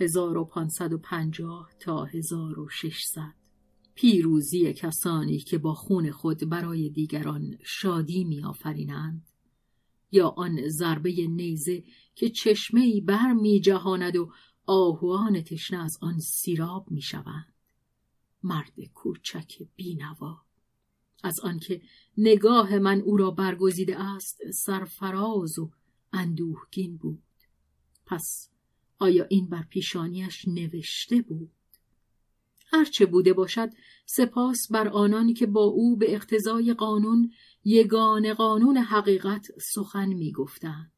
1550 0.00 1.70
تا 1.80 2.04
1600 2.04 3.39
پیروزی 4.00 4.72
کسانی 4.72 5.38
که 5.38 5.58
با 5.58 5.74
خون 5.74 6.10
خود 6.10 6.48
برای 6.48 6.90
دیگران 6.90 7.58
شادی 7.62 8.24
میآفرینند 8.24 9.26
یا 10.12 10.28
آن 10.28 10.68
ضربه 10.68 11.26
نیزه 11.26 11.84
که 12.14 12.28
چشمه 12.28 12.80
ای 12.80 13.00
بر 13.00 13.32
می 13.32 13.60
جهاند 13.60 14.16
و 14.16 14.32
آهوان 14.66 15.42
تشنه 15.42 15.84
از 15.84 15.98
آن 16.00 16.18
سیراب 16.18 16.90
می 16.90 17.02
شوند. 17.02 17.54
مرد 18.42 18.80
کوچک 18.94 19.62
بینوا. 19.76 20.38
از 21.22 21.40
آنکه 21.40 21.82
نگاه 22.18 22.78
من 22.78 23.00
او 23.00 23.16
را 23.16 23.30
برگزیده 23.30 24.00
است 24.00 24.50
سرفراز 24.50 25.58
و 25.58 25.70
اندوهگین 26.12 26.96
بود. 26.96 27.22
پس 28.06 28.50
آیا 28.98 29.24
این 29.24 29.48
بر 29.48 29.62
پیشانیش 29.62 30.48
نوشته 30.48 31.22
بود؟ 31.22 31.50
هرچه 32.72 33.06
بوده 33.06 33.32
باشد 33.32 33.70
سپاس 34.06 34.72
بر 34.72 34.88
آنانی 34.88 35.34
که 35.34 35.46
با 35.46 35.62
او 35.64 35.96
به 35.96 36.14
اقتضای 36.14 36.74
قانون 36.74 37.30
یگان 37.64 38.34
قانون 38.34 38.76
حقیقت 38.76 39.46
سخن 39.60 40.08
می 40.08 40.32
گفتند. 40.32 40.92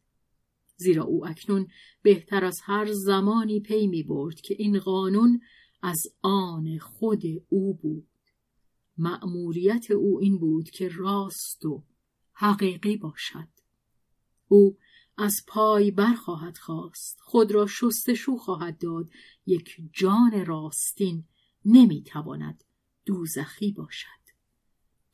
زیرا 0.77 1.05
او 1.05 1.27
اکنون 1.27 1.69
بهتر 2.03 2.45
از 2.45 2.61
هر 2.63 2.93
زمانی 2.93 3.61
پی 3.61 3.87
می 3.87 4.03
برد 4.03 4.41
که 4.41 4.55
این 4.59 4.79
قانون 4.79 5.41
از 5.83 6.03
آن 6.23 6.79
خود 6.79 7.23
او 7.49 7.75
بود. 7.75 8.09
مأموریت 8.99 9.91
او 9.91 10.21
این 10.21 10.39
بود 10.39 10.71
که 10.71 10.89
راست 10.89 11.65
و 11.65 11.85
حقیقی 12.33 12.97
باشد. 12.97 13.49
او 14.49 14.77
از 15.19 15.45
پای 15.47 15.91
برخواهد 15.91 16.59
خواست 16.59 17.19
خود 17.21 17.53
را 17.53 17.67
شستشو 17.67 18.37
خواهد 18.37 18.79
داد 18.79 19.11
یک 19.47 19.77
جان 19.93 20.47
راستین 20.47 21.25
نمی‌تواند 21.65 22.65
دوزخی 23.05 23.73
باشد. 23.73 24.23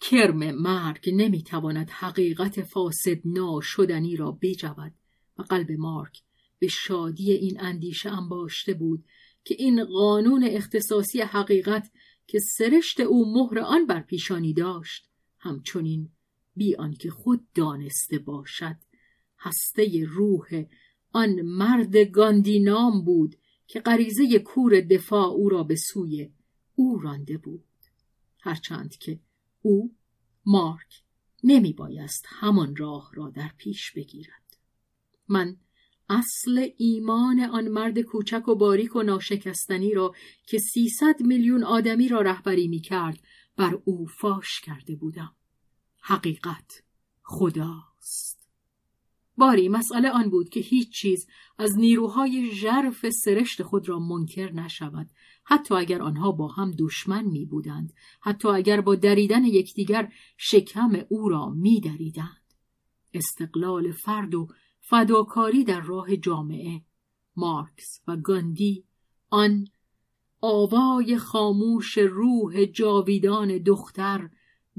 کرم 0.01 0.51
مرگ 0.51 1.11
نمی‌تواند 1.13 1.91
حقیقت 1.91 2.63
فاسد 2.63 3.21
ناشدنی 3.25 4.17
را 4.17 4.39
بجود 4.43 4.93
و 5.39 5.43
قلب 5.43 5.73
مارک 5.73 6.23
به 6.59 6.69
شادی 6.69 7.33
این 7.33 7.61
اندیشه 7.61 8.11
انباشته 8.11 8.75
بود 8.75 9.05
که 9.45 9.57
این 9.59 9.85
قانون 9.85 10.45
اختصاصی 10.45 11.21
حقیقت 11.21 11.91
که 12.27 12.39
سرشت 12.39 13.01
او 13.01 13.33
مهر 13.35 13.59
آن 13.59 13.87
بر 13.87 14.01
پیشانی 14.01 14.53
داشت 14.53 15.09
همچنین 15.39 16.11
بی 16.57 16.77
آنکه 16.77 17.11
خود 17.11 17.47
دانسته 17.55 18.19
باشد. 18.19 18.77
هسته 19.39 20.05
روح 20.09 20.65
آن 21.13 21.41
مرد 21.41 21.97
گاندینام 21.97 23.05
بود 23.05 23.37
که 23.67 23.81
غریزه 23.81 24.39
کور 24.39 24.81
دفاع 24.81 25.27
او 25.27 25.49
را 25.49 25.63
به 25.63 25.77
سوی 25.77 26.31
او 26.79 26.99
رانده 26.99 27.39
بود. 27.39 27.65
هرچند 28.41 28.97
که 28.97 29.21
او 29.63 29.95
مارک 30.47 31.03
نمی 31.45 31.73
بایست 31.73 32.27
همان 32.29 32.77
راه 32.77 33.11
را 33.15 33.31
در 33.31 33.51
پیش 33.59 33.93
بگیرد. 33.93 34.59
من 35.29 35.57
اصل 36.09 36.69
ایمان 36.77 37.41
آن 37.41 37.69
مرد 37.69 38.01
کوچک 38.01 38.49
و 38.49 38.55
باریک 38.55 38.97
و 38.97 39.03
ناشکستنی 39.03 39.95
را 39.95 40.15
که 40.47 40.59
سیصد 40.59 41.21
میلیون 41.21 41.65
آدمی 41.65 42.09
را 42.09 42.21
رهبری 42.21 42.69
می 42.69 42.81
کرد 42.81 43.23
بر 43.57 43.79
او 43.85 44.07
فاش 44.07 44.61
کرده 44.61 44.97
بودم. 44.97 45.37
حقیقت 46.01 46.83
خداست. 47.23 48.48
باری 49.39 49.69
مسئله 49.69 50.11
آن 50.11 50.31
بود 50.31 50.49
که 50.49 50.61
هیچ 50.61 50.93
چیز 50.93 51.27
از 51.59 51.79
نیروهای 51.79 52.51
ژرف 52.51 53.11
سرشت 53.11 53.63
خود 53.63 53.89
را 53.89 53.99
منکر 53.99 54.53
نشود 54.53 55.11
حتی 55.45 55.75
اگر 55.75 56.03
آنها 56.03 56.33
با 56.33 56.49
هم 56.49 56.71
دشمن 56.79 57.25
می 57.25 57.47
بودند 57.47 57.93
حتی 58.21 58.49
اگر 58.49 58.81
با 58.81 58.95
دریدن 58.95 59.45
یکدیگر 59.45 60.13
شکم 60.37 60.91
او 61.09 61.29
را 61.29 61.49
می 61.49 61.81
دریدند. 61.81 62.55
استقلال 63.15 63.93
فرد 63.93 64.35
و 64.35 64.49
فداکاری 64.81 65.65
در 65.65 65.81
راه 65.81 66.17
جامعه 66.17 66.83
مارکس 67.37 68.01
و 68.07 68.17
گاندی 68.17 68.85
آن 69.31 69.67
آوای 70.41 71.19
خاموش 71.19 71.99
روح 71.99 72.65
جاویدان 72.65 73.59
دختر 73.59 74.31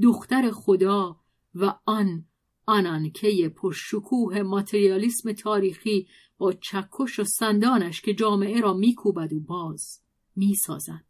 دختر 0.01 0.51
خدا 0.51 1.19
و 1.55 1.75
آن 1.85 2.25
آنانکه 2.69 3.49
پرشکوه 3.49 4.41
ماتریالیسم 4.41 5.33
تاریخی 5.33 6.07
با 6.37 6.53
چکش 6.53 7.19
و 7.19 7.23
سندانش 7.23 8.01
که 8.01 8.13
جامعه 8.13 8.61
را 8.61 8.73
میکوبد 8.73 9.33
و 9.33 9.39
باز 9.39 10.01
می‌سازد. 10.35 11.05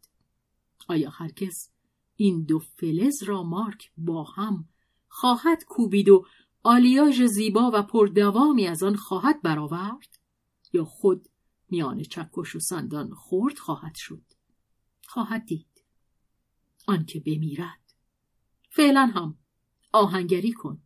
آیا 0.88 1.10
هرگز 1.10 1.70
این 2.16 2.42
دو 2.42 2.58
فلز 2.58 3.22
را 3.22 3.42
مارک 3.42 3.90
با 3.96 4.24
هم 4.24 4.68
خواهد 5.08 5.64
کوبید 5.64 6.08
و 6.08 6.26
آلیاژ 6.62 7.22
زیبا 7.22 7.70
و 7.74 7.82
پردوامی 7.82 8.66
از 8.66 8.82
آن 8.82 8.96
خواهد 8.96 9.42
برآورد؟ 9.42 10.18
یا 10.72 10.84
خود 10.84 11.28
میان 11.70 12.02
چکش 12.02 12.56
و 12.56 12.58
سندان 12.58 13.14
خورد 13.14 13.58
خواهد 13.58 13.94
شد؟ 13.94 14.22
خواهد 15.06 15.44
دید. 15.44 15.84
آنکه 16.86 17.20
بمیرد. 17.20 17.94
فعلا 18.70 19.06
هم 19.14 19.38
آهنگری 19.92 20.52
کن. 20.52 20.82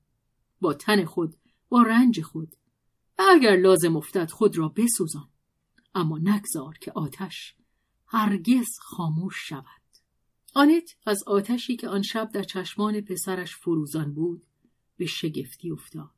با 0.64 0.74
تن 0.74 1.04
خود 1.04 1.36
با 1.68 1.82
رنج 1.82 2.20
خود. 2.20 2.56
و 3.18 3.22
اگر 3.30 3.56
لازم 3.56 3.96
افتد 3.96 4.30
خود 4.30 4.58
را 4.58 4.68
بسوزان. 4.68 5.28
اما 5.94 6.18
نگذار 6.18 6.78
که 6.78 6.92
آتش 6.92 7.54
هرگز 8.06 8.78
خاموش 8.78 9.48
شود. 9.48 9.82
آنت 10.54 10.96
از 11.06 11.22
آتشی 11.22 11.76
که 11.76 11.88
آن 11.88 12.02
شب 12.02 12.30
در 12.32 12.42
چشمان 12.42 13.00
پسرش 13.00 13.56
فروزان 13.56 14.14
بود 14.14 14.42
به 14.96 15.06
شگفتی 15.06 15.70
افتاد. 15.70 16.10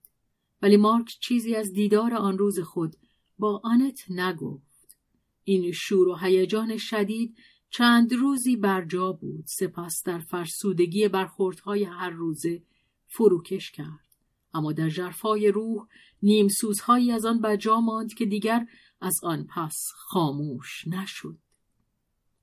ولی 0.62 0.76
مارک 0.76 1.16
چیزی 1.20 1.54
از 1.54 1.72
دیدار 1.72 2.14
آن 2.14 2.38
روز 2.38 2.60
خود 2.60 2.96
با 3.38 3.60
آنت 3.64 4.10
نگفت. 4.10 4.96
این 5.44 5.72
شور 5.72 6.08
و 6.08 6.16
هیجان 6.16 6.76
شدید 6.76 7.36
چند 7.70 8.12
روزی 8.12 8.56
برجا 8.56 9.12
بود. 9.12 9.44
سپس 9.46 10.02
در 10.04 10.18
فرسودگی 10.18 11.08
برخوردهای 11.08 11.84
هر 11.84 12.10
روزه 12.10 12.62
فروکش 13.06 13.70
کرد. 13.70 14.05
اما 14.54 14.72
در 14.72 14.88
جرفای 14.88 15.48
روح 15.48 15.86
نیم 16.22 16.48
سوزهایی 16.48 17.12
از 17.12 17.24
آن 17.24 17.40
بجا 17.40 17.80
ماند 17.80 18.14
که 18.14 18.26
دیگر 18.26 18.66
از 19.00 19.14
آن 19.22 19.46
پس 19.54 19.76
خاموش 19.96 20.86
نشد 20.86 21.38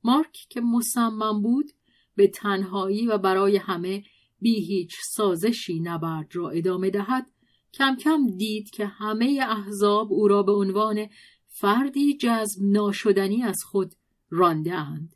مارک 0.03 0.37
که 0.49 0.61
مصمم 0.61 1.41
بود 1.41 1.71
به 2.15 2.27
تنهایی 2.27 3.07
و 3.07 3.17
برای 3.17 3.57
همه 3.57 4.03
بی 4.39 4.65
هیچ 4.65 4.95
سازشی 5.03 5.79
نبرد 5.79 6.35
را 6.35 6.49
ادامه 6.49 6.89
دهد 6.89 7.27
کم 7.73 7.95
کم 7.95 8.27
دید 8.37 8.69
که 8.69 8.85
همه 8.85 9.45
احزاب 9.49 10.13
او 10.13 10.27
را 10.27 10.43
به 10.43 10.51
عنوان 10.51 11.07
فردی 11.47 12.17
جذب 12.17 12.59
ناشدنی 12.61 13.43
از 13.43 13.63
خود 13.63 13.95
رانده 14.29 14.73
اند. 14.75 15.15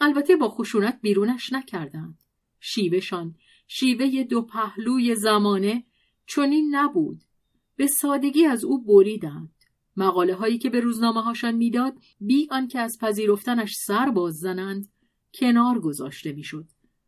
البته 0.00 0.36
با 0.36 0.48
خشونت 0.48 0.98
بیرونش 1.02 1.52
نکردند. 1.52 2.22
شیوهشان 2.60 3.34
شیوه 3.66 4.22
دو 4.22 4.42
پهلوی 4.42 5.14
زمانه 5.14 5.84
چنین 6.26 6.76
نبود. 6.76 7.22
به 7.76 7.86
سادگی 7.86 8.44
از 8.44 8.64
او 8.64 8.84
بریدند. 8.84 9.52
مقاله 9.96 10.34
هایی 10.34 10.58
که 10.58 10.70
به 10.70 10.80
روزنامه 10.80 11.22
هاشان 11.22 11.54
می‌داد 11.54 11.94
بی 12.20 12.48
آنکه 12.50 12.80
از 12.80 12.98
پذیرفتنش 13.00 13.74
سر 13.86 14.10
باز 14.10 14.34
زنند 14.34 14.88
کنار 15.34 15.80
گذاشته 15.80 16.32
می‌شد. 16.32 16.66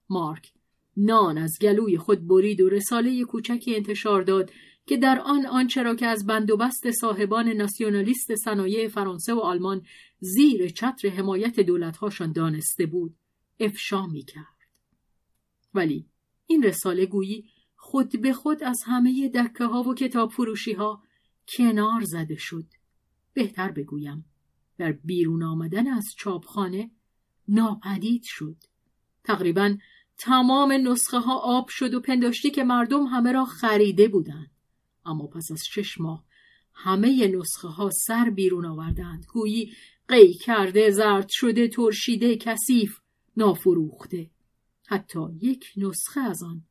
مارک 0.08 0.52
نان 0.96 1.38
از 1.38 1.58
گلوی 1.60 1.98
خود 1.98 2.28
برید 2.28 2.60
و 2.60 2.68
رساله 2.68 3.24
کوچکی 3.24 3.76
انتشار 3.76 4.22
داد 4.22 4.50
که 4.86 4.96
در 4.96 5.18
آن 5.18 5.46
آنچه 5.46 5.82
را 5.82 5.94
که 5.94 6.06
از 6.06 6.26
بندوبست 6.26 6.90
صاحبان 6.90 7.48
ناسیونالیست 7.48 8.34
صنایع 8.34 8.88
فرانسه 8.88 9.34
و 9.34 9.38
آلمان 9.38 9.82
زیر 10.20 10.68
چتر 10.68 11.08
حمایت 11.08 11.60
دولتهاشان 11.60 12.32
دانسته 12.32 12.86
بود 12.86 13.14
افشا 13.60 14.06
می 14.06 14.22
کرد. 14.22 14.58
ولی 15.74 16.06
این 16.46 16.62
رساله 16.62 17.06
گویی 17.06 17.44
خود 17.90 18.20
به 18.22 18.32
خود 18.32 18.64
از 18.64 18.80
همه 18.86 19.28
دکه 19.28 19.64
ها 19.64 19.82
و 19.82 19.94
کتاب 19.94 20.30
فروشی 20.30 20.72
ها 20.72 21.02
کنار 21.48 22.00
زده 22.04 22.36
شد. 22.36 22.66
بهتر 23.34 23.70
بگویم 23.70 24.24
در 24.78 24.92
بیرون 24.92 25.42
آمدن 25.42 25.88
از 25.88 26.04
چاپخانه 26.18 26.90
ناپدید 27.48 28.22
شد. 28.24 28.56
تقریبا 29.24 29.76
تمام 30.18 30.72
نسخه 30.72 31.18
ها 31.18 31.38
آب 31.38 31.68
شد 31.68 31.94
و 31.94 32.00
پنداشتی 32.00 32.50
که 32.50 32.64
مردم 32.64 33.06
همه 33.06 33.32
را 33.32 33.44
خریده 33.44 34.08
بودند. 34.08 34.50
اما 35.04 35.26
پس 35.26 35.50
از 35.52 35.60
شش 35.70 36.00
ماه 36.00 36.24
همه 36.72 37.26
نسخه 37.26 37.68
ها 37.68 37.90
سر 38.06 38.30
بیرون 38.30 38.66
آوردند. 38.66 39.26
گویی 39.32 39.72
قی 40.08 40.34
کرده، 40.34 40.90
زرد 40.90 41.28
شده، 41.30 41.68
ترشیده، 41.68 42.36
کثیف، 42.36 42.98
نافروخته 43.36 44.30
حتی 44.86 45.20
یک 45.40 45.64
نسخه 45.76 46.20
از 46.20 46.42
آن 46.42 46.67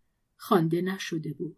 خوانده 0.47 0.81
نشده 0.81 1.33
بود. 1.33 1.57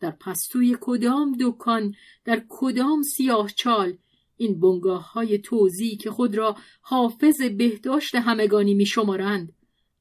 در 0.00 0.10
پستوی 0.10 0.76
کدام 0.80 1.36
دکان 1.40 1.94
در 2.24 2.42
کدام 2.48 3.02
سیاه 3.02 3.50
چال 3.50 3.98
این 4.36 4.60
بنگاه 4.60 5.12
های 5.12 5.38
توزی 5.38 5.96
که 5.96 6.10
خود 6.10 6.34
را 6.34 6.56
حافظ 6.80 7.42
بهداشت 7.42 8.14
همگانی 8.14 8.74
می 8.74 8.86
شمارند 8.86 9.52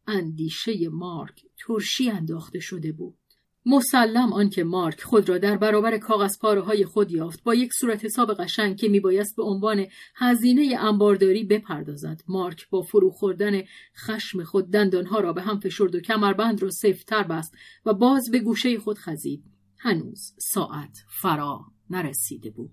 اندیشه 0.07 0.89
مارک 0.89 1.45
ترشی 1.57 2.09
انداخته 2.09 2.59
شده 2.59 2.91
بود. 2.91 3.20
مسلم 3.65 4.33
آنکه 4.33 4.63
مارک 4.63 5.01
خود 5.01 5.29
را 5.29 5.37
در 5.37 5.57
برابر 5.57 5.97
کاغذ 5.97 6.39
پاره 6.39 6.61
های 6.61 6.85
خود 6.85 7.11
یافت 7.11 7.43
با 7.43 7.55
یک 7.55 7.73
صورت 7.73 8.05
حساب 8.05 8.33
قشنگ 8.33 8.77
که 8.77 8.89
میبایست 8.89 9.35
به 9.35 9.43
عنوان 9.43 9.85
هزینه 10.15 10.77
انبارداری 10.79 11.43
بپردازد. 11.43 12.21
مارک 12.27 12.69
با 12.69 12.81
فرو 12.81 13.11
خوردن 13.11 13.61
خشم 13.95 14.43
خود 14.43 14.71
دندانها 14.71 15.19
را 15.19 15.33
به 15.33 15.41
هم 15.41 15.59
فشرد 15.59 15.95
و 15.95 15.99
کمربند 15.99 16.61
را 16.61 16.69
سفتتر 16.69 17.23
بست 17.23 17.53
و 17.85 17.93
باز 17.93 18.31
به 18.31 18.39
گوشه 18.39 18.79
خود 18.79 18.97
خزید. 18.97 19.43
هنوز 19.77 20.33
ساعت 20.39 20.97
فرا 21.21 21.65
نرسیده 21.89 22.49
بود. 22.49 22.71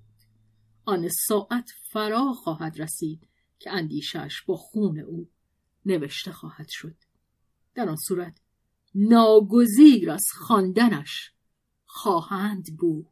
آن 0.85 1.09
ساعت 1.09 1.71
فرا 1.93 2.33
خواهد 2.33 2.81
رسید 2.81 3.29
که 3.59 3.71
اندیشش 3.71 4.43
با 4.47 4.57
خون 4.57 4.99
او 4.99 5.29
نوشته 5.87 6.33
خواهد 6.33 6.69
شد. 6.69 6.95
در 7.75 7.89
آن 7.89 7.97
صورت 7.97 8.41
ناگزیر 8.95 10.11
از 10.11 10.25
خواندنش 10.33 11.33
خواهند 11.85 12.77
بود. 12.77 13.07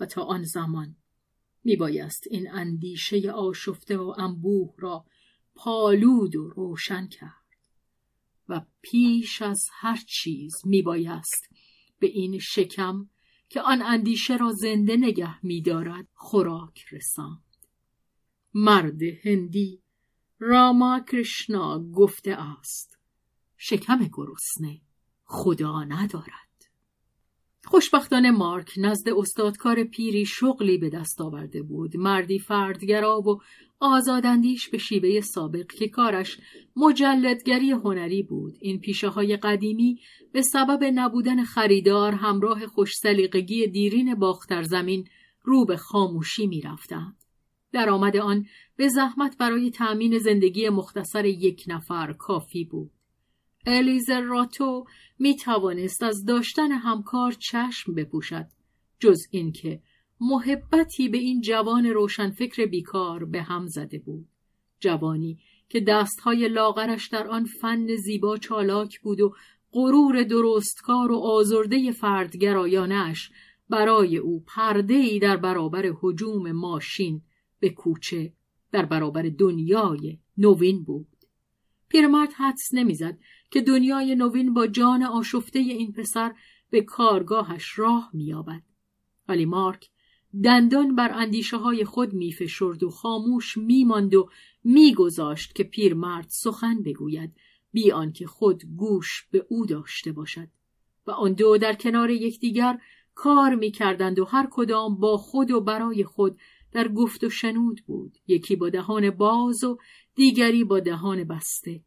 و 0.00 0.06
تا 0.06 0.22
آن 0.22 0.42
زمان 0.42 0.96
میبایست 1.64 2.24
این 2.30 2.50
اندیشه 2.50 3.30
آشفته 3.30 3.98
و 3.98 4.14
انبوه 4.18 4.74
را 4.78 5.04
پالود 5.54 6.36
و 6.36 6.48
روشن 6.48 7.06
کرد. 7.06 7.32
و 8.48 8.60
پیش 8.82 9.42
از 9.42 9.68
هر 9.72 9.96
چیز 10.06 10.54
میبایست 10.64 11.48
به 11.98 12.06
این 12.06 12.38
شکم 12.38 13.10
که 13.48 13.60
آن 13.60 13.82
اندیشه 13.82 14.36
را 14.36 14.52
زنده 14.52 14.96
نگه 14.96 15.46
میدارد 15.46 16.06
خوراک 16.14 16.84
رساند. 16.92 17.42
مرد 18.54 19.02
هندی 19.02 19.82
راما 20.38 21.00
کرشنا 21.00 21.78
گفته 21.92 22.32
است 22.32 22.97
شکم 23.58 24.10
گرسنه 24.12 24.80
خدا 25.24 25.84
ندارد 25.84 26.48
خوشبختانه 27.64 28.30
مارک 28.30 28.72
نزد 28.76 29.08
استادکار 29.08 29.84
پیری 29.84 30.26
شغلی 30.26 30.78
به 30.78 30.90
دست 30.90 31.20
آورده 31.20 31.62
بود 31.62 31.96
مردی 31.96 32.38
فردگرا 32.38 33.20
و 33.20 33.40
آزاداندیش 33.80 34.68
به 34.68 34.78
شیوه 34.78 35.20
سابق 35.20 35.72
که 35.72 35.88
کارش 35.88 36.38
مجلدگری 36.76 37.70
هنری 37.70 38.22
بود 38.22 38.54
این 38.60 38.80
پیشه 38.80 39.08
های 39.08 39.36
قدیمی 39.36 40.00
به 40.32 40.42
سبب 40.42 40.84
نبودن 40.94 41.44
خریدار 41.44 42.12
همراه 42.12 42.66
خوشسلیقگی 42.66 43.66
دیرین 43.66 44.14
باختر 44.14 44.62
زمین 44.62 45.08
رو 45.42 45.64
به 45.64 45.76
خاموشی 45.76 46.46
می 46.46 46.60
رفتند. 46.60 47.16
در 47.72 47.90
آمد 47.90 48.16
آن 48.16 48.46
به 48.76 48.88
زحمت 48.88 49.38
برای 49.38 49.70
تأمین 49.70 50.18
زندگی 50.18 50.68
مختصر 50.68 51.24
یک 51.24 51.64
نفر 51.66 52.12
کافی 52.12 52.64
بود. 52.64 52.90
الیزر 53.66 54.20
راتو 54.20 54.84
می 55.18 55.36
توانست 55.36 56.02
از 56.02 56.24
داشتن 56.24 56.72
همکار 56.72 57.32
چشم 57.32 57.94
بپوشد 57.94 58.46
جز 59.00 59.18
اینکه 59.30 59.82
محبتی 60.20 61.08
به 61.08 61.18
این 61.18 61.40
جوان 61.40 61.86
روشنفکر 61.86 62.66
بیکار 62.66 63.24
به 63.24 63.42
هم 63.42 63.66
زده 63.66 63.98
بود. 63.98 64.28
جوانی 64.80 65.38
که 65.68 65.80
دستهای 65.80 66.48
لاغرش 66.48 67.08
در 67.08 67.28
آن 67.28 67.44
فن 67.44 67.96
زیبا 67.96 68.36
چالاک 68.36 69.00
بود 69.00 69.20
و 69.20 69.34
غرور 69.72 70.22
درستکار 70.22 71.12
و 71.12 71.16
آزرده 71.16 71.92
فردگرایانش 71.92 73.30
برای 73.70 74.16
او 74.16 74.44
پرده 74.46 74.94
ای 74.94 75.18
در 75.18 75.36
برابر 75.36 75.92
حجوم 76.00 76.52
ماشین 76.52 77.22
به 77.60 77.70
کوچه 77.70 78.32
در 78.72 78.84
برابر 78.84 79.22
دنیای 79.22 80.18
نوین 80.38 80.84
بود. 80.84 81.06
پیرمرد 81.88 82.32
حدس 82.32 82.74
نمی‌زد 82.74 83.18
که 83.50 83.60
دنیای 83.60 84.14
نوین 84.14 84.54
با 84.54 84.66
جان 84.66 85.02
آشفته 85.02 85.58
این 85.58 85.92
پسر 85.92 86.34
به 86.70 86.82
کارگاهش 86.82 87.78
راه 87.78 88.10
مییابد. 88.12 88.62
ولی 89.28 89.44
مارک 89.44 89.90
دندان 90.44 90.94
بر 90.94 91.10
اندیشه 91.12 91.56
های 91.56 91.84
خود 91.84 92.12
میفشرد 92.12 92.82
و 92.82 92.90
خاموش 92.90 93.56
میماند 93.56 94.14
و 94.14 94.28
میگذاشت 94.64 95.54
که 95.54 95.64
پیرمرد 95.64 96.26
سخن 96.28 96.82
بگوید 96.82 97.36
بی 97.72 97.92
آنکه 97.92 98.26
خود 98.26 98.62
گوش 98.76 99.26
به 99.30 99.46
او 99.48 99.66
داشته 99.66 100.12
باشد. 100.12 100.48
و 101.06 101.10
آن 101.10 101.32
دو 101.32 101.58
در 101.58 101.74
کنار 101.74 102.10
یکدیگر 102.10 102.78
کار 103.14 103.54
می‌کردند 103.54 104.18
و 104.18 104.24
هر 104.24 104.48
کدام 104.50 104.96
با 104.96 105.16
خود 105.16 105.50
و 105.50 105.60
برای 105.60 106.04
خود 106.04 106.38
در 106.72 106.88
گفت 106.88 107.24
و 107.24 107.30
شنود 107.30 107.80
بود. 107.86 108.18
یکی 108.26 108.56
با 108.56 108.68
دهان 108.68 109.10
باز 109.10 109.64
و 109.64 109.78
دیگری 110.14 110.64
با 110.64 110.80
دهان 110.80 111.24
بسته. 111.24 111.80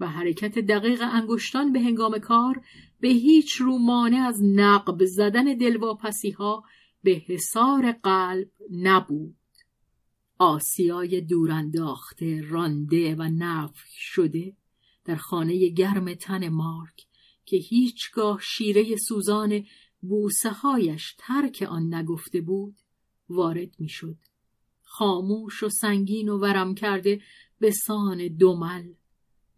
و 0.00 0.08
حرکت 0.08 0.58
دقیق 0.58 1.02
انگشتان 1.02 1.72
به 1.72 1.80
هنگام 1.80 2.18
کار 2.18 2.60
به 3.00 3.08
هیچ 3.08 3.52
رو 3.52 3.78
مانع 3.78 4.26
از 4.26 4.42
نقب 4.42 5.04
زدن 5.04 5.44
دلواپسی 5.44 6.30
ها 6.30 6.64
به 7.02 7.22
حسار 7.26 7.92
قلب 7.92 8.50
نبود. 8.70 9.36
آسیای 10.38 11.20
دورانداخته 11.20 12.42
رانده 12.48 13.14
و 13.14 13.22
نفی 13.22 13.88
شده 13.92 14.56
در 15.04 15.16
خانه 15.16 15.68
گرم 15.68 16.14
تن 16.14 16.48
مارک 16.48 17.06
که 17.44 17.56
هیچگاه 17.56 18.40
شیره 18.42 18.96
سوزان 18.96 19.64
بوسه 20.00 20.50
هایش 20.50 21.14
ترک 21.18 21.66
آن 21.70 21.94
نگفته 21.94 22.40
بود 22.40 22.74
وارد 23.34 23.80
می‌شد. 23.80 24.16
خاموش 24.82 25.62
و 25.62 25.68
سنگین 25.68 26.28
و 26.28 26.38
ورم 26.38 26.74
کرده 26.74 27.20
به 27.58 27.70
سان 27.70 28.28
دومل 28.28 28.92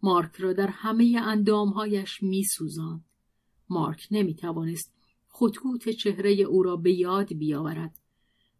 مارک 0.03 0.35
را 0.35 0.53
در 0.53 0.67
همه 0.67 1.21
اندامهایش 1.23 2.23
می 2.23 2.43
سوزان. 2.43 3.03
مارک 3.69 4.07
نمی 4.11 4.35
توانست 4.35 4.93
خطوط 5.27 5.89
چهره 5.89 6.31
او 6.31 6.63
را 6.63 6.75
به 6.75 6.93
یاد 6.93 7.33
بیاورد. 7.33 7.99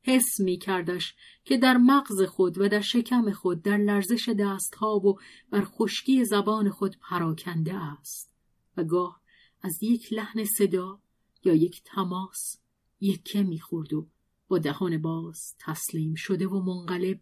حس 0.01 0.39
می 0.39 0.57
کردش 0.57 1.15
که 1.43 1.57
در 1.57 1.77
مغز 1.77 2.21
خود 2.21 2.57
و 2.57 2.69
در 2.69 2.81
شکم 2.81 3.31
خود 3.31 3.61
در 3.61 3.77
لرزش 3.77 4.29
دستها 4.29 4.95
و 4.95 5.19
بر 5.49 5.65
خشکی 5.65 6.25
زبان 6.25 6.69
خود 6.69 6.97
پراکنده 7.01 7.75
است 7.75 8.33
و 8.77 8.83
گاه 8.83 9.21
از 9.61 9.83
یک 9.83 10.13
لحن 10.13 10.43
صدا 10.57 10.99
یا 11.43 11.53
یک 11.53 11.81
تماس 11.85 12.59
یکه 13.01 13.43
می‌خورد 13.43 13.93
و 13.93 14.07
با 14.47 14.57
دهان 14.57 14.97
باز 14.97 15.55
تسلیم 15.59 16.15
شده 16.15 16.47
و 16.47 16.59
منقلب 16.59 17.19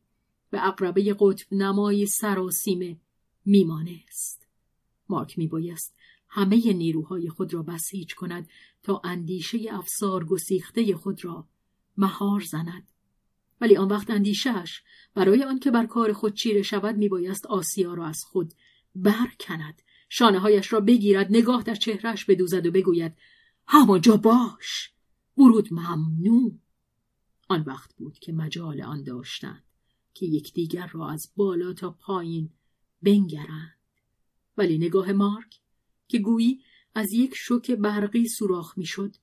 به 0.50 0.68
اقربه 0.68 1.16
قطب 1.20 1.54
نمای 1.54 2.06
سراسیمه 2.06 2.98
میمانست. 3.46 4.48
مارک 5.10 5.38
میبایست 5.38 5.96
همه 6.30 6.74
نیروهای 6.74 7.30
خود 7.30 7.54
را 7.54 7.64
بسیج 7.64 8.14
کند 8.14 8.50
تا 8.84 9.02
اندیشه 9.04 9.58
افسار 9.72 10.26
گسیخته 10.26 10.96
خود 10.96 11.26
را 11.26 11.48
مهار 11.98 12.42
زند. 12.42 12.92
ولی 13.62 13.78
آن 13.78 13.88
وقت 13.88 14.10
اندیشهش 14.10 14.84
برای 15.14 15.44
آنکه 15.44 15.72
بر 15.72 15.86
کار 15.86 16.14
خود 16.14 16.34
چیره 16.34 16.62
شود 16.62 16.98
میبایست 16.98 17.46
آسیا 17.46 17.94
را 17.94 18.06
از 18.06 18.24
خود 18.24 18.54
برکند. 18.96 19.82
شانه 20.10 20.40
هایش 20.40 20.74
را 20.74 20.80
بگیرد 20.80 21.28
نگاه 21.30 21.64
در 21.64 21.76
چهرش 21.76 22.26
بدوزد 22.26 22.66
و 22.66 22.72
بگوید 22.72 23.14
همانجا 23.68 24.18
باش 24.18 24.92
ورود 25.38 25.74
ممنوع. 25.74 26.54
آن 27.48 27.62
وقت 27.62 27.96
بود 27.96 28.20
که 28.20 28.34
مجال 28.34 28.82
آن 28.82 29.04
داشتند 29.04 29.64
که 30.14 30.26
یکدیگر 30.26 30.88
را 30.88 31.10
از 31.10 31.32
بالا 31.36 31.74
تا 31.74 31.92
پایین 31.92 32.50
بنگرند. 33.02 33.78
ولی 34.58 34.78
نگاه 34.78 35.12
مارک 35.12 35.60
که 36.08 36.20
گویی 36.20 36.62
از 36.96 37.14
یک 37.14 37.34
شوک 37.36 37.72
برقی 37.72 38.28
سوراخ 38.28 38.78
می‌شد 38.78 39.16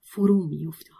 فرو 0.00 0.46
میافتاد. 0.46 0.98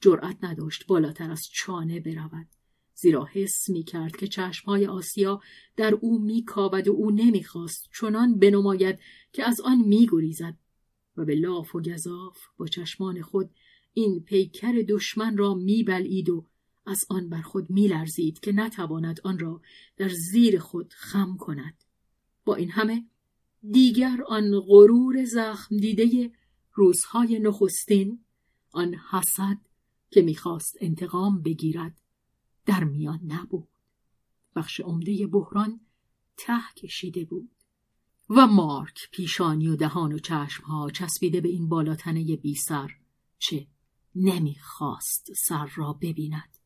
جرأت 0.00 0.44
نداشت 0.44 0.86
بالاتر 0.86 1.30
از 1.30 1.42
چانه 1.52 2.00
برود. 2.00 2.46
زیرا 2.94 3.24
حس 3.24 3.68
می 3.68 3.84
کرد 3.84 4.16
که 4.16 4.26
چشمهای 4.26 4.86
آسیا 4.86 5.40
در 5.76 5.94
او 5.94 6.18
میکاود 6.18 6.88
و 6.88 6.92
او 6.92 7.10
نمی‌خواست 7.10 7.88
چنان 8.00 8.38
بنماید 8.38 8.98
که 9.32 9.44
از 9.44 9.60
آن 9.60 9.78
میگریزد 9.78 10.56
و 11.16 11.24
به 11.24 11.34
لاف 11.34 11.74
و 11.74 11.80
گذاف 11.80 12.38
با 12.56 12.66
چشمان 12.66 13.22
خود 13.22 13.50
این 13.92 14.20
پیکر 14.20 14.72
دشمن 14.88 15.36
را 15.36 15.54
میبلید 15.54 16.30
و 16.30 16.46
از 16.86 17.04
آن 17.08 17.28
بر 17.28 17.42
خود 17.42 17.70
میلرزید 17.70 18.40
که 18.40 18.52
نتواند 18.52 19.20
آن 19.24 19.38
را 19.38 19.60
در 19.96 20.08
زیر 20.08 20.58
خود 20.58 20.92
خم 20.96 21.36
کند. 21.36 21.84
با 22.44 22.54
این 22.54 22.70
همه 22.70 23.06
دیگر 23.70 24.22
آن 24.26 24.60
غرور 24.60 25.24
زخم 25.24 25.76
دیده 25.76 26.32
روزهای 26.72 27.38
نخستین 27.38 28.24
آن 28.70 28.94
حسد 29.10 29.58
که 30.10 30.22
می‌خواست 30.22 30.76
انتقام 30.80 31.42
بگیرد 31.42 32.00
در 32.66 32.84
میان 32.84 33.20
نبود. 33.26 33.68
بخش 34.56 34.80
عمده 34.80 35.26
بحران 35.26 35.80
ته 36.36 36.60
کشیده 36.76 37.24
بود 37.24 37.50
و 38.30 38.46
مارک 38.46 39.08
پیشانی 39.12 39.68
و 39.68 39.76
دهان 39.76 40.12
و 40.12 40.18
چشمها 40.18 40.90
چسبیده 40.90 41.40
به 41.40 41.48
این 41.48 41.68
بالاتنه 41.68 42.36
بی 42.36 42.54
سر 42.54 42.90
چه 43.38 43.66
نمی‌خواست 44.14 45.32
سر 45.36 45.66
را 45.74 45.92
ببیند 45.92 46.58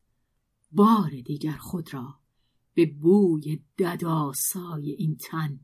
بار 0.71 1.09
دیگر 1.09 1.57
خود 1.57 1.93
را 1.93 2.19
به 2.73 2.85
بوی 2.85 3.59
دداسای 3.77 4.91
این 4.91 5.15
تن 5.15 5.59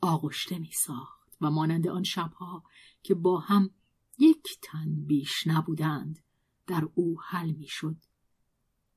آغشته 0.00 0.58
می 0.58 0.72
ساخت 0.86 1.36
و 1.40 1.50
مانند 1.50 1.88
آن 1.88 2.02
شبها 2.02 2.62
که 3.02 3.14
با 3.14 3.38
هم 3.38 3.70
یک 4.18 4.46
تن 4.62 5.04
بیش 5.04 5.46
نبودند 5.46 6.18
در 6.66 6.88
او 6.94 7.20
حل 7.20 7.52
می 7.52 7.66
شد. 7.68 7.96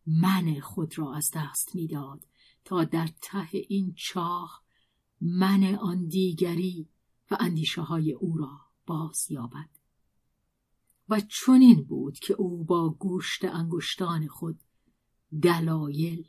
من 0.05 0.59
خود 0.59 0.97
را 0.97 1.15
از 1.15 1.31
دست 1.35 1.75
می‌داد 1.75 2.27
تا 2.65 2.83
در 2.83 3.09
ته 3.21 3.49
این 3.51 3.93
چاه 3.97 4.63
من 5.21 5.75
آن 5.75 6.07
دیگری 6.07 6.89
و 7.31 7.37
اندیشه 7.39 7.81
های 7.81 8.13
او 8.13 8.37
را 8.37 8.59
باز 8.85 9.31
یابد 9.31 9.78
و 11.09 11.19
چنین 11.19 11.83
بود 11.83 12.19
که 12.19 12.33
او 12.33 12.63
با 12.63 12.89
گوشت 12.89 13.45
انگشتان 13.45 14.27
خود 14.27 14.59
دلایل 15.41 16.27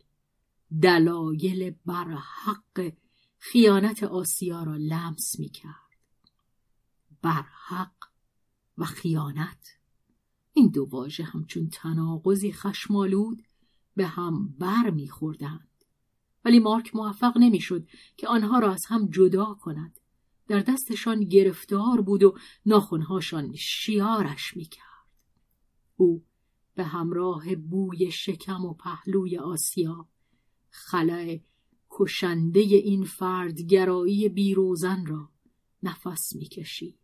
دلایل 0.82 1.74
بر 1.86 2.19
حق 2.44 2.93
خیانت 3.39 4.02
آسیا 4.02 4.62
را 4.62 4.77
لمس 4.77 5.39
می 5.39 5.48
کرد 5.48 5.90
بر 7.23 7.44
حق 7.69 7.94
و 8.78 8.85
خیانت. 8.85 9.66
این 10.52 10.69
دو 10.69 10.89
واژه 10.90 11.24
همچون 11.24 11.69
تناقضی 11.69 12.52
خشمالود 12.52 13.43
به 13.97 14.07
هم 14.07 14.48
بر 14.48 14.90
میخوردند. 14.90 15.69
ولی 16.44 16.59
مارک 16.59 16.97
موفق 16.97 17.39
نمی‌شد 17.39 17.86
که 18.16 18.28
آنها 18.28 18.59
را 18.59 18.73
از 18.73 18.86
هم 18.86 19.11
جدا 19.11 19.55
کند. 19.61 19.99
در 20.51 20.60
دستشان 20.60 21.24
گرفتار 21.24 22.01
بود 22.01 22.22
و 22.22 22.35
ناخونهاشان 22.66 23.55
شیارش 23.56 24.56
می‌کرد. 24.56 25.06
او 25.97 26.24
به 26.74 26.85
همراه 26.85 27.55
بوی 27.55 28.12
شکم 28.12 28.64
و 28.64 28.74
پهلوی 28.74 29.39
آسیا 29.39 30.09
خلع 30.70 31.39
کشنده 31.90 32.60
این 32.60 33.05
فردگرایی 33.05 34.28
بیروزن 34.28 35.06
را 35.06 35.28
نفس 35.82 36.32
می‌کشید. 36.35 36.98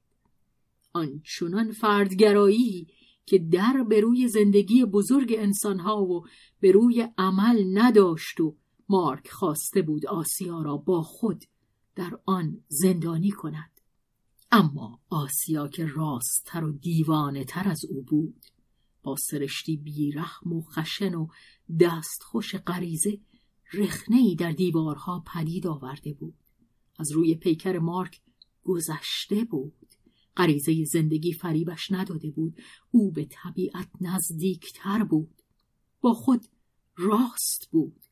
آنچنان 0.92 1.72
فردگرایی 1.72 2.86
که 3.26 3.38
در 3.38 3.84
به 3.88 4.00
روی 4.00 4.28
زندگی 4.28 4.84
بزرگ 4.84 5.34
انسانها 5.38 6.02
و 6.02 6.26
به 6.60 6.72
روی 6.72 7.08
عمل 7.18 7.78
نداشت 7.78 8.40
و 8.40 8.56
مارک 8.88 9.28
خواسته 9.28 9.82
بود 9.82 10.06
آسیا 10.06 10.62
را 10.62 10.76
با 10.76 11.02
خود 11.02 11.44
در 11.96 12.18
آن 12.26 12.64
زندانی 12.68 13.30
کند. 13.30 13.80
اما 14.52 15.00
آسیا 15.10 15.68
که 15.68 15.86
راستتر 15.86 16.64
و 16.64 16.72
دیوانه 16.72 17.44
تر 17.44 17.68
از 17.68 17.84
او 17.84 18.02
بود 18.02 18.44
با 19.02 19.16
سرشتی 19.30 19.76
بیرحم 19.76 20.52
و 20.52 20.62
خشن 20.62 21.14
و 21.14 21.28
دستخوش 21.80 22.54
غریزه 22.54 23.20
رخنه 23.72 24.16
ای 24.16 24.34
در 24.34 24.52
دیوارها 24.52 25.24
پدید 25.34 25.66
آورده 25.66 26.12
بود. 26.12 26.34
از 26.98 27.12
روی 27.12 27.34
پیکر 27.34 27.78
مارک 27.78 28.20
گذشته 28.64 29.44
بود. 29.44 29.94
غریزه 30.36 30.84
زندگی 30.84 31.32
فریبش 31.32 31.90
نداده 31.90 32.30
بود. 32.30 32.60
او 32.90 33.12
به 33.12 33.24
طبیعت 33.30 33.88
نزدیکتر 34.00 35.04
بود. 35.04 35.42
با 36.00 36.14
خود 36.14 36.46
راست 36.96 37.68
بود. 37.70 38.05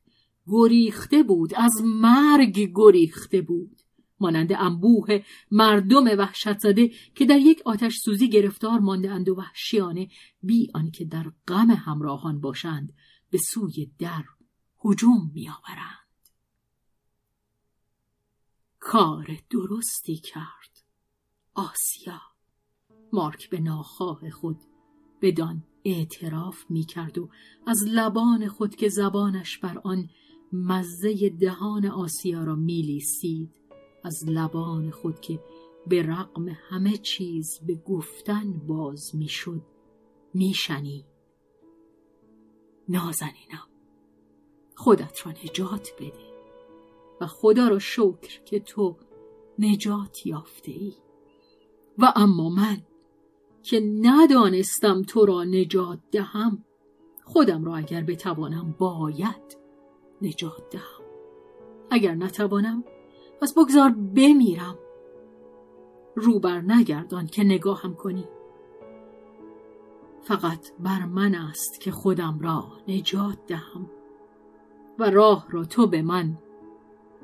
گریخته 0.47 1.23
بود 1.23 1.53
از 1.55 1.73
مرگ 1.83 2.71
گریخته 2.75 3.41
بود. 3.41 3.81
مانند 4.19 4.53
انبوه 4.53 5.23
مردم 5.51 6.03
وحشت 6.19 6.59
زده 6.59 6.91
که 7.15 7.25
در 7.25 7.37
یک 7.37 7.61
آتش 7.65 7.97
سوزی 8.05 8.29
گرفتار 8.29 8.79
مانده 8.79 9.11
اند 9.11 9.29
و 9.29 9.35
وحشیانه 9.35 10.07
بی 10.43 10.71
آنکه 10.73 11.05
در 11.05 11.31
غم 11.47 11.71
همراهان 11.71 12.41
باشند 12.41 12.93
به 13.29 13.37
سوی 13.37 13.91
در 13.99 14.23
هجوم 14.85 15.31
میآورند. 15.33 16.05
کار 18.79 19.37
درستی 19.49 20.15
کرد 20.15 20.83
آسیا. 21.53 22.21
مارک 23.13 23.49
به 23.49 23.59
ناخواه 23.59 24.29
خود 24.29 24.57
بدان 25.21 25.63
اعتراف 25.85 26.65
می 26.69 26.83
کرد 26.83 27.17
و 27.17 27.29
از 27.67 27.83
لبان 27.87 28.47
خود 28.47 28.75
که 28.75 28.89
زبانش 28.89 29.57
بر 29.57 29.81
آن 29.83 30.09
مزه 30.55 31.29
دهان 31.29 31.85
آسیا 31.85 32.43
را 32.43 32.55
میلیسید. 32.55 33.65
از 34.03 34.23
لبان 34.27 34.91
خود 34.91 35.19
که 35.19 35.39
به 35.87 36.01
رقم 36.01 36.47
همه 36.49 36.97
چیز 36.97 37.59
به 37.67 37.75
گفتن 37.75 38.53
باز 38.53 39.15
می‌شد 39.15 39.61
میشنی 40.33 41.05
نازنینم 42.89 43.67
خودت 44.75 45.25
را 45.25 45.31
نجات 45.31 45.89
بده 45.99 46.35
و 47.21 47.27
خدا 47.27 47.67
را 47.67 47.79
شکر 47.79 48.43
که 48.45 48.59
تو 48.59 48.97
نجات 49.59 50.25
یافته 50.25 50.71
ای 50.71 50.93
و 51.97 52.13
اما 52.15 52.49
من 52.49 52.77
که 53.63 53.79
ندانستم 54.01 55.01
تو 55.01 55.25
را 55.25 55.43
نجات 55.43 55.99
دهم 56.11 56.65
خودم 57.23 57.65
را 57.65 57.75
اگر 57.75 58.03
بتوانم 58.03 58.75
باید 58.79 59.64
نجات 60.27 60.69
دهم. 60.71 61.05
اگر 61.91 62.15
نتوانم 62.15 62.83
پس 63.41 63.53
بگذار 63.53 63.89
بمیرم. 63.89 64.79
روبر 66.15 66.61
نگردان 66.61 67.27
که 67.27 67.43
نگاهم 67.43 67.95
کنی. 67.95 68.27
فقط 70.21 70.71
بر 70.79 71.05
من 71.05 71.35
است 71.35 71.81
که 71.81 71.91
خودم 71.91 72.39
را 72.41 72.63
نجات 72.87 73.37
دهم 73.47 73.89
و 74.99 75.09
راه 75.09 75.47
را 75.49 75.65
تو 75.65 75.87
به 75.87 76.01
من 76.01 76.37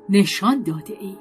نشان 0.08 0.62
داده 0.62 0.98
ای. 1.00 1.16